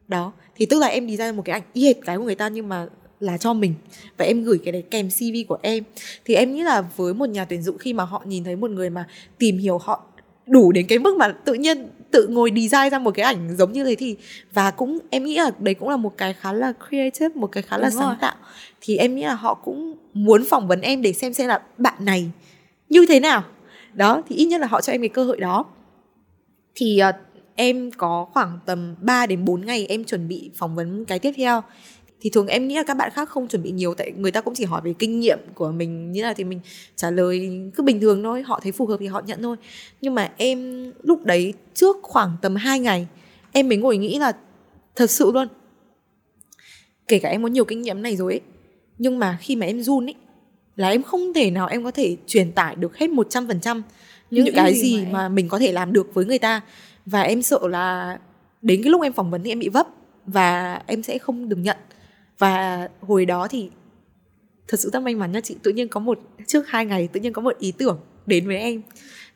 Đó. 0.08 0.32
Thì 0.56 0.66
tức 0.66 0.78
là 0.78 0.86
em 0.86 1.08
design 1.10 1.36
một 1.36 1.42
cái 1.44 1.52
ảnh 1.52 1.62
y 1.72 1.84
hệt 1.84 1.96
cái 2.06 2.16
của 2.16 2.24
người 2.24 2.34
ta 2.34 2.48
nhưng 2.48 2.68
mà 2.68 2.86
là 3.20 3.38
cho 3.38 3.52
mình. 3.52 3.74
Và 4.16 4.24
em 4.24 4.44
gửi 4.44 4.58
cái 4.64 4.72
đấy 4.72 4.84
kèm 4.90 5.08
CV 5.08 5.48
của 5.48 5.58
em. 5.62 5.84
Thì 6.24 6.34
em 6.34 6.54
nghĩ 6.54 6.62
là 6.62 6.82
với 6.96 7.14
một 7.14 7.28
nhà 7.28 7.44
tuyển 7.44 7.62
dụng 7.62 7.78
khi 7.78 7.92
mà 7.92 8.04
họ 8.04 8.22
nhìn 8.26 8.44
thấy 8.44 8.56
một 8.56 8.70
người 8.70 8.90
mà 8.90 9.06
tìm 9.38 9.58
hiểu 9.58 9.78
họ 9.78 10.02
đủ 10.46 10.72
đến 10.72 10.86
cái 10.86 10.98
mức 10.98 11.16
mà 11.16 11.28
tự 11.28 11.54
nhiên 11.54 11.88
tự 12.10 12.26
ngồi 12.26 12.52
design 12.56 12.90
ra 12.90 12.98
một 12.98 13.10
cái 13.14 13.24
ảnh 13.24 13.56
giống 13.56 13.72
như 13.72 13.84
thế 13.84 13.94
thì 13.94 14.16
và 14.52 14.70
cũng 14.70 14.98
em 15.10 15.24
nghĩ 15.24 15.36
là 15.36 15.50
đấy 15.58 15.74
cũng 15.74 15.88
là 15.88 15.96
một 15.96 16.14
cái 16.16 16.32
khá 16.32 16.52
là 16.52 16.72
creative 16.88 17.28
một 17.34 17.46
cái 17.46 17.62
khá 17.62 17.76
Đúng 17.76 17.82
là 17.82 17.90
rồi. 17.90 18.02
sáng 18.02 18.16
tạo. 18.20 18.34
Thì 18.80 18.96
em 18.96 19.14
nghĩ 19.14 19.22
là 19.24 19.34
họ 19.34 19.54
cũng 19.54 19.96
muốn 20.14 20.44
phỏng 20.50 20.68
vấn 20.68 20.80
em 20.80 21.02
để 21.02 21.12
xem 21.12 21.34
xem 21.34 21.48
là 21.48 21.62
bạn 21.78 22.04
này 22.04 22.30
như 22.88 23.06
thế 23.08 23.20
nào. 23.20 23.44
Đó 23.94 24.22
thì 24.28 24.36
ít 24.36 24.46
nhất 24.46 24.60
là 24.60 24.66
họ 24.66 24.80
cho 24.80 24.92
em 24.92 25.00
cái 25.00 25.08
cơ 25.08 25.24
hội 25.24 25.40
đó. 25.40 25.64
Thì 26.74 27.00
uh, 27.08 27.14
em 27.54 27.90
có 27.90 28.26
khoảng 28.32 28.58
tầm 28.66 28.94
3 29.00 29.26
đến 29.26 29.44
4 29.44 29.66
ngày 29.66 29.86
em 29.86 30.04
chuẩn 30.04 30.28
bị 30.28 30.50
phỏng 30.54 30.74
vấn 30.74 31.04
cái 31.04 31.18
tiếp 31.18 31.32
theo 31.36 31.62
thì 32.20 32.30
thường 32.30 32.46
em 32.46 32.68
nghĩ 32.68 32.74
là 32.74 32.82
các 32.82 32.96
bạn 32.96 33.10
khác 33.14 33.28
không 33.28 33.48
chuẩn 33.48 33.62
bị 33.62 33.70
nhiều 33.70 33.94
tại 33.94 34.12
người 34.16 34.30
ta 34.30 34.40
cũng 34.40 34.54
chỉ 34.54 34.64
hỏi 34.64 34.80
về 34.84 34.94
kinh 34.98 35.20
nghiệm 35.20 35.38
của 35.54 35.72
mình 35.72 36.12
như 36.12 36.22
là 36.22 36.34
thì 36.34 36.44
mình 36.44 36.60
trả 36.96 37.10
lời 37.10 37.50
cứ 37.74 37.82
bình 37.82 38.00
thường 38.00 38.22
thôi 38.22 38.42
họ 38.42 38.60
thấy 38.62 38.72
phù 38.72 38.86
hợp 38.86 38.96
thì 39.00 39.06
họ 39.06 39.22
nhận 39.26 39.42
thôi. 39.42 39.56
Nhưng 40.00 40.14
mà 40.14 40.32
em 40.36 40.90
lúc 41.02 41.24
đấy 41.24 41.54
trước 41.74 41.96
khoảng 42.02 42.36
tầm 42.42 42.56
2 42.56 42.80
ngày 42.80 43.06
em 43.52 43.68
mới 43.68 43.78
ngồi 43.78 43.96
nghĩ 43.96 44.18
là 44.18 44.32
thật 44.96 45.10
sự 45.10 45.30
luôn. 45.32 45.48
Kể 47.08 47.18
cả 47.18 47.28
em 47.28 47.42
có 47.42 47.48
nhiều 47.48 47.64
kinh 47.64 47.82
nghiệm 47.82 48.02
này 48.02 48.16
rồi 48.16 48.32
ấy 48.32 48.40
nhưng 48.98 49.18
mà 49.18 49.38
khi 49.40 49.56
mà 49.56 49.66
em 49.66 49.82
run 49.82 50.06
ấy 50.06 50.14
là 50.76 50.88
em 50.88 51.02
không 51.02 51.32
thể 51.34 51.50
nào 51.50 51.66
em 51.66 51.84
có 51.84 51.90
thể 51.90 52.16
truyền 52.26 52.52
tải 52.52 52.76
được 52.76 52.96
hết 52.96 53.10
100% 53.10 53.82
những, 54.30 54.44
những 54.44 54.54
cái 54.54 54.74
gì, 54.74 54.80
gì 54.80 55.04
mà, 55.04 55.12
mà 55.12 55.28
mình 55.28 55.48
có 55.48 55.58
thể 55.58 55.72
làm 55.72 55.92
được 55.92 56.14
với 56.14 56.24
người 56.24 56.38
ta. 56.38 56.60
Và 57.06 57.22
em 57.22 57.42
sợ 57.42 57.58
là 57.62 58.18
đến 58.62 58.82
cái 58.82 58.90
lúc 58.90 59.02
em 59.02 59.12
phỏng 59.12 59.30
vấn 59.30 59.42
thì 59.42 59.50
em 59.50 59.58
bị 59.58 59.68
vấp 59.68 59.86
và 60.26 60.82
em 60.86 61.02
sẽ 61.02 61.18
không 61.18 61.48
được 61.48 61.56
nhận 61.56 61.76
và 62.38 62.88
hồi 63.00 63.26
đó 63.26 63.48
thì 63.50 63.70
thật 64.68 64.80
sự 64.80 64.90
rất 64.92 65.00
may 65.00 65.14
mắn 65.14 65.32
nha 65.32 65.40
chị. 65.40 65.56
Tự 65.62 65.72
nhiên 65.72 65.88
có 65.88 66.00
một 66.00 66.18
trước 66.46 66.68
hai 66.68 66.86
ngày 66.86 67.08
tự 67.12 67.20
nhiên 67.20 67.32
có 67.32 67.42
một 67.42 67.58
ý 67.58 67.72
tưởng 67.72 68.00
đến 68.26 68.46
với 68.46 68.56
em 68.56 68.82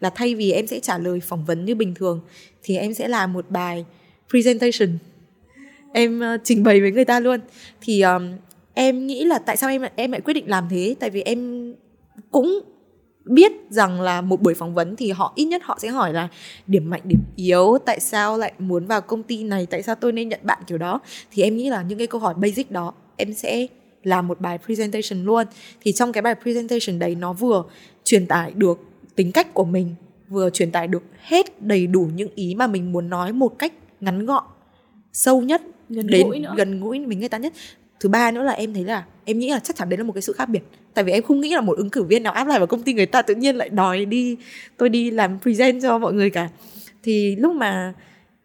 là 0.01 0.11
thay 0.11 0.35
vì 0.35 0.53
em 0.53 0.67
sẽ 0.67 0.81
trả 0.81 0.99
lời 0.99 1.21
phỏng 1.21 1.45
vấn 1.45 1.65
như 1.65 1.75
bình 1.75 1.95
thường 1.95 2.21
thì 2.63 2.77
em 2.77 2.95
sẽ 2.95 3.09
làm 3.09 3.33
một 3.33 3.51
bài 3.51 3.85
presentation. 4.29 4.99
Em 5.93 6.21
uh, 6.35 6.41
trình 6.45 6.63
bày 6.63 6.81
với 6.81 6.91
người 6.91 7.05
ta 7.05 7.21
luôn. 7.21 7.41
Thì 7.81 8.03
um, 8.03 8.33
em 8.75 9.07
nghĩ 9.07 9.25
là 9.25 9.39
tại 9.39 9.57
sao 9.57 9.71
em 9.71 9.83
em 9.97 10.13
lại 10.13 10.21
quyết 10.21 10.35
định 10.35 10.49
làm 10.49 10.69
thế? 10.71 10.95
Tại 11.01 11.11
vì 11.11 11.23
em 11.23 11.73
cũng 12.31 12.61
biết 13.25 13.53
rằng 13.71 14.01
là 14.01 14.21
một 14.21 14.43
buổi 14.43 14.55
phỏng 14.55 14.75
vấn 14.75 14.97
thì 14.97 15.11
họ 15.11 15.33
ít 15.37 15.45
nhất 15.45 15.63
họ 15.65 15.79
sẽ 15.83 15.89
hỏi 15.89 16.13
là 16.13 16.29
điểm 16.67 16.91
mạnh 16.91 17.01
điểm 17.05 17.21
yếu 17.37 17.79
tại 17.87 18.01
sao 18.01 18.39
lại 18.39 18.53
muốn 18.59 18.87
vào 18.87 19.01
công 19.01 19.23
ty 19.23 19.45
này 19.45 19.67
tại 19.67 19.83
sao 19.83 19.95
tôi 19.95 20.13
nên 20.13 20.29
nhận 20.29 20.41
bạn 20.43 20.63
kiểu 20.67 20.79
đó? 20.79 21.01
Thì 21.31 21.43
em 21.43 21.57
nghĩ 21.57 21.71
là 21.71 21.83
những 21.83 21.99
cái 21.99 22.07
câu 22.07 22.21
hỏi 22.21 22.35
basic 22.35 22.71
đó 22.71 22.93
em 23.17 23.35
sẽ 23.35 23.67
làm 24.03 24.29
một 24.29 24.41
bài 24.41 24.59
presentation 24.59 25.25
luôn. 25.25 25.47
Thì 25.81 25.93
trong 25.93 26.13
cái 26.13 26.23
bài 26.23 26.35
presentation 26.43 26.99
đấy 26.99 27.15
nó 27.15 27.33
vừa 27.33 27.65
truyền 28.05 28.27
tải 28.27 28.51
được 28.51 28.81
tính 29.17 29.33
cách 29.33 29.55
của 29.55 29.65
mình 29.65 29.95
vừa 30.29 30.51
truyền 30.51 30.71
tải 30.71 30.89
được 30.89 31.03
hết 31.21 31.63
đầy 31.63 31.87
đủ 31.87 32.09
những 32.15 32.31
ý 32.35 32.55
mà 32.55 32.67
mình 32.67 32.93
muốn 32.93 33.11
nói 33.11 33.33
một 33.33 33.59
cách 33.59 33.73
ngắn 34.01 34.27
gọn 34.27 34.45
sâu 35.13 35.41
nhất 35.41 35.63
gần 35.89 36.07
đến 36.07 36.27
gũi 36.27 36.39
nữa. 36.39 36.55
gần 36.57 36.81
gũi 36.81 37.07
với 37.07 37.17
người 37.17 37.29
ta 37.29 37.39
nhất 37.39 37.53
thứ 38.03 38.09
ba 38.09 38.31
nữa 38.31 38.43
là 38.43 38.53
em 38.53 38.75
thấy 38.75 38.85
là 38.85 39.05
em 39.25 39.39
nghĩ 39.39 39.51
là 39.51 39.59
chắc 39.59 39.77
chắn 39.77 39.89
đấy 39.89 39.99
là 39.99 40.05
một 40.05 40.13
cái 40.13 40.23
sự 40.23 40.33
khác 40.33 40.49
biệt. 40.49 40.63
Tại 40.95 41.05
vì 41.05 41.13
em 41.13 41.23
không 41.23 41.41
nghĩ 41.41 41.55
là 41.55 41.61
một 41.61 41.77
ứng 41.77 41.91
cử 41.91 42.03
viên 42.03 42.23
nào 42.23 42.33
áp 42.33 42.47
lại 42.47 42.59
vào 42.59 42.67
công 42.67 42.83
ty 42.83 42.95
người 42.95 43.07
ta 43.07 43.23
tự 43.23 43.35
nhiên 43.35 43.57
lại 43.57 43.69
đòi 43.69 44.05
đi 44.05 44.37
tôi 44.77 44.89
đi 44.89 45.11
làm 45.11 45.41
present 45.41 45.83
cho 45.83 45.99
mọi 45.99 46.13
người 46.13 46.31
cả. 46.31 46.49
Thì 47.03 47.37
lúc 47.37 47.55
mà 47.55 47.95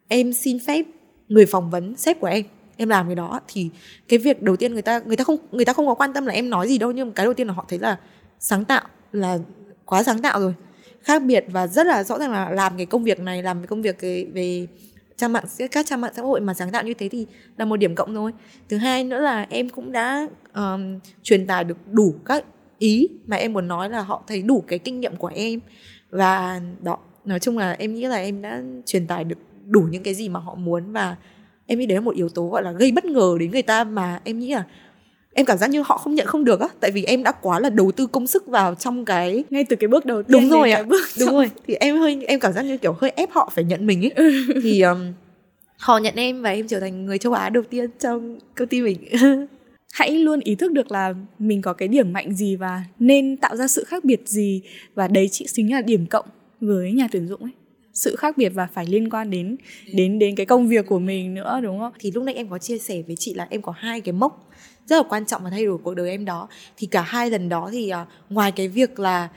em 0.07 0.33
xin 0.33 0.59
phép 0.59 0.85
người 1.27 1.45
phỏng 1.45 1.69
vấn 1.69 1.95
sếp 1.95 2.19
của 2.19 2.27
em 2.27 2.45
em 2.77 2.89
làm 2.89 3.05
cái 3.07 3.15
đó 3.15 3.39
thì 3.47 3.69
cái 4.07 4.19
việc 4.19 4.41
đầu 4.41 4.55
tiên 4.55 4.73
người 4.73 4.81
ta 4.81 4.99
người 5.05 5.15
ta 5.15 5.23
không 5.23 5.37
người 5.51 5.65
ta 5.65 5.73
không 5.73 5.87
có 5.87 5.93
quan 5.93 6.13
tâm 6.13 6.25
là 6.25 6.33
em 6.33 6.49
nói 6.49 6.67
gì 6.67 6.77
đâu 6.77 6.91
nhưng 6.91 7.11
cái 7.11 7.25
đầu 7.25 7.33
tiên 7.33 7.47
là 7.47 7.53
họ 7.53 7.65
thấy 7.69 7.79
là 7.79 7.97
sáng 8.39 8.65
tạo 8.65 8.83
là 9.11 9.37
quá 9.85 10.03
sáng 10.03 10.21
tạo 10.21 10.39
rồi. 10.39 10.53
Khác 11.01 11.19
biệt 11.19 11.45
và 11.47 11.67
rất 11.67 11.87
là 11.87 12.03
rõ 12.03 12.19
ràng 12.19 12.31
là 12.31 12.49
làm 12.49 12.77
cái 12.77 12.85
công 12.85 13.03
việc 13.03 13.19
này 13.19 13.43
làm 13.43 13.59
cái 13.59 13.67
công 13.67 13.81
việc 13.81 14.01
về, 14.01 14.27
về 14.33 14.67
trang 15.17 15.33
mạng 15.33 15.43
các 15.71 15.85
trang 15.85 16.01
mạng 16.01 16.13
xã 16.15 16.21
hội 16.21 16.41
mà 16.41 16.53
sáng 16.53 16.71
tạo 16.71 16.83
như 16.83 16.93
thế 16.93 17.09
thì 17.09 17.27
là 17.57 17.65
một 17.65 17.77
điểm 17.77 17.95
cộng 17.95 18.15
thôi 18.15 18.31
thứ 18.69 18.77
hai 18.77 19.03
nữa 19.03 19.19
là 19.19 19.45
em 19.49 19.69
cũng 19.69 19.91
đã 19.91 20.27
um, 20.53 20.99
truyền 21.23 21.47
tải 21.47 21.63
được 21.63 21.77
đủ 21.91 22.15
các 22.25 22.45
ý 22.77 23.07
mà 23.27 23.37
em 23.37 23.53
muốn 23.53 23.67
nói 23.67 23.89
là 23.89 24.01
họ 24.01 24.23
thấy 24.27 24.41
đủ 24.41 24.63
cái 24.67 24.79
kinh 24.79 24.99
nghiệm 24.99 25.15
của 25.15 25.31
em. 25.35 25.59
Và 26.09 26.61
đó 26.81 26.97
nói 27.25 27.39
chung 27.39 27.57
là 27.57 27.71
em 27.71 27.93
nghĩ 27.93 28.05
là 28.05 28.17
em 28.17 28.41
đã 28.41 28.61
truyền 28.85 29.07
tải 29.07 29.23
được 29.23 29.37
đủ 29.65 29.81
những 29.91 30.03
cái 30.03 30.13
gì 30.13 30.29
mà 30.29 30.39
họ 30.39 30.55
muốn 30.55 30.91
và 30.91 31.15
em 31.65 31.79
nghĩ 31.79 31.85
đấy 31.85 31.95
là 31.95 32.01
một 32.01 32.15
yếu 32.15 32.29
tố 32.29 32.47
gọi 32.47 32.63
là 32.63 32.71
gây 32.71 32.91
bất 32.91 33.05
ngờ 33.05 33.37
đến 33.39 33.51
người 33.51 33.61
ta 33.61 33.83
mà 33.83 34.21
em 34.23 34.39
nghĩ 34.39 34.53
là 34.53 34.63
em 35.37 35.45
cảm 35.45 35.57
giác 35.57 35.69
như 35.69 35.81
họ 35.85 35.97
không 35.97 36.15
nhận 36.15 36.27
không 36.27 36.45
được 36.45 36.59
á 36.59 36.67
tại 36.79 36.91
vì 36.91 37.03
em 37.03 37.23
đã 37.23 37.31
quá 37.31 37.59
là 37.59 37.69
đầu 37.69 37.91
tư 37.91 38.07
công 38.07 38.27
sức 38.27 38.47
vào 38.47 38.75
trong 38.75 39.05
cái 39.05 39.43
ngay 39.49 39.63
từ 39.63 39.75
cái 39.75 39.87
bước 39.87 40.05
đầu 40.05 40.23
tiên 40.23 40.31
đúng 40.31 40.49
rồi 40.49 40.71
ạ. 40.71 40.83
bước 40.83 41.05
đúng 41.19 41.29
rồi. 41.29 41.49
Thì 41.67 41.73
em 41.73 41.97
hơi 41.97 42.25
em 42.27 42.39
cảm 42.39 42.53
giác 42.53 42.61
như 42.61 42.77
kiểu 42.77 42.95
hơi 42.99 43.11
ép 43.15 43.31
họ 43.31 43.51
phải 43.55 43.63
nhận 43.63 43.87
mình 43.87 44.05
ấy 44.05 44.11
ừ. 44.15 44.31
thì 44.63 44.81
um, 44.81 45.13
họ 45.77 45.97
nhận 45.97 46.15
em 46.15 46.41
và 46.41 46.49
em 46.49 46.67
trở 46.67 46.79
thành 46.79 47.05
người 47.05 47.17
châu 47.17 47.33
Á 47.33 47.49
đầu 47.49 47.63
tiên 47.69 47.89
trong 47.99 48.39
công 48.55 48.67
ty 48.67 48.81
mình. 48.81 48.97
Hãy 49.93 50.11
luôn 50.11 50.39
ý 50.39 50.55
thức 50.55 50.71
được 50.71 50.91
là 50.91 51.13
mình 51.39 51.61
có 51.61 51.73
cái 51.73 51.87
điểm 51.87 52.13
mạnh 52.13 52.33
gì 52.33 52.55
và 52.55 52.83
nên 52.99 53.37
tạo 53.37 53.55
ra 53.55 53.67
sự 53.67 53.83
khác 53.83 54.03
biệt 54.03 54.21
gì 54.25 54.61
và 54.95 55.07
đấy 55.07 55.29
chị 55.31 55.45
chính 55.53 55.71
là 55.71 55.81
điểm 55.81 56.05
cộng 56.05 56.25
với 56.61 56.91
nhà 56.91 57.07
tuyển 57.11 57.27
dụng 57.27 57.41
ấy 57.41 57.51
sự 57.97 58.15
khác 58.15 58.37
biệt 58.37 58.49
và 58.49 58.67
phải 58.73 58.85
liên 58.85 59.09
quan 59.09 59.29
đến 59.29 59.57
đến 59.93 60.19
đến 60.19 60.35
cái 60.35 60.45
công 60.45 60.67
việc 60.67 60.87
của 60.87 60.99
mình 60.99 61.33
nữa 61.33 61.59
đúng 61.63 61.79
không? 61.79 61.93
Thì 61.99 62.11
lúc 62.11 62.23
nãy 62.23 62.35
em 62.35 62.49
có 62.49 62.57
chia 62.57 62.77
sẻ 62.77 63.01
với 63.07 63.15
chị 63.15 63.33
là 63.33 63.47
em 63.49 63.61
có 63.61 63.71
hai 63.71 64.01
cái 64.01 64.13
mốc 64.13 64.49
rất 64.85 64.97
là 64.97 65.03
quan 65.09 65.25
trọng 65.25 65.43
và 65.43 65.49
thay 65.49 65.65
đổi 65.65 65.77
cuộc 65.77 65.93
đời 65.93 66.09
em 66.09 66.25
đó. 66.25 66.47
Thì 66.77 66.87
cả 66.87 67.01
hai 67.01 67.29
lần 67.29 67.49
đó 67.49 67.69
thì 67.71 67.91
uh, 68.01 68.07
ngoài 68.31 68.51
cái 68.51 68.67
việc 68.67 68.99
là 68.99 69.29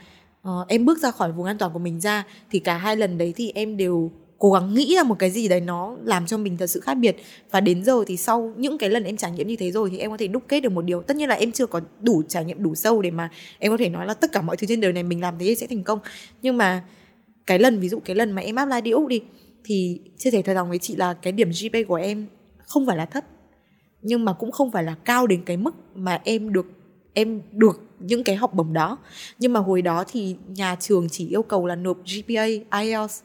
uh, 0.47 0.67
em 0.67 0.85
bước 0.85 0.99
ra 0.99 1.11
khỏi 1.11 1.31
vùng 1.31 1.45
an 1.45 1.57
toàn 1.57 1.73
của 1.73 1.79
mình 1.79 1.99
ra 2.01 2.23
thì 2.51 2.59
cả 2.59 2.77
hai 2.77 2.95
lần 2.95 3.17
đấy 3.17 3.33
thì 3.35 3.51
em 3.55 3.77
đều 3.77 4.11
cố 4.37 4.51
gắng 4.51 4.73
nghĩ 4.73 4.95
ra 4.95 5.03
một 5.03 5.15
cái 5.19 5.29
gì 5.29 5.47
đấy 5.47 5.61
nó 5.61 5.95
làm 6.03 6.25
cho 6.25 6.37
mình 6.37 6.57
thật 6.57 6.67
sự 6.67 6.79
khác 6.79 6.93
biệt. 6.93 7.17
Và 7.51 7.61
đến 7.61 7.83
giờ 7.83 8.03
thì 8.07 8.17
sau 8.17 8.53
những 8.57 8.77
cái 8.77 8.89
lần 8.89 9.03
em 9.03 9.17
trải 9.17 9.31
nghiệm 9.31 9.47
như 9.47 9.55
thế 9.55 9.71
rồi 9.71 9.89
thì 9.89 9.97
em 9.97 10.11
có 10.11 10.17
thể 10.17 10.27
đúc 10.27 10.43
kết 10.47 10.59
được 10.59 10.71
một 10.71 10.81
điều. 10.81 11.01
Tất 11.01 11.17
nhiên 11.17 11.29
là 11.29 11.35
em 11.35 11.51
chưa 11.51 11.65
có 11.65 11.81
đủ 12.01 12.23
trải 12.27 12.45
nghiệm 12.45 12.63
đủ 12.63 12.75
sâu 12.75 13.01
để 13.01 13.11
mà 13.11 13.29
em 13.59 13.71
có 13.71 13.77
thể 13.77 13.89
nói 13.89 14.05
là 14.05 14.13
tất 14.13 14.31
cả 14.31 14.41
mọi 14.41 14.57
thứ 14.57 14.67
trên 14.67 14.81
đời 14.81 14.93
này 14.93 15.03
mình 15.03 15.21
làm 15.21 15.35
thế 15.39 15.55
sẽ 15.55 15.67
thành 15.67 15.83
công. 15.83 15.99
Nhưng 16.41 16.57
mà 16.57 16.83
cái 17.47 17.59
lần, 17.59 17.79
ví 17.79 17.89
dụ 17.89 17.99
cái 17.99 18.15
lần 18.15 18.31
mà 18.31 18.41
em 18.41 18.55
apply 18.55 18.81
đi 18.81 18.91
úc 18.91 19.07
đi, 19.07 19.21
thì 19.63 19.99
chia 20.17 20.31
sẻ 20.31 20.41
thật 20.41 20.53
lòng 20.53 20.69
với 20.69 20.77
chị 20.77 20.95
là 20.95 21.13
cái 21.13 21.33
điểm 21.33 21.49
GPA 21.49 21.79
của 21.87 21.95
em 21.95 22.27
không 22.57 22.85
phải 22.85 22.97
là 22.97 23.05
thấp, 23.05 23.23
nhưng 24.01 24.25
mà 24.25 24.33
cũng 24.33 24.51
không 24.51 24.71
phải 24.71 24.83
là 24.83 24.95
cao 25.05 25.27
đến 25.27 25.43
cái 25.45 25.57
mức 25.57 25.75
mà 25.95 26.21
em 26.23 26.53
được 26.53 26.65
em 27.13 27.41
được 27.51 27.81
những 27.99 28.23
cái 28.23 28.35
học 28.35 28.53
bổng 28.53 28.73
đó. 28.73 28.97
Nhưng 29.39 29.53
mà 29.53 29.59
hồi 29.59 29.81
đó 29.81 30.03
thì 30.07 30.35
nhà 30.47 30.75
trường 30.79 31.07
chỉ 31.11 31.27
yêu 31.27 31.43
cầu 31.43 31.65
là 31.67 31.75
nộp 31.75 31.97
GPA 31.97 32.45
IELTS 32.81 33.23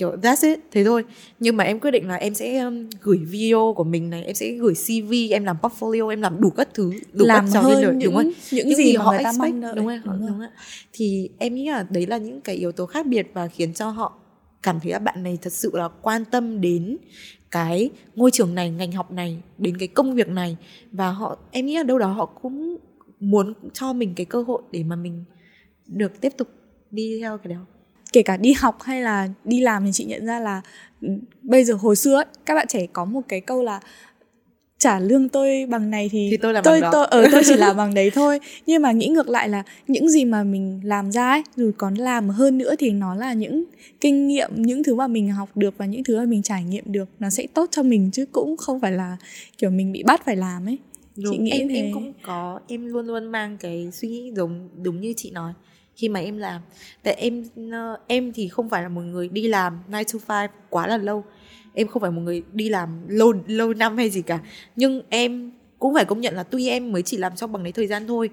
kiểu 0.00 0.16
that's 0.22 0.48
it 0.48 0.60
thế 0.70 0.84
thôi. 0.84 1.04
Nhưng 1.40 1.56
mà 1.56 1.64
em 1.64 1.80
quyết 1.80 1.90
định 1.90 2.08
là 2.08 2.14
em 2.14 2.34
sẽ 2.34 2.58
um, 2.58 2.88
gửi 3.02 3.18
video 3.18 3.74
của 3.76 3.84
mình 3.84 4.10
này 4.10 4.24
em 4.24 4.34
sẽ 4.34 4.50
gửi 4.50 4.74
CV 4.74 5.12
em 5.30 5.44
làm 5.44 5.56
portfolio 5.62 6.08
em 6.08 6.22
làm 6.22 6.40
đủ 6.40 6.50
các 6.50 6.68
thứ 6.74 6.92
đủ 7.12 7.24
làm 7.26 7.44
các 7.44 7.52
trò 7.52 7.60
hơn 7.60 7.82
đời, 7.82 7.94
những, 7.94 8.04
đúng 8.04 8.14
không? 8.14 8.32
những, 8.50 8.68
những 8.68 8.76
gì, 8.76 8.84
gì 8.84 8.96
mà 8.96 9.04
họ 9.04 9.10
người 9.10 9.22
ta 9.24 9.30
expect 9.30 9.52
mong 9.52 9.60
đợi. 9.60 9.72
đúng 9.76 9.86
không? 9.86 10.00
Đúng 10.04 10.26
đúng, 10.26 10.38
rồi. 10.38 10.38
đúng 10.38 10.48
thì 10.92 11.30
em 11.38 11.54
nghĩ 11.54 11.68
là 11.68 11.86
đấy 11.90 12.06
là 12.06 12.18
những 12.18 12.40
cái 12.40 12.56
yếu 12.56 12.72
tố 12.72 12.86
khác 12.86 13.06
biệt 13.06 13.30
và 13.34 13.46
khiến 13.46 13.74
cho 13.74 13.90
họ 13.90 14.12
cảm 14.62 14.80
thấy 14.80 14.92
là 14.92 14.98
bạn 14.98 15.22
này 15.22 15.38
thật 15.42 15.52
sự 15.52 15.70
là 15.74 15.88
quan 16.02 16.24
tâm 16.24 16.60
đến 16.60 16.96
cái 17.50 17.90
ngôi 18.14 18.30
trường 18.30 18.54
này 18.54 18.70
ngành 18.70 18.92
học 18.92 19.12
này 19.12 19.38
đến 19.58 19.76
cái 19.76 19.88
công 19.88 20.14
việc 20.14 20.28
này. 20.28 20.56
Và 20.92 21.10
họ 21.10 21.38
em 21.50 21.66
nghĩ 21.66 21.76
là 21.76 21.82
đâu 21.82 21.98
đó 21.98 22.12
họ 22.12 22.26
cũng 22.26 22.76
muốn 23.20 23.54
cho 23.72 23.92
mình 23.92 24.12
cái 24.16 24.26
cơ 24.26 24.42
hội 24.42 24.62
để 24.70 24.82
mà 24.82 24.96
mình 24.96 25.24
được 25.86 26.20
tiếp 26.20 26.32
tục 26.36 26.48
đi 26.90 27.18
theo 27.20 27.38
cái 27.38 27.54
đó 27.54 27.66
kể 28.12 28.22
cả 28.22 28.36
đi 28.36 28.52
học 28.52 28.82
hay 28.82 29.02
là 29.02 29.28
đi 29.44 29.60
làm 29.60 29.84
thì 29.84 29.90
chị 29.92 30.04
nhận 30.04 30.26
ra 30.26 30.40
là 30.40 30.60
ừ, 31.02 31.08
bây 31.42 31.64
giờ 31.64 31.74
hồi 31.74 31.96
xưa 31.96 32.14
ấy, 32.16 32.24
các 32.46 32.54
bạn 32.54 32.66
trẻ 32.68 32.86
có 32.92 33.04
một 33.04 33.20
cái 33.28 33.40
câu 33.40 33.62
là 33.62 33.80
trả 34.78 34.98
lương 35.00 35.28
tôi 35.28 35.66
bằng 35.66 35.90
này 35.90 36.08
thì, 36.12 36.28
Thì 36.30 36.36
tôi 36.36 36.52
làm 36.52 36.64
tôi 36.64 36.80
bằng 36.80 36.82
đó. 36.82 36.90
tôi 36.92 37.06
ở 37.06 37.28
tôi 37.32 37.42
chỉ 37.46 37.54
làm 37.56 37.76
bằng 37.76 37.94
đấy 37.94 38.10
thôi 38.10 38.40
nhưng 38.66 38.82
mà 38.82 38.92
nghĩ 38.92 39.06
ngược 39.06 39.28
lại 39.28 39.48
là 39.48 39.62
những 39.88 40.08
gì 40.10 40.24
mà 40.24 40.42
mình 40.44 40.80
làm 40.84 41.12
ra 41.12 41.30
ấy 41.30 41.42
dù 41.56 41.70
còn 41.78 41.94
làm 41.94 42.28
hơn 42.28 42.58
nữa 42.58 42.74
thì 42.78 42.90
nó 42.90 43.14
là 43.14 43.32
những 43.32 43.64
kinh 44.00 44.26
nghiệm 44.28 44.50
những 44.54 44.82
thứ 44.82 44.94
mà 44.94 45.06
mình 45.06 45.30
học 45.30 45.48
được 45.54 45.74
và 45.78 45.86
những 45.86 46.04
thứ 46.04 46.18
mà 46.18 46.24
mình 46.24 46.42
trải 46.42 46.64
nghiệm 46.64 46.84
được 46.86 47.08
nó 47.18 47.30
sẽ 47.30 47.46
tốt 47.54 47.68
cho 47.70 47.82
mình 47.82 48.10
chứ 48.12 48.26
cũng 48.32 48.56
không 48.56 48.80
phải 48.80 48.92
là 48.92 49.16
kiểu 49.58 49.70
mình 49.70 49.92
bị 49.92 50.02
bắt 50.02 50.24
phải 50.24 50.36
làm 50.36 50.66
ấy 50.68 50.78
Đúng, 51.16 51.32
chị 51.32 51.38
nghĩ 51.38 51.50
em 51.50 51.68
thế. 51.68 51.74
em 51.74 51.94
cũng 51.94 52.12
có 52.22 52.60
em 52.68 52.86
luôn 52.86 53.06
luôn 53.06 53.32
mang 53.32 53.56
cái 53.60 53.88
suy 53.92 54.08
nghĩ 54.08 54.32
giống 54.36 54.68
đúng 54.82 55.00
như 55.00 55.14
chị 55.16 55.30
nói 55.30 55.52
khi 56.00 56.08
mà 56.08 56.20
em 56.20 56.38
làm. 56.38 56.60
Tại 57.02 57.14
em 57.14 57.44
ờ, 57.72 57.96
em 58.06 58.32
thì 58.32 58.48
không 58.48 58.70
phải 58.70 58.82
là 58.82 58.88
một 58.88 59.00
người 59.00 59.28
đi 59.28 59.48
làm 59.48 59.78
9 60.06 60.20
to 60.26 60.34
5 60.40 60.50
quá 60.70 60.86
là 60.86 60.96
lâu. 60.96 61.24
Em 61.74 61.86
không 61.86 62.02
phải 62.02 62.10
một 62.10 62.20
người 62.20 62.42
đi 62.52 62.68
làm 62.68 63.08
lâu 63.08 63.32
lâu 63.46 63.74
năm 63.74 63.96
hay 63.96 64.10
gì 64.10 64.22
cả. 64.22 64.38
Nhưng 64.76 65.02
em 65.08 65.52
cũng 65.78 65.94
phải 65.94 66.04
công 66.04 66.20
nhận 66.20 66.34
là 66.34 66.42
tuy 66.42 66.68
em 66.68 66.92
mới 66.92 67.02
chỉ 67.02 67.16
làm 67.16 67.36
trong 67.36 67.52
bằng 67.52 67.62
đấy 67.62 67.72
thời 67.72 67.86
gian 67.86 68.06
thôi 68.06 68.30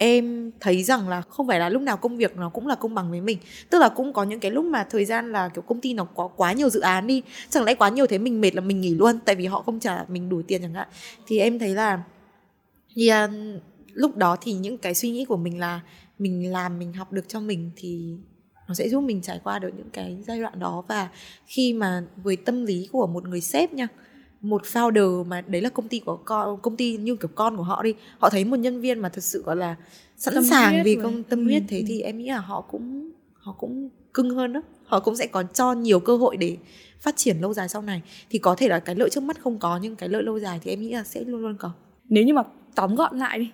em 0.00 0.50
thấy 0.60 0.82
rằng 0.82 1.08
là 1.08 1.20
không 1.20 1.46
phải 1.46 1.60
là 1.60 1.68
lúc 1.68 1.82
nào 1.82 1.96
công 1.96 2.16
việc 2.16 2.36
nó 2.36 2.48
cũng 2.48 2.66
là 2.66 2.74
công 2.74 2.94
bằng 2.94 3.10
với 3.10 3.20
mình. 3.20 3.38
Tức 3.70 3.78
là 3.78 3.88
cũng 3.88 4.12
có 4.12 4.24
những 4.24 4.40
cái 4.40 4.50
lúc 4.50 4.64
mà 4.64 4.84
thời 4.84 5.04
gian 5.04 5.32
là 5.32 5.48
kiểu 5.48 5.62
công 5.62 5.80
ty 5.80 5.94
nó 5.94 6.04
có 6.04 6.28
quá 6.28 6.52
nhiều 6.52 6.70
dự 6.70 6.80
án 6.80 7.06
đi 7.06 7.22
chẳng 7.50 7.64
lẽ 7.64 7.74
quá 7.74 7.88
nhiều 7.88 8.06
thế 8.06 8.18
mình 8.18 8.40
mệt 8.40 8.54
là 8.54 8.60
mình 8.60 8.80
nghỉ 8.80 8.94
luôn 8.94 9.18
tại 9.24 9.34
vì 9.34 9.46
họ 9.46 9.62
không 9.62 9.80
trả 9.80 10.04
mình 10.08 10.28
đủ 10.28 10.42
tiền 10.42 10.62
chẳng 10.62 10.74
hạn. 10.74 10.88
Thì 11.26 11.38
em 11.38 11.58
thấy 11.58 11.74
là 11.74 12.02
thì, 12.94 13.08
à, 13.08 13.28
lúc 13.92 14.16
đó 14.16 14.36
thì 14.40 14.52
những 14.52 14.78
cái 14.78 14.94
suy 14.94 15.10
nghĩ 15.10 15.24
của 15.24 15.36
mình 15.36 15.58
là 15.58 15.80
mình 16.18 16.52
làm 16.52 16.78
mình 16.78 16.92
học 16.92 17.12
được 17.12 17.28
cho 17.28 17.40
mình 17.40 17.70
thì 17.76 18.16
nó 18.68 18.74
sẽ 18.74 18.88
giúp 18.88 19.00
mình 19.00 19.22
trải 19.22 19.40
qua 19.44 19.58
được 19.58 19.70
những 19.76 19.90
cái 19.90 20.18
giai 20.26 20.40
đoạn 20.40 20.58
đó. 20.58 20.84
Và 20.88 21.08
khi 21.46 21.72
mà 21.72 22.04
với 22.22 22.36
tâm 22.36 22.64
lý 22.66 22.88
của 22.92 23.06
một 23.06 23.28
người 23.28 23.40
sếp 23.40 23.72
nha 23.72 23.88
một 24.40 24.62
founder 24.64 25.24
mà 25.24 25.40
đấy 25.40 25.62
là 25.62 25.68
công 25.68 25.88
ty 25.88 26.00
của 26.00 26.16
con 26.16 26.60
công 26.60 26.76
ty 26.76 26.96
như 26.96 27.16
kiểu 27.16 27.28
con 27.34 27.56
của 27.56 27.62
họ 27.62 27.82
đi 27.82 27.94
họ 28.18 28.30
thấy 28.30 28.44
một 28.44 28.56
nhân 28.56 28.80
viên 28.80 28.98
mà 28.98 29.08
thật 29.08 29.24
sự 29.24 29.42
gọi 29.42 29.56
là 29.56 29.76
sẵn 30.16 30.34
Tâm 30.34 30.44
sàng 30.44 30.82
vì 30.84 30.96
công 31.02 31.22
tâm 31.22 31.38
Ừ, 31.38 31.44
huyết 31.44 31.62
thế 31.68 31.78
ừ. 31.78 31.84
thì 31.88 32.00
em 32.00 32.18
nghĩ 32.18 32.28
là 32.28 32.38
họ 32.38 32.60
cũng 32.60 33.10
họ 33.34 33.52
cũng 33.58 33.88
cưng 34.14 34.30
hơn 34.30 34.52
đó. 34.52 34.62
Họ 34.84 35.00
cũng 35.00 35.16
sẽ 35.16 35.26
có 35.26 35.42
cho 35.42 35.72
nhiều 35.72 36.00
cơ 36.00 36.16
hội 36.16 36.36
để 36.36 36.56
phát 37.00 37.16
triển 37.16 37.40
lâu 37.40 37.54
dài 37.54 37.68
sau 37.68 37.82
này. 37.82 38.02
Thì 38.30 38.38
có 38.38 38.54
thể 38.54 38.68
là 38.68 38.80
cái 38.80 38.94
lợi 38.94 39.10
trước 39.10 39.22
mắt 39.22 39.40
không 39.42 39.58
có 39.58 39.78
nhưng 39.82 39.96
cái 39.96 40.08
lợi 40.08 40.22
lâu 40.22 40.38
dài 40.40 40.60
thì 40.62 40.70
em 40.70 40.80
nghĩ 40.80 40.92
là 40.92 41.04
sẽ 41.04 41.20
luôn 41.24 41.40
luôn 41.40 41.56
có. 41.58 41.70
Nếu 42.08 42.24
như 42.24 42.34
mà 42.34 42.42
tóm 42.74 42.94
gọn 42.94 43.18
lại 43.18 43.38
đi 43.38 43.50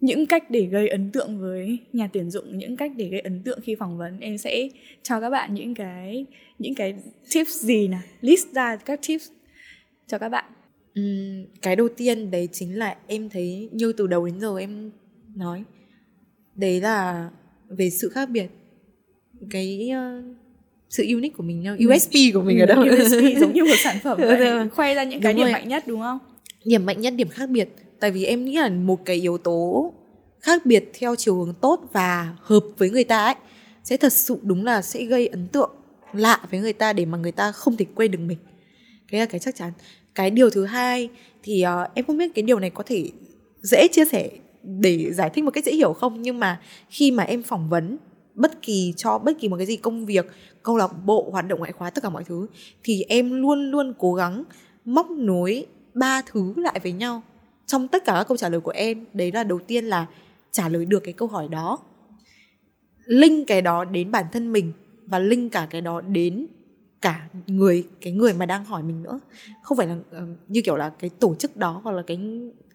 những 0.00 0.26
cách 0.26 0.50
để 0.50 0.66
gây 0.66 0.88
ấn 0.88 1.10
tượng 1.10 1.40
với 1.40 1.78
nhà 1.92 2.08
tuyển 2.12 2.30
dụng 2.30 2.58
những 2.58 2.76
cách 2.76 2.92
để 2.96 3.08
gây 3.08 3.20
ấn 3.20 3.42
tượng 3.42 3.60
khi 3.60 3.74
phỏng 3.74 3.98
vấn. 3.98 4.20
Em 4.20 4.38
sẽ 4.38 4.68
cho 5.02 5.20
các 5.20 5.30
bạn 5.30 5.54
những 5.54 5.74
cái 5.74 6.26
những 6.58 6.74
cái 6.74 6.94
tips 7.34 7.64
gì 7.64 7.88
nè 7.88 7.98
list 8.20 8.46
ra 8.52 8.76
các 8.76 9.00
tips 9.08 9.28
cho 10.06 10.18
các 10.18 10.28
bạn. 10.28 10.44
Ừm, 10.94 11.44
cái 11.62 11.76
đầu 11.76 11.88
tiên 11.88 12.30
đấy 12.30 12.48
chính 12.52 12.78
là 12.78 12.96
em 13.06 13.28
thấy 13.28 13.68
như 13.72 13.92
từ 13.92 14.06
đầu 14.06 14.26
đến 14.26 14.40
giờ 14.40 14.56
em 14.58 14.90
nói 15.34 15.64
đấy 16.54 16.80
là 16.80 17.30
về 17.68 17.90
sự 17.90 18.08
khác 18.08 18.30
biệt. 18.30 18.46
Cái 19.50 19.90
ờ, 19.94 20.22
sự 20.90 21.04
unique 21.08 21.36
của 21.36 21.42
mình 21.42 21.64
USP 21.88 22.12
của 22.34 22.42
mình 22.42 22.58
ở 22.58 22.66
đâu? 22.66 22.80
USP 22.80 23.38
giống 23.40 23.52
như 23.52 23.64
một 23.64 23.76
sản 23.78 23.96
phẩm 24.02 24.18
vậy. 24.20 24.68
Khoe 24.68 24.94
ra 24.94 25.04
những 25.04 25.20
cái 25.20 25.32
Đúng 25.32 25.38
điểm 25.38 25.44
rồi. 25.44 25.52
mạnh 25.52 25.68
nhất 25.68 25.84
đúng 25.86 26.00
không? 26.00 26.18
Điểm 26.64 26.86
mạnh 26.86 27.00
nhất 27.00 27.14
điểm 27.16 27.28
khác 27.28 27.50
biệt 27.50 27.68
tại 28.00 28.10
vì 28.10 28.24
em 28.24 28.44
nghĩ 28.44 28.56
là 28.56 28.68
một 28.68 29.04
cái 29.04 29.16
yếu 29.16 29.38
tố 29.38 29.92
khác 30.40 30.66
biệt 30.66 30.90
theo 30.98 31.16
chiều 31.16 31.34
hướng 31.34 31.54
tốt 31.54 31.80
và 31.92 32.36
hợp 32.40 32.64
với 32.78 32.90
người 32.90 33.04
ta 33.04 33.24
ấy 33.24 33.34
sẽ 33.84 33.96
thật 33.96 34.12
sự 34.12 34.38
đúng 34.42 34.64
là 34.64 34.82
sẽ 34.82 35.04
gây 35.04 35.26
ấn 35.26 35.48
tượng 35.48 35.70
lạ 36.12 36.40
với 36.50 36.60
người 36.60 36.72
ta 36.72 36.92
để 36.92 37.04
mà 37.04 37.18
người 37.18 37.32
ta 37.32 37.52
không 37.52 37.76
thể 37.76 37.86
quên 37.94 38.10
được 38.10 38.18
mình. 38.18 38.38
Cái 39.08 39.20
là 39.20 39.26
cái 39.26 39.40
chắc 39.40 39.56
chắn. 39.56 39.72
Cái 40.14 40.30
điều 40.30 40.50
thứ 40.50 40.64
hai 40.64 41.08
thì 41.42 41.64
uh, 41.66 41.94
em 41.94 42.04
không 42.04 42.18
biết 42.18 42.34
cái 42.34 42.42
điều 42.42 42.58
này 42.58 42.70
có 42.70 42.82
thể 42.86 43.10
dễ 43.62 43.88
chia 43.92 44.04
sẻ 44.04 44.30
để 44.62 45.12
giải 45.12 45.30
thích 45.30 45.44
một 45.44 45.50
cách 45.50 45.64
dễ 45.64 45.72
hiểu 45.72 45.92
không 45.92 46.22
nhưng 46.22 46.40
mà 46.40 46.60
khi 46.90 47.10
mà 47.10 47.22
em 47.22 47.42
phỏng 47.42 47.68
vấn 47.68 47.96
bất 48.34 48.62
kỳ 48.62 48.94
cho 48.96 49.18
bất 49.18 49.38
kỳ 49.40 49.48
một 49.48 49.56
cái 49.56 49.66
gì 49.66 49.76
công 49.76 50.06
việc 50.06 50.26
câu 50.62 50.76
lạc 50.76 50.90
bộ 51.04 51.28
hoạt 51.32 51.48
động 51.48 51.58
ngoại 51.58 51.72
khóa 51.72 51.90
tất 51.90 52.02
cả 52.02 52.10
mọi 52.10 52.24
thứ 52.24 52.46
thì 52.82 53.02
em 53.08 53.42
luôn 53.42 53.70
luôn 53.70 53.94
cố 53.98 54.14
gắng 54.14 54.44
móc 54.84 55.10
nối 55.10 55.66
ba 55.94 56.22
thứ 56.26 56.54
lại 56.56 56.80
với 56.82 56.92
nhau 56.92 57.22
trong 57.68 57.88
tất 57.88 58.04
cả 58.04 58.12
các 58.12 58.24
câu 58.28 58.36
trả 58.36 58.48
lời 58.48 58.60
của 58.60 58.70
em, 58.70 59.04
đấy 59.14 59.32
là 59.32 59.44
đầu 59.44 59.58
tiên 59.66 59.84
là 59.84 60.06
trả 60.52 60.68
lời 60.68 60.84
được 60.84 61.00
cái 61.00 61.14
câu 61.14 61.28
hỏi 61.28 61.48
đó. 61.48 61.78
Linh 63.04 63.44
cái 63.44 63.62
đó 63.62 63.84
đến 63.84 64.10
bản 64.10 64.24
thân 64.32 64.52
mình 64.52 64.72
và 65.06 65.18
linh 65.18 65.50
cả 65.50 65.66
cái 65.70 65.80
đó 65.80 66.00
đến 66.00 66.46
cả 67.00 67.28
người, 67.46 67.88
cái 68.00 68.12
người 68.12 68.32
mà 68.34 68.46
đang 68.46 68.64
hỏi 68.64 68.82
mình 68.82 69.02
nữa. 69.02 69.20
Không 69.62 69.78
phải 69.78 69.86
là 69.86 69.96
ờ, 70.10 70.26
như 70.48 70.62
kiểu 70.64 70.76
là 70.76 70.90
cái 70.98 71.10
tổ 71.10 71.34
chức 71.34 71.56
đó 71.56 71.80
hoặc 71.84 71.92
là 71.92 72.02
cái 72.06 72.18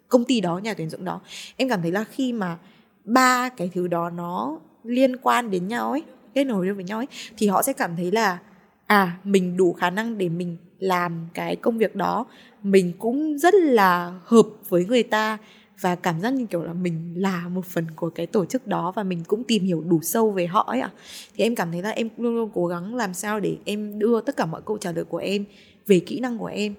công 0.08 0.26
ty 0.26 0.42
đó, 0.42 0.58
nhà 0.58 0.74
tuyển 0.74 0.90
dụng 0.90 1.06
đó. 1.06 1.22
Em 1.58 1.70
cảm 1.70 1.82
thấy 1.82 1.92
là 1.92 2.04
khi 2.04 2.34
mà 2.34 2.58
ba 3.06 3.50
cái 3.50 3.70
thứ 3.74 3.88
đó 3.88 4.10
nó 4.10 4.60
liên 4.84 5.18
quan 5.18 5.52
đến 5.52 5.68
nhau 5.68 5.92
ấy, 5.92 6.04
kết 6.36 6.44
nối 6.44 6.68
được 6.68 6.74
với 6.76 6.84
nhau 6.84 6.98
ấy, 6.98 7.08
thì 7.38 7.48
họ 7.48 7.64
sẽ 7.64 7.74
cảm 7.74 7.96
thấy 7.96 8.12
là 8.12 8.40
à 8.86 9.18
mình 9.24 9.58
đủ 9.58 9.74
khả 9.74 9.90
năng 9.90 10.18
để 10.18 10.30
mình 10.30 10.58
làm 10.84 11.28
cái 11.34 11.56
công 11.56 11.78
việc 11.78 11.96
đó 11.96 12.26
mình 12.64 12.94
cũng 13.00 13.38
rất 13.38 13.54
là 13.54 14.20
hợp 14.24 14.48
với 14.70 14.86
người 14.86 15.04
ta 15.04 15.38
và 15.82 15.96
cảm 15.96 16.22
giác 16.22 16.34
như 16.34 16.46
kiểu 16.46 16.64
là 16.64 16.74
mình 16.74 17.14
là 17.16 17.48
một 17.48 17.66
phần 17.66 17.86
của 17.96 18.10
cái 18.10 18.26
tổ 18.26 18.46
chức 18.46 18.68
đó 18.68 18.92
và 18.96 19.04
mình 19.04 19.24
cũng 19.28 19.44
tìm 19.44 19.64
hiểu 19.64 19.82
đủ 19.82 20.00
sâu 20.02 20.32
về 20.32 20.48
họ 20.48 20.64
ấy 20.68 20.80
ạ. 20.80 20.92
Thì 21.36 21.44
em 21.44 21.56
cảm 21.56 21.72
thấy 21.72 21.82
là 21.82 21.90
em 21.90 22.10
luôn 22.18 22.36
luôn 22.36 22.50
cố 22.54 22.68
gắng 22.68 22.96
làm 22.96 23.14
sao 23.14 23.40
để 23.40 23.58
em 23.66 24.00
đưa 24.00 24.22
tất 24.22 24.38
cả 24.38 24.46
mọi 24.46 24.62
câu 24.66 24.78
trả 24.78 24.92
lời 24.92 25.06
của 25.06 25.18
em 25.18 25.46
về 25.88 26.00
kỹ 26.00 26.20
năng 26.20 26.38
của 26.38 26.46
em 26.46 26.76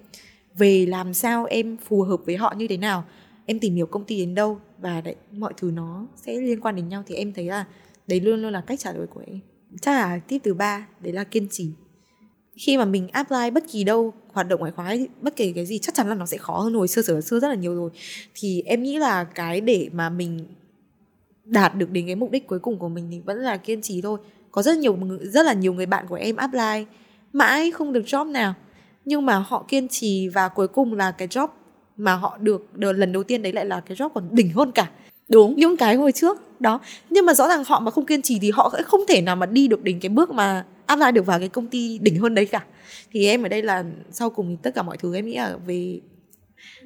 về 0.57 0.87
làm 0.87 1.15
sao 1.15 1.45
em 1.45 1.77
phù 1.77 2.03
hợp 2.03 2.21
với 2.27 2.37
họ 2.37 2.55
như 2.57 2.69
thế 2.69 2.77
nào 2.77 3.05
em 3.47 3.59
tìm 3.59 3.75
hiểu 3.75 3.87
công 3.87 4.05
ty 4.05 4.19
đến 4.19 4.35
đâu 4.35 4.61
và 4.79 5.01
đấy, 5.01 5.15
mọi 5.33 5.53
thứ 5.57 5.71
nó 5.71 6.07
sẽ 6.17 6.35
liên 6.41 6.61
quan 6.61 6.77
đến 6.77 6.89
nhau. 6.89 7.03
Thì 7.07 7.15
em 7.15 7.33
thấy 7.33 7.45
là 7.45 7.65
đấy 8.07 8.21
luôn 8.21 8.43
luôn 8.43 8.53
là 8.53 8.61
cách 8.61 8.81
trả 8.81 8.93
lời 8.93 9.07
của 9.07 9.23
em. 9.27 9.41
Chắc 9.81 9.93
là 9.93 10.19
tip 10.19 10.43
thứ 10.45 10.55
ba 10.55 10.87
đấy 11.01 11.13
là 11.13 11.25
kiên 11.25 11.49
trì 11.51 11.71
khi 12.57 12.79
mà 12.79 12.85
mình 12.85 13.09
apply 13.09 13.51
bất 13.51 13.65
kỳ 13.73 13.85
đâu 13.85 14.13
hoạt 14.33 14.49
động 14.49 14.61
ngoại 14.61 14.73
khóa 14.73 14.95
bất 15.21 15.37
kể 15.37 15.53
cái 15.55 15.67
gì 15.67 15.79
chắc 15.79 15.95
chắn 15.95 16.09
là 16.09 16.15
nó 16.15 16.27
sẽ 16.27 16.37
khó 16.37 16.59
hơn 16.59 16.75
hồi 16.75 16.89
xưa 16.89 17.03
xưa 17.03 17.21
xưa 17.21 17.41
rất 17.41 17.49
là 17.49 17.55
nhiều 17.55 17.75
rồi. 17.75 17.91
Thì 18.35 18.63
em 18.67 18.83
nghĩ 18.83 18.99
là 18.99 19.25
cái 19.25 19.61
để 19.61 19.89
mà 19.93 20.11
mình 20.11 20.47
đạt 21.45 21.75
được 21.75 21.91
đến 21.91 22.07
cái 22.07 22.15
mục 22.15 22.31
đích 22.31 22.47
cuối 22.47 22.59
cùng 22.59 22.79
của 22.79 22.89
mình 22.89 23.09
thì 23.11 23.21
vẫn 23.21 23.39
là 23.39 23.57
kiên 23.57 23.83
trì 23.83 24.03
thôi. 24.03 24.19
Có 24.51 24.63
rất 24.63 24.79
nhiều 24.79 24.99
rất 25.23 25.47
là 25.47 25.53
nhiều 25.53 25.73
người 25.73 25.87
bạn 25.87 26.07
của 26.09 26.15
em 26.15 26.37
apply 26.37 26.87
mãi 27.33 27.71
không 27.71 27.93
được 27.93 28.05
job 28.07 28.33
nào. 28.33 28.55
Nhưng 29.05 29.27
mà 29.27 29.39
họ 29.39 29.65
kiên 29.69 29.89
trì 29.89 30.29
và 30.29 30.49
cuối 30.49 30.69
cùng 30.69 30.95
là 30.95 31.11
cái 31.11 31.29
job 31.29 31.49
mà 31.97 32.15
họ 32.15 32.39
được 32.41 32.77
đợt 32.79 32.93
lần 32.93 33.13
đầu 33.13 33.23
tiên 33.23 33.43
đấy 33.43 33.53
lại 33.53 33.67
là 33.67 33.81
cái 33.81 33.97
job 33.97 34.09
còn 34.09 34.29
đỉnh 34.31 34.51
hơn 34.53 34.73
cả. 34.73 34.91
Đúng. 35.29 35.55
Những 35.57 35.77
cái 35.77 35.95
hồi 35.95 36.13
trước 36.13 36.61
đó. 36.61 36.81
Nhưng 37.11 37.27
mà 37.27 37.35
rõ 37.35 37.49
ràng 37.49 37.65
họ 37.67 37.81
mà 37.81 37.91
không 37.91 38.07
kiên 38.07 38.23
trì 38.23 38.39
thì 38.39 38.51
họ 38.51 38.71
sẽ 38.77 38.83
không 38.83 39.01
thể 39.09 39.21
nào 39.21 39.37
mà 39.37 39.47
đi 39.47 39.69
được 39.69 39.85
đến 39.85 40.01
cái 40.01 40.09
bước 40.09 40.31
mà 40.31 40.65
apply 40.87 41.13
được 41.13 41.27
vào 41.27 41.39
cái 41.39 41.49
công 41.49 41.67
ty 41.67 41.99
đỉnh 41.99 42.21
hơn 42.21 42.35
đấy 42.35 42.47
cả. 42.47 42.65
Thì 43.11 43.27
em 43.27 43.43
ở 43.43 43.49
đây 43.49 43.63
là 43.63 43.85
sau 44.11 44.31
cùng 44.31 44.49
thì 44.49 44.57
tất 44.63 44.75
cả 44.75 44.83
mọi 44.83 44.97
thứ 44.97 45.15
em 45.15 45.27
nghĩ 45.27 45.37
là 45.37 45.57
về 45.67 46.01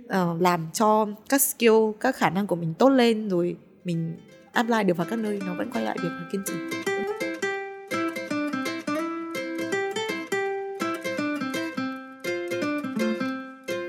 ờ, 0.08 0.36
làm 0.40 0.66
cho 0.72 1.06
các 1.28 1.42
skill 1.42 1.74
các 2.00 2.16
khả 2.16 2.30
năng 2.30 2.46
của 2.46 2.56
mình 2.56 2.74
tốt 2.78 2.88
lên 2.88 3.28
rồi 3.28 3.56
mình 3.84 4.16
apply 4.52 4.84
được 4.86 4.96
vào 4.96 5.06
các 5.10 5.18
nơi 5.18 5.40
nó 5.46 5.54
vẫn 5.54 5.70
quay 5.72 5.84
lại 5.84 5.96
việc 6.02 6.08
kiên 6.32 6.42
trì. 6.46 6.54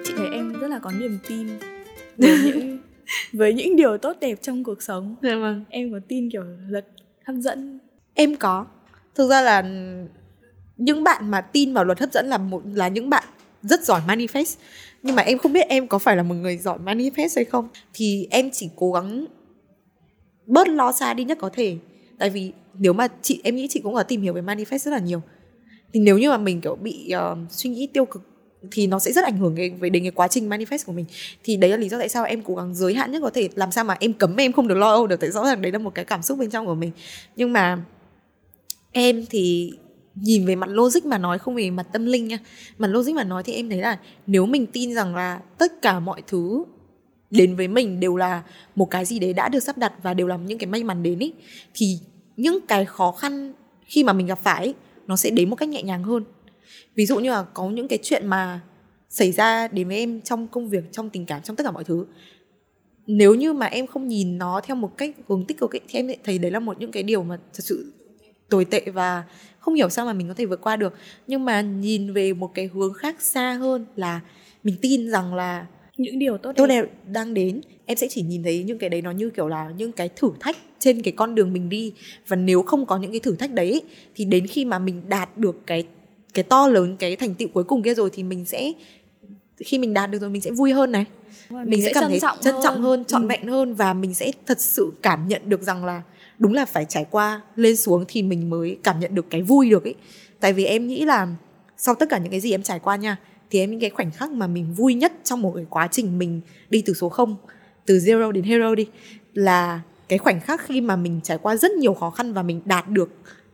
Chị 0.05 0.13
thấy 0.17 0.29
em 0.31 0.53
rất 0.59 0.67
là 0.67 0.79
có 0.79 0.91
niềm 0.91 1.17
tin 1.27 1.47
với 2.17 2.37
những 2.45 2.79
với 3.33 3.53
những 3.53 3.75
điều 3.75 3.97
tốt 3.97 4.17
đẹp 4.21 4.37
trong 4.41 4.63
cuộc 4.63 4.81
sống. 4.81 5.15
Dạ 5.21 5.35
vâng. 5.35 5.65
Em 5.69 5.91
có 5.91 5.99
tin 6.07 6.29
kiểu 6.31 6.43
rất 6.69 6.85
hấp 7.25 7.35
dẫn. 7.35 7.79
Em 8.13 8.35
có 8.35 8.65
thực 9.15 9.29
ra 9.29 9.41
là 9.41 9.61
những 10.77 11.03
bạn 11.03 11.31
mà 11.31 11.41
tin 11.41 11.73
vào 11.73 11.83
luật 11.83 11.99
hấp 11.99 12.11
dẫn 12.11 12.27
là 12.27 12.37
một 12.37 12.61
là 12.73 12.87
những 12.87 13.09
bạn 13.09 13.23
rất 13.63 13.83
giỏi 13.83 14.01
manifest. 14.07 14.55
Nhưng 15.03 15.15
mà 15.15 15.23
em 15.23 15.37
không 15.37 15.53
biết 15.53 15.67
em 15.69 15.87
có 15.87 15.99
phải 15.99 16.15
là 16.15 16.23
một 16.23 16.35
người 16.35 16.57
giỏi 16.57 16.77
manifest 16.85 17.29
hay 17.35 17.45
không. 17.45 17.67
Thì 17.93 18.27
em 18.29 18.49
chỉ 18.51 18.69
cố 18.75 18.91
gắng 18.91 19.25
bớt 20.45 20.67
lo 20.67 20.91
xa 20.91 21.13
đi 21.13 21.23
nhất 21.23 21.37
có 21.41 21.49
thể. 21.53 21.77
Tại 22.19 22.29
vì 22.29 22.51
nếu 22.73 22.93
mà 22.93 23.07
chị 23.21 23.41
em 23.43 23.55
nghĩ 23.55 23.67
chị 23.69 23.79
cũng 23.83 23.93
có 23.93 24.03
tìm 24.03 24.21
hiểu 24.21 24.33
về 24.33 24.41
manifest 24.41 24.77
rất 24.77 24.91
là 24.91 24.99
nhiều. 24.99 25.21
Thì 25.93 25.99
nếu 25.99 26.17
như 26.17 26.29
mà 26.29 26.37
mình 26.37 26.61
kiểu 26.61 26.75
bị 26.75 27.13
uh, 27.31 27.37
suy 27.51 27.69
nghĩ 27.69 27.87
tiêu 27.93 28.05
cực 28.05 28.21
thì 28.71 28.87
nó 28.87 28.99
sẽ 28.99 29.11
rất 29.11 29.25
ảnh 29.25 29.37
hưởng 29.37 29.55
về 29.79 29.89
đến 29.89 30.03
cái 30.03 30.11
quá 30.11 30.27
trình 30.27 30.49
manifest 30.49 30.85
của 30.85 30.91
mình. 30.91 31.05
Thì 31.43 31.57
đấy 31.57 31.71
là 31.71 31.77
lý 31.77 31.89
do 31.89 31.97
tại 31.97 32.09
sao 32.09 32.23
em 32.23 32.41
cố 32.43 32.55
gắng 32.55 32.75
giới 32.75 32.93
hạn 32.93 33.11
nhất 33.11 33.19
có 33.21 33.29
thể. 33.29 33.49
Làm 33.55 33.71
sao 33.71 33.83
mà 33.83 33.97
em 33.99 34.13
cấm 34.13 34.35
em 34.35 34.51
không 34.51 34.67
được 34.67 34.75
lo 34.75 34.89
âu 34.89 35.07
được. 35.07 35.19
Tại 35.19 35.31
rõ 35.31 35.45
ràng 35.45 35.61
đấy 35.61 35.71
là 35.71 35.77
một 35.77 35.95
cái 35.95 36.05
cảm 36.05 36.21
xúc 36.21 36.37
bên 36.37 36.49
trong 36.49 36.65
của 36.65 36.75
mình. 36.75 36.91
Nhưng 37.35 37.53
mà 37.53 37.83
em 38.91 39.25
thì 39.29 39.73
nhìn 40.15 40.45
về 40.45 40.55
mặt 40.55 40.69
logic 40.69 41.05
mà 41.05 41.17
nói 41.17 41.39
không 41.39 41.55
về 41.55 41.69
mặt 41.69 41.87
tâm 41.93 42.05
linh 42.05 42.27
nha. 42.27 42.37
Mặt 42.77 42.87
logic 42.87 43.13
mà 43.13 43.23
nói 43.23 43.43
thì 43.43 43.53
em 43.53 43.69
thấy 43.69 43.79
là 43.79 43.99
nếu 44.27 44.45
mình 44.45 44.65
tin 44.65 44.93
rằng 44.93 45.15
là 45.15 45.41
tất 45.57 45.81
cả 45.81 45.99
mọi 45.99 46.21
thứ 46.27 46.63
đến 47.29 47.55
với 47.55 47.67
mình 47.67 47.99
đều 47.99 48.15
là 48.15 48.43
một 48.75 48.85
cái 48.85 49.05
gì 49.05 49.19
đấy 49.19 49.33
đã 49.33 49.49
được 49.49 49.59
sắp 49.59 49.77
đặt 49.77 49.93
và 50.03 50.13
đều 50.13 50.27
là 50.27 50.37
những 50.37 50.57
cái 50.57 50.67
may 50.67 50.83
mắn 50.83 51.03
đến 51.03 51.19
ý 51.19 51.33
thì 51.73 51.99
những 52.37 52.59
cái 52.67 52.85
khó 52.85 53.11
khăn 53.11 53.53
khi 53.85 54.03
mà 54.03 54.13
mình 54.13 54.27
gặp 54.27 54.39
phải 54.43 54.65
ý, 54.65 54.73
nó 55.07 55.15
sẽ 55.15 55.29
đến 55.29 55.49
một 55.49 55.55
cách 55.55 55.69
nhẹ 55.69 55.83
nhàng 55.83 56.03
hơn. 56.03 56.23
Ví 56.95 57.05
dụ 57.05 57.19
như 57.19 57.29
là 57.31 57.43
có 57.53 57.69
những 57.69 57.87
cái 57.87 57.99
chuyện 58.03 58.27
mà 58.27 58.61
xảy 59.09 59.31
ra 59.31 59.67
đến 59.67 59.87
với 59.87 59.97
em 59.97 60.21
trong 60.21 60.47
công 60.47 60.69
việc 60.69 60.83
trong 60.91 61.09
tình 61.09 61.25
cảm 61.25 61.41
trong 61.41 61.55
tất 61.55 61.63
cả 61.63 61.71
mọi 61.71 61.83
thứ. 61.83 62.05
Nếu 63.07 63.35
như 63.35 63.53
mà 63.53 63.65
em 63.65 63.87
không 63.87 64.07
nhìn 64.07 64.37
nó 64.37 64.61
theo 64.63 64.75
một 64.75 64.97
cách 64.97 65.15
hướng 65.27 65.45
tích 65.45 65.57
cực 65.57 65.75
ấy, 65.75 65.81
thì 65.87 65.99
em 65.99 66.07
thấy 66.23 66.37
đấy 66.37 66.51
là 66.51 66.59
một 66.59 66.79
những 66.79 66.91
cái 66.91 67.03
điều 67.03 67.23
mà 67.23 67.37
thật 67.37 67.63
sự 67.63 67.93
tồi 68.49 68.65
tệ 68.65 68.81
và 68.93 69.23
không 69.59 69.73
hiểu 69.73 69.89
sao 69.89 70.05
mà 70.05 70.13
mình 70.13 70.27
có 70.27 70.33
thể 70.33 70.45
vượt 70.45 70.61
qua 70.61 70.75
được. 70.75 70.93
Nhưng 71.27 71.45
mà 71.45 71.61
nhìn 71.61 72.13
về 72.13 72.33
một 72.33 72.51
cái 72.53 72.69
hướng 72.73 72.93
khác 72.93 73.21
xa 73.21 73.53
hơn 73.53 73.85
là 73.95 74.19
mình 74.63 74.75
tin 74.81 75.11
rằng 75.11 75.33
là 75.33 75.65
những 75.97 76.19
điều 76.19 76.37
tốt 76.37 76.49
đẹp. 76.51 76.57
tốt 76.57 76.67
đẹp. 76.67 76.85
đang 77.07 77.33
đến. 77.33 77.61
Em 77.85 77.97
sẽ 77.97 78.07
chỉ 78.09 78.21
nhìn 78.21 78.43
thấy 78.43 78.63
những 78.63 78.77
cái 78.77 78.89
đấy 78.89 79.01
nó 79.01 79.11
như 79.11 79.29
kiểu 79.29 79.47
là 79.47 79.69
những 79.77 79.91
cái 79.91 80.09
thử 80.15 80.31
thách 80.39 80.57
trên 80.79 81.01
cái 81.01 81.13
con 81.17 81.35
đường 81.35 81.53
mình 81.53 81.69
đi. 81.69 81.93
Và 82.27 82.35
nếu 82.35 82.61
không 82.61 82.85
có 82.85 82.97
những 82.97 83.11
cái 83.11 83.19
thử 83.19 83.35
thách 83.35 83.51
đấy 83.51 83.81
thì 84.15 84.25
đến 84.25 84.47
khi 84.47 84.65
mà 84.65 84.79
mình 84.79 85.01
đạt 85.07 85.37
được 85.37 85.61
cái 85.65 85.87
cái 86.33 86.43
to 86.43 86.67
lớn 86.67 86.95
cái 86.99 87.15
thành 87.15 87.33
tựu 87.33 87.47
cuối 87.53 87.63
cùng 87.63 87.83
kia 87.83 87.93
rồi 87.93 88.09
thì 88.13 88.23
mình 88.23 88.45
sẽ 88.45 88.73
khi 89.57 89.77
mình 89.77 89.93
đạt 89.93 90.11
được 90.11 90.21
rồi 90.21 90.29
mình 90.29 90.41
sẽ 90.41 90.51
vui 90.51 90.71
hơn 90.71 90.91
này. 90.91 91.05
Mình, 91.49 91.69
mình 91.69 91.83
sẽ 91.83 91.91
cảm 91.93 92.09
thấy 92.09 92.19
trân 92.41 92.55
trọng 92.63 92.81
hơn 92.81 93.05
trọn 93.05 93.21
ừ. 93.21 93.27
vẹn 93.27 93.47
hơn 93.47 93.73
và 93.73 93.93
mình 93.93 94.13
sẽ 94.13 94.31
thật 94.45 94.61
sự 94.61 94.91
cảm 95.01 95.27
nhận 95.27 95.41
được 95.45 95.61
rằng 95.61 95.85
là 95.85 96.01
đúng 96.39 96.53
là 96.53 96.65
phải 96.65 96.85
trải 96.85 97.05
qua 97.11 97.41
lên 97.55 97.77
xuống 97.77 98.05
thì 98.07 98.23
mình 98.23 98.49
mới 98.49 98.77
cảm 98.83 98.99
nhận 98.99 99.15
được 99.15 99.25
cái 99.29 99.41
vui 99.41 99.69
được 99.69 99.83
ấy. 99.83 99.95
Tại 100.39 100.53
vì 100.53 100.65
em 100.65 100.87
nghĩ 100.87 101.05
là 101.05 101.27
sau 101.77 101.95
tất 101.95 102.09
cả 102.09 102.17
những 102.17 102.31
cái 102.31 102.39
gì 102.39 102.51
em 102.51 102.63
trải 102.63 102.79
qua 102.79 102.95
nha, 102.95 103.17
thì 103.51 103.59
em 103.59 103.71
những 103.71 103.79
cái 103.79 103.89
khoảnh 103.89 104.11
khắc 104.11 104.31
mà 104.31 104.47
mình 104.47 104.73
vui 104.73 104.93
nhất 104.93 105.13
trong 105.23 105.41
một 105.41 105.51
cái 105.55 105.65
quá 105.69 105.87
trình 105.91 106.19
mình 106.19 106.41
đi 106.69 106.83
từ 106.85 106.93
số 106.93 107.09
0 107.09 107.35
từ 107.85 107.97
zero 107.97 108.31
đến 108.31 108.43
hero 108.43 108.75
đi, 108.75 108.87
là 109.33 109.81
cái 110.07 110.19
khoảnh 110.19 110.39
khắc 110.39 110.65
khi 110.65 110.81
mà 110.81 110.95
mình 110.95 111.19
trải 111.23 111.37
qua 111.37 111.55
rất 111.55 111.71
nhiều 111.71 111.93
khó 111.93 112.09
khăn 112.09 112.33
và 112.33 112.43
mình 112.43 112.61
đạt 112.65 112.89
được 112.89 113.11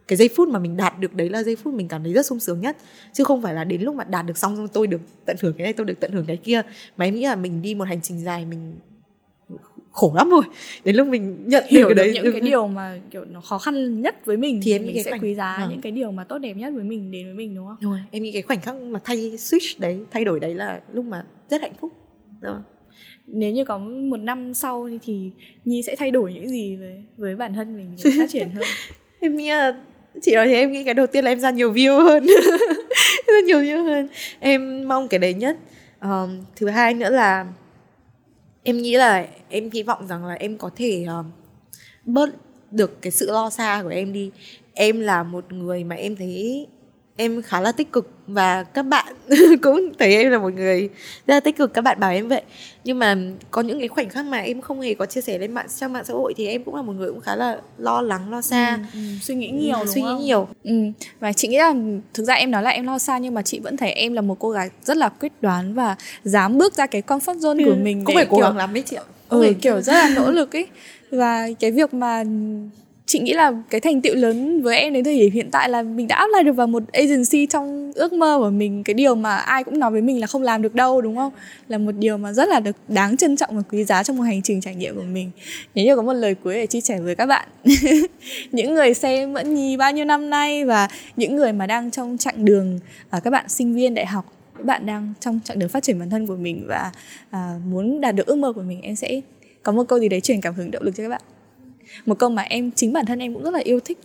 cái 0.07 0.17
giây 0.17 0.29
phút 0.35 0.49
mà 0.49 0.59
mình 0.59 0.77
đạt 0.77 0.99
được 0.99 1.13
đấy 1.13 1.29
là 1.29 1.43
giây 1.43 1.55
phút 1.55 1.73
mình 1.73 1.87
cảm 1.87 2.03
thấy 2.03 2.13
rất 2.13 2.25
sung 2.25 2.39
sướng 2.39 2.61
nhất. 2.61 2.77
Chứ 3.13 3.23
không 3.23 3.41
phải 3.41 3.53
là 3.53 3.63
đến 3.63 3.81
lúc 3.81 3.95
mà 3.95 4.03
đạt 4.03 4.25
được 4.25 4.37
xong 4.37 4.67
tôi 4.67 4.87
được 4.87 5.01
tận 5.25 5.35
hưởng 5.41 5.53
cái 5.53 5.63
này, 5.63 5.73
tôi 5.73 5.85
được 5.85 5.99
tận 5.99 6.11
hưởng 6.11 6.25
cái 6.25 6.37
kia. 6.37 6.61
Mà 6.97 7.05
em 7.05 7.15
nghĩ 7.15 7.23
là 7.23 7.35
mình 7.35 7.61
đi 7.61 7.75
một 7.75 7.87
hành 7.87 8.01
trình 8.01 8.23
dài, 8.23 8.45
mình 8.45 8.75
khổ 9.95 10.13
lắm 10.15 10.29
rồi 10.29 10.43
đến 10.83 10.95
lúc 10.95 11.07
mình 11.07 11.43
nhận 11.45 11.63
hiểu 11.67 11.89
được 11.89 11.95
cái 11.95 12.05
đấy 12.05 12.13
những 12.13 12.31
cái 12.31 12.41
điều 12.41 12.67
mà 12.67 12.99
kiểu 13.11 13.25
nó 13.25 13.41
khó 13.41 13.57
khăn 13.57 14.01
nhất 14.01 14.25
với 14.25 14.37
mình 14.37 14.61
thì 14.63 14.71
em 14.71 14.85
mình 14.85 15.03
sẽ 15.03 15.11
khoảnh... 15.11 15.21
quý 15.21 15.35
giá 15.35 15.51
à. 15.51 15.67
những 15.69 15.81
cái 15.81 15.91
điều 15.91 16.11
mà 16.11 16.23
tốt 16.23 16.37
đẹp 16.37 16.53
nhất 16.53 16.73
với 16.73 16.83
mình 16.83 17.11
đến 17.11 17.25
với 17.25 17.33
mình 17.33 17.55
đúng 17.55 17.67
không? 17.67 17.77
Đúng 17.81 17.91
rồi. 17.91 18.01
Em 18.11 18.23
nghĩ 18.23 18.31
cái 18.31 18.41
khoảnh 18.41 18.61
khắc 18.61 18.75
mà 18.75 18.99
thay 19.03 19.17
switch 19.17 19.75
đấy, 19.79 19.99
thay 20.11 20.25
đổi 20.25 20.39
đấy 20.39 20.55
là 20.55 20.81
lúc 20.93 21.05
mà 21.05 21.25
rất 21.49 21.61
hạnh 21.61 21.73
phúc. 21.81 21.91
Đúng 22.41 22.53
không? 22.53 22.63
Nếu 23.27 23.51
như 23.51 23.65
có 23.65 23.77
một 23.77 24.17
năm 24.17 24.53
sau 24.53 24.89
thì 25.03 25.31
Nhi 25.65 25.83
sẽ 25.83 25.95
thay 25.95 26.11
đổi 26.11 26.33
những 26.33 26.49
gì 26.49 26.75
với 26.75 27.03
với 27.17 27.35
bản 27.35 27.53
thân 27.53 27.77
mình 27.77 27.95
để 28.03 28.11
phát 28.19 28.29
triển 28.29 28.49
hơn? 28.49 28.63
em 29.19 29.37
nghĩ 29.37 29.49
là 29.49 29.75
chị 30.21 30.35
nói 30.35 30.47
thế 30.47 30.53
em 30.53 30.71
nghĩ 30.71 30.83
cái 30.83 30.93
đầu 30.93 31.07
tiên 31.07 31.25
là 31.25 31.31
em 31.31 31.39
ra 31.39 31.51
nhiều 31.51 31.73
view 31.73 32.03
hơn 32.03 32.25
ra 33.27 33.39
nhiều 33.45 33.61
view 33.61 33.83
hơn 33.83 34.07
em 34.39 34.87
mong 34.87 35.07
cái 35.07 35.19
đấy 35.19 35.33
nhất 35.33 35.57
um, 36.01 36.43
thứ 36.55 36.67
hai 36.67 36.93
nữa 36.93 37.09
là 37.09 37.45
em 38.65 38.77
nghĩ 38.77 38.95
là 38.95 39.25
em 39.49 39.69
hy 39.73 39.83
vọng 39.83 40.07
rằng 40.07 40.25
là 40.25 40.33
em 40.33 40.57
có 40.57 40.69
thể 40.75 41.05
uh, 41.19 41.25
bớt 42.05 42.29
được 42.71 43.01
cái 43.01 43.11
sự 43.11 43.31
lo 43.31 43.49
xa 43.49 43.79
của 43.83 43.89
em 43.89 44.13
đi. 44.13 44.31
Em 44.73 44.99
là 44.99 45.23
một 45.23 45.53
người 45.53 45.83
mà 45.83 45.95
em 45.95 46.15
thấy 46.15 46.67
em 47.17 47.41
khá 47.41 47.61
là 47.61 47.71
tích 47.71 47.91
cực 47.91 48.11
và 48.27 48.63
các 48.63 48.83
bạn 48.83 49.15
cũng 49.61 49.91
thấy 49.99 50.15
em 50.15 50.31
là 50.31 50.37
một 50.37 50.53
người 50.53 50.89
rất 51.27 51.33
là 51.33 51.39
tích 51.39 51.57
cực. 51.57 51.73
Các 51.73 51.81
bạn 51.81 51.99
bảo 51.99 52.11
em 52.11 52.27
vậy 52.27 52.41
nhưng 52.85 52.99
mà 52.99 53.17
có 53.51 53.61
những 53.61 53.79
cái 53.79 53.87
khoảnh 53.87 54.09
khắc 54.09 54.25
mà 54.25 54.37
em 54.37 54.61
không 54.61 54.81
hề 54.81 54.93
có 54.93 55.05
chia 55.05 55.21
sẻ 55.21 55.37
lên 55.37 55.51
mạng 55.51 55.65
trong 55.79 55.93
mạng 55.93 56.03
xã 56.05 56.13
hội 56.13 56.33
thì 56.37 56.47
em 56.47 56.63
cũng 56.63 56.75
là 56.75 56.81
một 56.81 56.93
người 56.93 57.09
cũng 57.11 57.21
khá 57.21 57.35
là 57.35 57.57
lo 57.77 58.01
lắng 58.01 58.31
lo 58.31 58.41
xa. 58.41 58.79
Ừ, 58.93 58.99
ừ, 58.99 58.99
suy 59.21 59.35
nghĩ 59.35 59.49
nhiều 59.49 59.79
ừ, 59.79 59.85
suy 59.93 60.01
nghĩ 60.01 60.13
nhiều. 60.19 60.47
Ừ. 60.63 60.71
và 61.19 61.33
chị 61.33 61.47
nghĩ 61.47 61.57
là 61.57 61.73
thực 62.13 62.23
ra 62.23 62.33
em 62.33 62.51
nói 62.51 62.63
là 62.63 62.69
em 62.69 62.85
lo 62.85 62.99
xa 62.99 63.17
nhưng 63.17 63.33
mà 63.33 63.41
chị 63.41 63.59
vẫn 63.59 63.77
thấy 63.77 63.91
em 63.91 64.13
là 64.13 64.21
một 64.21 64.39
cô 64.39 64.49
gái 64.49 64.69
rất 64.83 64.97
là 64.97 65.09
quyết 65.09 65.31
đoán 65.41 65.73
và 65.73 65.95
dám 66.23 66.57
bước 66.57 66.73
ra 66.73 66.85
cái 66.87 67.01
comfort 67.01 67.39
zone 67.39 67.65
ừ, 67.65 67.69
của 67.69 67.75
mình 67.75 68.05
cũng 68.05 68.15
phải 68.15 68.25
cố 68.25 68.37
gắng 68.37 68.57
lắm 68.57 68.73
đấy 68.73 68.83
chị 68.85 68.95
ạ. 68.95 69.03
Ừ, 69.29 69.53
kiểu 69.61 69.81
rất 69.81 69.93
là 69.93 70.09
nỗ 70.09 70.31
lực 70.31 70.55
ấy. 70.55 70.67
Và 71.11 71.47
cái 71.59 71.71
việc 71.71 71.93
mà 71.93 72.23
chị 73.07 73.19
nghĩ 73.19 73.33
là 73.33 73.51
cái 73.69 73.81
thành 73.81 74.01
tựu 74.01 74.15
lớn 74.15 74.61
với 74.61 74.77
em 74.77 74.93
đến 74.93 75.03
thời 75.03 75.19
điểm 75.19 75.31
hiện 75.31 75.51
tại 75.51 75.69
là 75.69 75.81
mình 75.81 76.07
đã 76.07 76.15
apply 76.15 76.43
được 76.45 76.53
vào 76.53 76.67
một 76.67 76.83
agency 76.93 77.45
trong 77.45 77.91
ước 77.95 78.13
mơ 78.13 78.37
của 78.39 78.49
mình. 78.49 78.83
Cái 78.83 78.93
điều 78.93 79.15
mà 79.15 79.35
ai 79.35 79.63
cũng 79.63 79.79
nói 79.79 79.91
với 79.91 80.01
mình 80.01 80.21
là 80.21 80.27
không 80.27 80.41
làm 80.41 80.61
được 80.61 80.75
đâu 80.75 81.01
đúng 81.01 81.15
không? 81.15 81.33
Là 81.67 81.77
một 81.77 81.91
điều 81.91 82.17
mà 82.17 82.33
rất 82.33 82.49
là 82.49 82.59
được 82.59 82.75
đáng 82.87 83.17
trân 83.17 83.35
trọng 83.35 83.55
và 83.55 83.61
quý 83.71 83.83
giá 83.83 84.03
trong 84.03 84.17
một 84.17 84.23
hành 84.23 84.41
trình 84.41 84.61
trải 84.61 84.75
nghiệm 84.75 84.95
của 84.95 85.03
mình. 85.13 85.31
Nếu 85.75 85.85
như 85.85 85.95
có 85.95 86.01
một 86.01 86.13
lời 86.13 86.35
cuối 86.35 86.53
để 86.53 86.67
chia 86.67 86.81
sẻ 86.81 86.99
với 86.99 87.15
các 87.15 87.25
bạn 87.25 87.47
những 88.51 88.73
người 88.73 88.93
xem 88.93 89.33
mẫn 89.33 89.55
nhi 89.55 89.77
bao 89.77 89.91
nhiêu 89.91 90.05
năm 90.05 90.29
nay 90.29 90.65
và 90.65 90.87
những 91.15 91.35
người 91.35 91.53
mà 91.53 91.67
đang 91.67 91.91
trong 91.91 92.17
chặng 92.17 92.45
đường 92.45 92.79
à, 93.09 93.19
các 93.19 93.29
bạn 93.29 93.49
sinh 93.49 93.75
viên 93.75 93.93
đại 93.93 94.05
học 94.05 94.25
các 94.57 94.65
bạn 94.65 94.85
đang 94.85 95.13
trong 95.19 95.39
chặng 95.43 95.59
đường 95.59 95.69
phát 95.69 95.83
triển 95.83 95.99
bản 95.99 96.09
thân 96.09 96.27
của 96.27 96.35
mình 96.35 96.65
và 96.67 96.91
à, 97.29 97.53
muốn 97.69 98.01
đạt 98.01 98.15
được 98.15 98.27
ước 98.27 98.35
mơ 98.35 98.53
của 98.53 98.61
mình 98.61 98.81
em 98.81 98.95
sẽ 98.95 99.21
có 99.63 99.71
một 99.71 99.83
câu 99.87 99.99
gì 99.99 100.09
đấy 100.09 100.21
truyền 100.21 100.41
cảm 100.41 100.53
hứng 100.53 100.71
động 100.71 100.83
lực 100.83 100.95
cho 100.95 101.03
các 101.03 101.09
bạn 101.09 101.21
một 102.05 102.19
câu 102.19 102.29
mà 102.29 102.41
em 102.41 102.71
chính 102.71 102.93
bản 102.93 103.05
thân 103.05 103.19
em 103.19 103.33
cũng 103.33 103.43
rất 103.43 103.53
là 103.53 103.59
yêu 103.59 103.79
thích. 103.79 103.97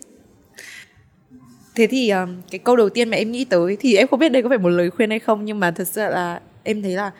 Thế 1.75 1.87
thì 1.87 2.11
um, 2.11 2.37
cái 2.51 2.59
câu 2.59 2.77
đầu 2.77 2.89
tiên 2.89 3.11
mà 3.11 3.17
em 3.17 3.33
nghĩ 3.33 3.45
tới 3.45 3.77
thì 3.81 3.97
em 3.97 4.09
không 4.09 4.19
biết 4.19 4.29
đây 4.29 4.43
có 4.43 4.49
phải 4.49 4.59
một 4.59 4.69
lời 4.69 4.91
khuyên 4.91 5.11
hay 5.11 5.19
không 5.19 5.45
nhưng 5.45 5.61
mà 5.61 5.71
thật 5.71 5.89
sự 5.89 6.01
là 6.01 6.41
em 6.63 6.83
thấy 6.83 6.93
là 6.93 7.11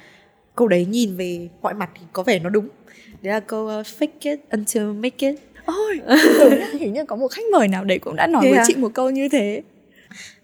câu 0.57 0.69
đấy 0.69 0.85
nhìn 0.85 1.17
về 1.17 1.49
mọi 1.63 1.75
mặt 1.75 1.91
thì 1.95 2.01
có 2.13 2.23
vẻ 2.23 2.39
nó 2.39 2.51
đúng. 2.51 2.69
Đấy 3.23 3.33
là 3.33 3.41
câu 3.41 3.65
uh, 3.65 3.87
fake 3.87 4.09
it 4.21 4.41
until 4.51 4.85
make 4.85 5.31
it. 5.31 5.41
Ôi 5.65 6.01
hình 6.81 6.93
như 6.93 7.05
có 7.05 7.17
một 7.17 7.29
khách 7.29 7.45
mời 7.53 7.69
nào 7.69 7.85
đấy 7.85 7.99
cũng 7.99 8.17
đã 8.17 8.27
nói 8.27 8.43
thế 8.45 8.51
với 8.51 8.59
à? 8.59 8.65
chị 8.67 8.75
một 8.77 8.95
câu 8.95 9.11
như 9.11 9.29
thế. 9.29 9.63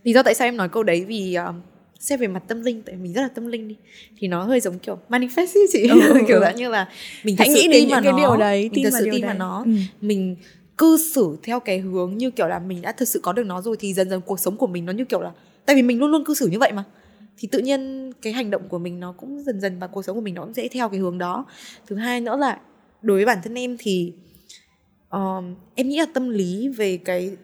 Lý 0.03 0.13
do 0.13 0.23
tại 0.23 0.35
sao 0.35 0.49
em 0.49 0.57
nói 0.57 0.69
câu 0.69 0.83
đấy 0.83 1.05
vì 1.05 1.35
um, 1.35 1.61
xét 2.01 2.21
về 2.21 2.27
mặt 2.27 2.43
tâm 2.49 2.63
linh 2.63 2.83
tại 2.83 2.97
mình 2.97 3.13
rất 3.13 3.23
là 3.23 3.29
tâm 3.29 3.47
linh 3.47 3.69
đi 3.69 3.77
thì 4.19 4.29
nó 4.29 4.45
hơi 4.45 4.61
giống 4.61 4.79
kiểu 4.79 4.99
manifest 5.09 5.59
ấy 5.59 5.67
chị. 5.73 5.89
Ừ, 5.89 6.01
ừ 6.09 6.21
kiểu 6.29 6.37
ừ. 6.37 6.41
dạng 6.41 6.57
như 6.57 6.69
là 6.69 6.89
mình 7.25 7.37
hãy 7.39 7.49
nghĩ 7.49 7.69
đến 7.69 7.89
những 7.89 8.03
cái 8.03 8.13
nó, 8.13 8.19
điều 8.19 8.37
đấy 8.37 8.71
mình 8.73 8.85
thật 8.85 8.99
sự 8.99 9.09
tin 9.13 9.27
vào 9.27 9.35
nó. 9.35 9.63
Ừ. 9.67 9.71
mình 10.01 10.37
cư 10.79 10.99
xử 11.15 11.37
theo 11.43 11.61
cái 11.61 11.79
hướng 11.79 12.17
như 12.17 12.31
kiểu 12.31 12.47
là 12.47 12.59
mình 12.59 12.83
đã 12.83 12.93
thật 12.93 13.09
sự 13.09 13.21
có 13.23 13.33
được 13.33 13.47
nó 13.47 13.63
rồi 13.63 13.77
thì 13.81 13.95
dần 13.95 14.11
dần 14.11 14.21
cuộc 14.21 14.41
sống 14.41 14.57
của 14.57 14.67
mình 14.67 14.85
nó 14.85 14.93
như 14.93 15.05
kiểu 15.05 15.21
là 15.21 15.33
tại 15.67 15.77
vì 15.77 15.83
mình 15.83 15.99
luôn 15.99 16.11
luôn 16.11 16.25
cư 16.25 16.35
xử 16.35 16.47
như 16.47 16.59
vậy 16.59 16.73
mà. 16.73 16.85
Thì 17.39 17.49
tự 17.53 17.59
nhiên 17.59 18.13
cái 18.23 18.33
hành 18.33 18.51
động 18.51 18.69
của 18.69 18.79
mình 18.79 19.01
nó 19.01 19.13
cũng 19.13 19.43
dần 19.47 19.61
dần 19.61 19.79
và 19.79 19.87
cuộc 19.87 20.03
sống 20.05 20.17
của 20.17 20.23
mình 20.23 20.35
nó 20.35 20.43
cũng 20.45 20.55
sẽ 20.55 20.69
theo 20.69 20.89
cái 20.89 21.01
hướng 21.01 21.19
đó. 21.19 21.47
Thứ 21.87 21.97
hai 21.97 22.21
nữa 22.21 22.37
là 22.37 22.61
đối 23.03 23.17
với 23.17 23.27
bản 23.27 23.39
thân 23.43 23.55
em 23.55 23.77
thì 23.79 24.13
um, 25.11 25.55
em 25.75 25.89
nghĩ 25.89 25.99
là 25.99 26.07
tâm 26.15 26.29
lý 26.29 26.69
về 26.69 26.97
cái 26.97 27.37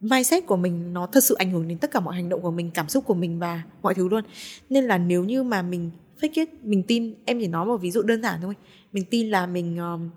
mindset 0.00 0.46
của 0.46 0.56
mình 0.56 0.92
nó 0.92 1.06
thật 1.06 1.24
sự 1.24 1.34
ảnh 1.34 1.50
hưởng 1.50 1.68
đến 1.68 1.78
tất 1.78 1.90
cả 1.90 2.00
mọi 2.00 2.14
hành 2.14 2.28
động 2.28 2.42
của 2.42 2.50
mình 2.50 2.70
cảm 2.74 2.88
xúc 2.88 3.04
của 3.06 3.14
mình 3.14 3.38
và 3.38 3.62
mọi 3.82 3.94
thứ 3.94 4.08
luôn. 4.08 4.24
Nên 4.70 4.84
là 4.84 4.98
nếu 4.98 5.24
như 5.24 5.42
mà 5.42 5.62
mình 5.62 5.90
fake 6.20 6.30
it 6.34 6.48
mình 6.62 6.82
tin 6.82 7.14
em 7.24 7.40
chỉ 7.40 7.46
nói 7.46 7.66
một 7.66 7.76
ví 7.76 7.90
dụ 7.90 8.02
đơn 8.02 8.22
giản 8.22 8.40
thôi. 8.42 8.54
Mình 8.92 9.04
tin 9.10 9.30
là 9.30 9.46
mình 9.46 9.78
um, 9.78 10.10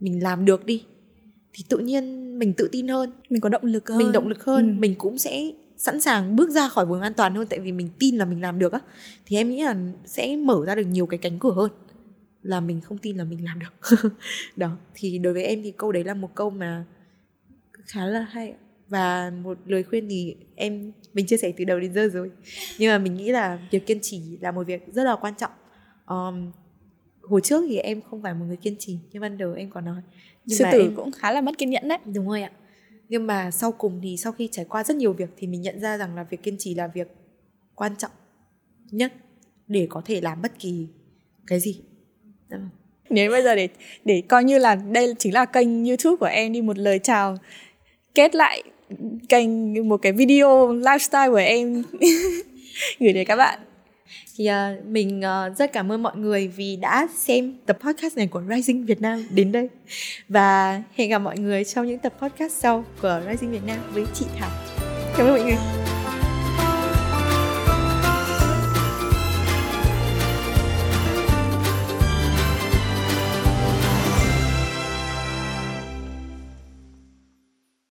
mình 0.00 0.22
làm 0.22 0.44
được 0.44 0.66
đi 0.66 0.84
thì 1.52 1.64
tự 1.68 1.78
nhiên 1.78 2.38
mình 2.38 2.52
tự 2.52 2.68
tin 2.72 2.88
hơn. 2.88 3.12
Mình 3.30 3.40
có 3.40 3.48
động 3.48 3.64
lực 3.64 3.88
hơn. 3.88 3.98
mình 3.98 4.12
động 4.12 4.28
lực 4.28 4.44
hơn 4.44 4.68
ừ. 4.68 4.80
mình 4.80 4.94
cũng 4.98 5.18
sẽ 5.18 5.52
sẵn 5.76 6.00
sàng 6.00 6.36
bước 6.36 6.50
ra 6.50 6.68
khỏi 6.68 6.86
vùng 6.86 7.00
an 7.00 7.14
toàn 7.14 7.34
hơn 7.34 7.46
tại 7.50 7.60
vì 7.60 7.72
mình 7.72 7.88
tin 7.98 8.16
là 8.16 8.24
mình 8.24 8.42
làm 8.42 8.58
được 8.58 8.72
á. 8.72 8.80
Thì 9.26 9.36
em 9.36 9.50
nghĩ 9.50 9.62
là 9.62 9.76
sẽ 10.04 10.36
mở 10.36 10.64
ra 10.66 10.74
được 10.74 10.86
nhiều 10.86 11.06
cái 11.06 11.18
cánh 11.18 11.38
cửa 11.38 11.52
hơn 11.52 11.70
là 12.42 12.60
mình 12.60 12.80
không 12.80 12.98
tin 12.98 13.16
là 13.16 13.24
mình 13.24 13.44
làm 13.44 13.58
được. 13.58 13.98
Đó 14.56 14.76
thì 14.94 15.18
đối 15.18 15.32
với 15.32 15.44
em 15.44 15.62
thì 15.62 15.70
câu 15.70 15.92
đấy 15.92 16.04
là 16.04 16.14
một 16.14 16.34
câu 16.34 16.50
mà 16.50 16.84
khá 17.86 18.06
là 18.06 18.20
hay 18.20 18.54
và 18.88 19.32
một 19.42 19.58
lời 19.66 19.82
khuyên 19.82 20.08
thì 20.10 20.36
em 20.54 20.92
mình 21.14 21.26
chia 21.26 21.36
sẻ 21.36 21.52
từ 21.56 21.64
đầu 21.64 21.80
đến 21.80 21.94
giờ 21.94 22.08
rồi. 22.08 22.30
Nhưng 22.78 22.90
mà 22.90 22.98
mình 22.98 23.14
nghĩ 23.14 23.32
là 23.32 23.58
việc 23.70 23.86
kiên 23.86 23.98
trì 24.02 24.38
là 24.40 24.52
một 24.52 24.66
việc 24.66 24.82
rất 24.92 25.04
là 25.04 25.16
quan 25.16 25.34
trọng. 25.38 25.50
Um, 26.06 26.52
hồi 27.22 27.40
trước 27.40 27.64
thì 27.68 27.78
em 27.78 28.00
không 28.10 28.22
phải 28.22 28.34
một 28.34 28.44
người 28.48 28.56
kiên 28.56 28.76
trì 28.78 28.98
như 29.12 29.20
ban 29.20 29.38
đầu 29.38 29.52
em 29.52 29.70
có 29.70 29.80
nói. 29.80 30.02
Nhưng 30.44 30.58
sư 30.58 30.64
mà 30.64 30.72
tử 30.72 30.80
em 30.80 30.94
cũng 30.96 31.12
khá 31.12 31.32
là 31.32 31.40
mất 31.40 31.58
kiên 31.58 31.70
nhẫn 31.70 31.88
đấy. 31.88 31.98
Đúng 32.04 32.28
rồi 32.28 32.42
ạ. 32.42 32.50
Nhưng 33.08 33.26
mà 33.26 33.50
sau 33.50 33.72
cùng 33.72 34.00
thì 34.02 34.16
sau 34.16 34.32
khi 34.32 34.48
trải 34.52 34.64
qua 34.64 34.84
rất 34.84 34.96
nhiều 34.96 35.12
việc 35.12 35.30
thì 35.36 35.46
mình 35.46 35.62
nhận 35.62 35.80
ra 35.80 35.96
rằng 35.96 36.16
là 36.16 36.24
việc 36.30 36.42
kiên 36.42 36.56
trì 36.58 36.74
là 36.74 36.86
việc 36.86 37.08
quan 37.74 37.96
trọng 37.96 38.10
nhất 38.90 39.12
để 39.66 39.86
có 39.90 40.02
thể 40.04 40.20
làm 40.20 40.42
bất 40.42 40.58
kỳ 40.58 40.86
cái 41.46 41.60
gì. 41.60 41.80
Nếu 43.10 43.30
bây 43.30 43.42
giờ 43.42 43.54
để 43.54 43.68
để 44.04 44.22
coi 44.28 44.44
như 44.44 44.58
là 44.58 44.74
đây 44.74 45.14
chính 45.18 45.34
là 45.34 45.44
kênh 45.44 45.84
youtube 45.84 46.16
của 46.16 46.26
em 46.26 46.52
đi 46.52 46.62
một 46.62 46.78
lời 46.78 46.98
chào 46.98 47.36
kết 48.18 48.34
lại 48.34 48.62
kênh 49.28 49.88
một 49.88 49.96
cái 49.96 50.12
video 50.12 50.74
lifestyle 50.74 51.30
của 51.30 51.36
em. 51.36 51.82
Gửi 53.00 53.12
đến 53.12 53.26
các 53.26 53.36
bạn. 53.36 53.58
Thì 54.36 54.48
uh, 54.50 54.86
mình 54.86 55.20
uh, 55.20 55.56
rất 55.58 55.72
cảm 55.72 55.92
ơn 55.92 56.02
mọi 56.02 56.16
người 56.16 56.48
vì 56.48 56.76
đã 56.76 57.08
xem 57.16 57.54
tập 57.66 57.78
podcast 57.80 58.16
này 58.16 58.26
của 58.26 58.42
Rising 58.48 58.86
Việt 58.86 59.00
Nam 59.00 59.26
đến 59.30 59.52
đây. 59.52 59.68
Và 60.28 60.82
hẹn 60.94 61.10
gặp 61.10 61.18
mọi 61.18 61.38
người 61.38 61.64
trong 61.64 61.86
những 61.86 61.98
tập 61.98 62.12
podcast 62.20 62.52
sau 62.52 62.84
của 63.02 63.20
Rising 63.30 63.50
Việt 63.50 63.64
Nam 63.66 63.78
với 63.92 64.04
chị 64.14 64.26
Thảo. 64.38 64.50
Cảm 65.16 65.26
ơn 65.26 65.32
mọi 65.32 65.42
người. 65.42 65.87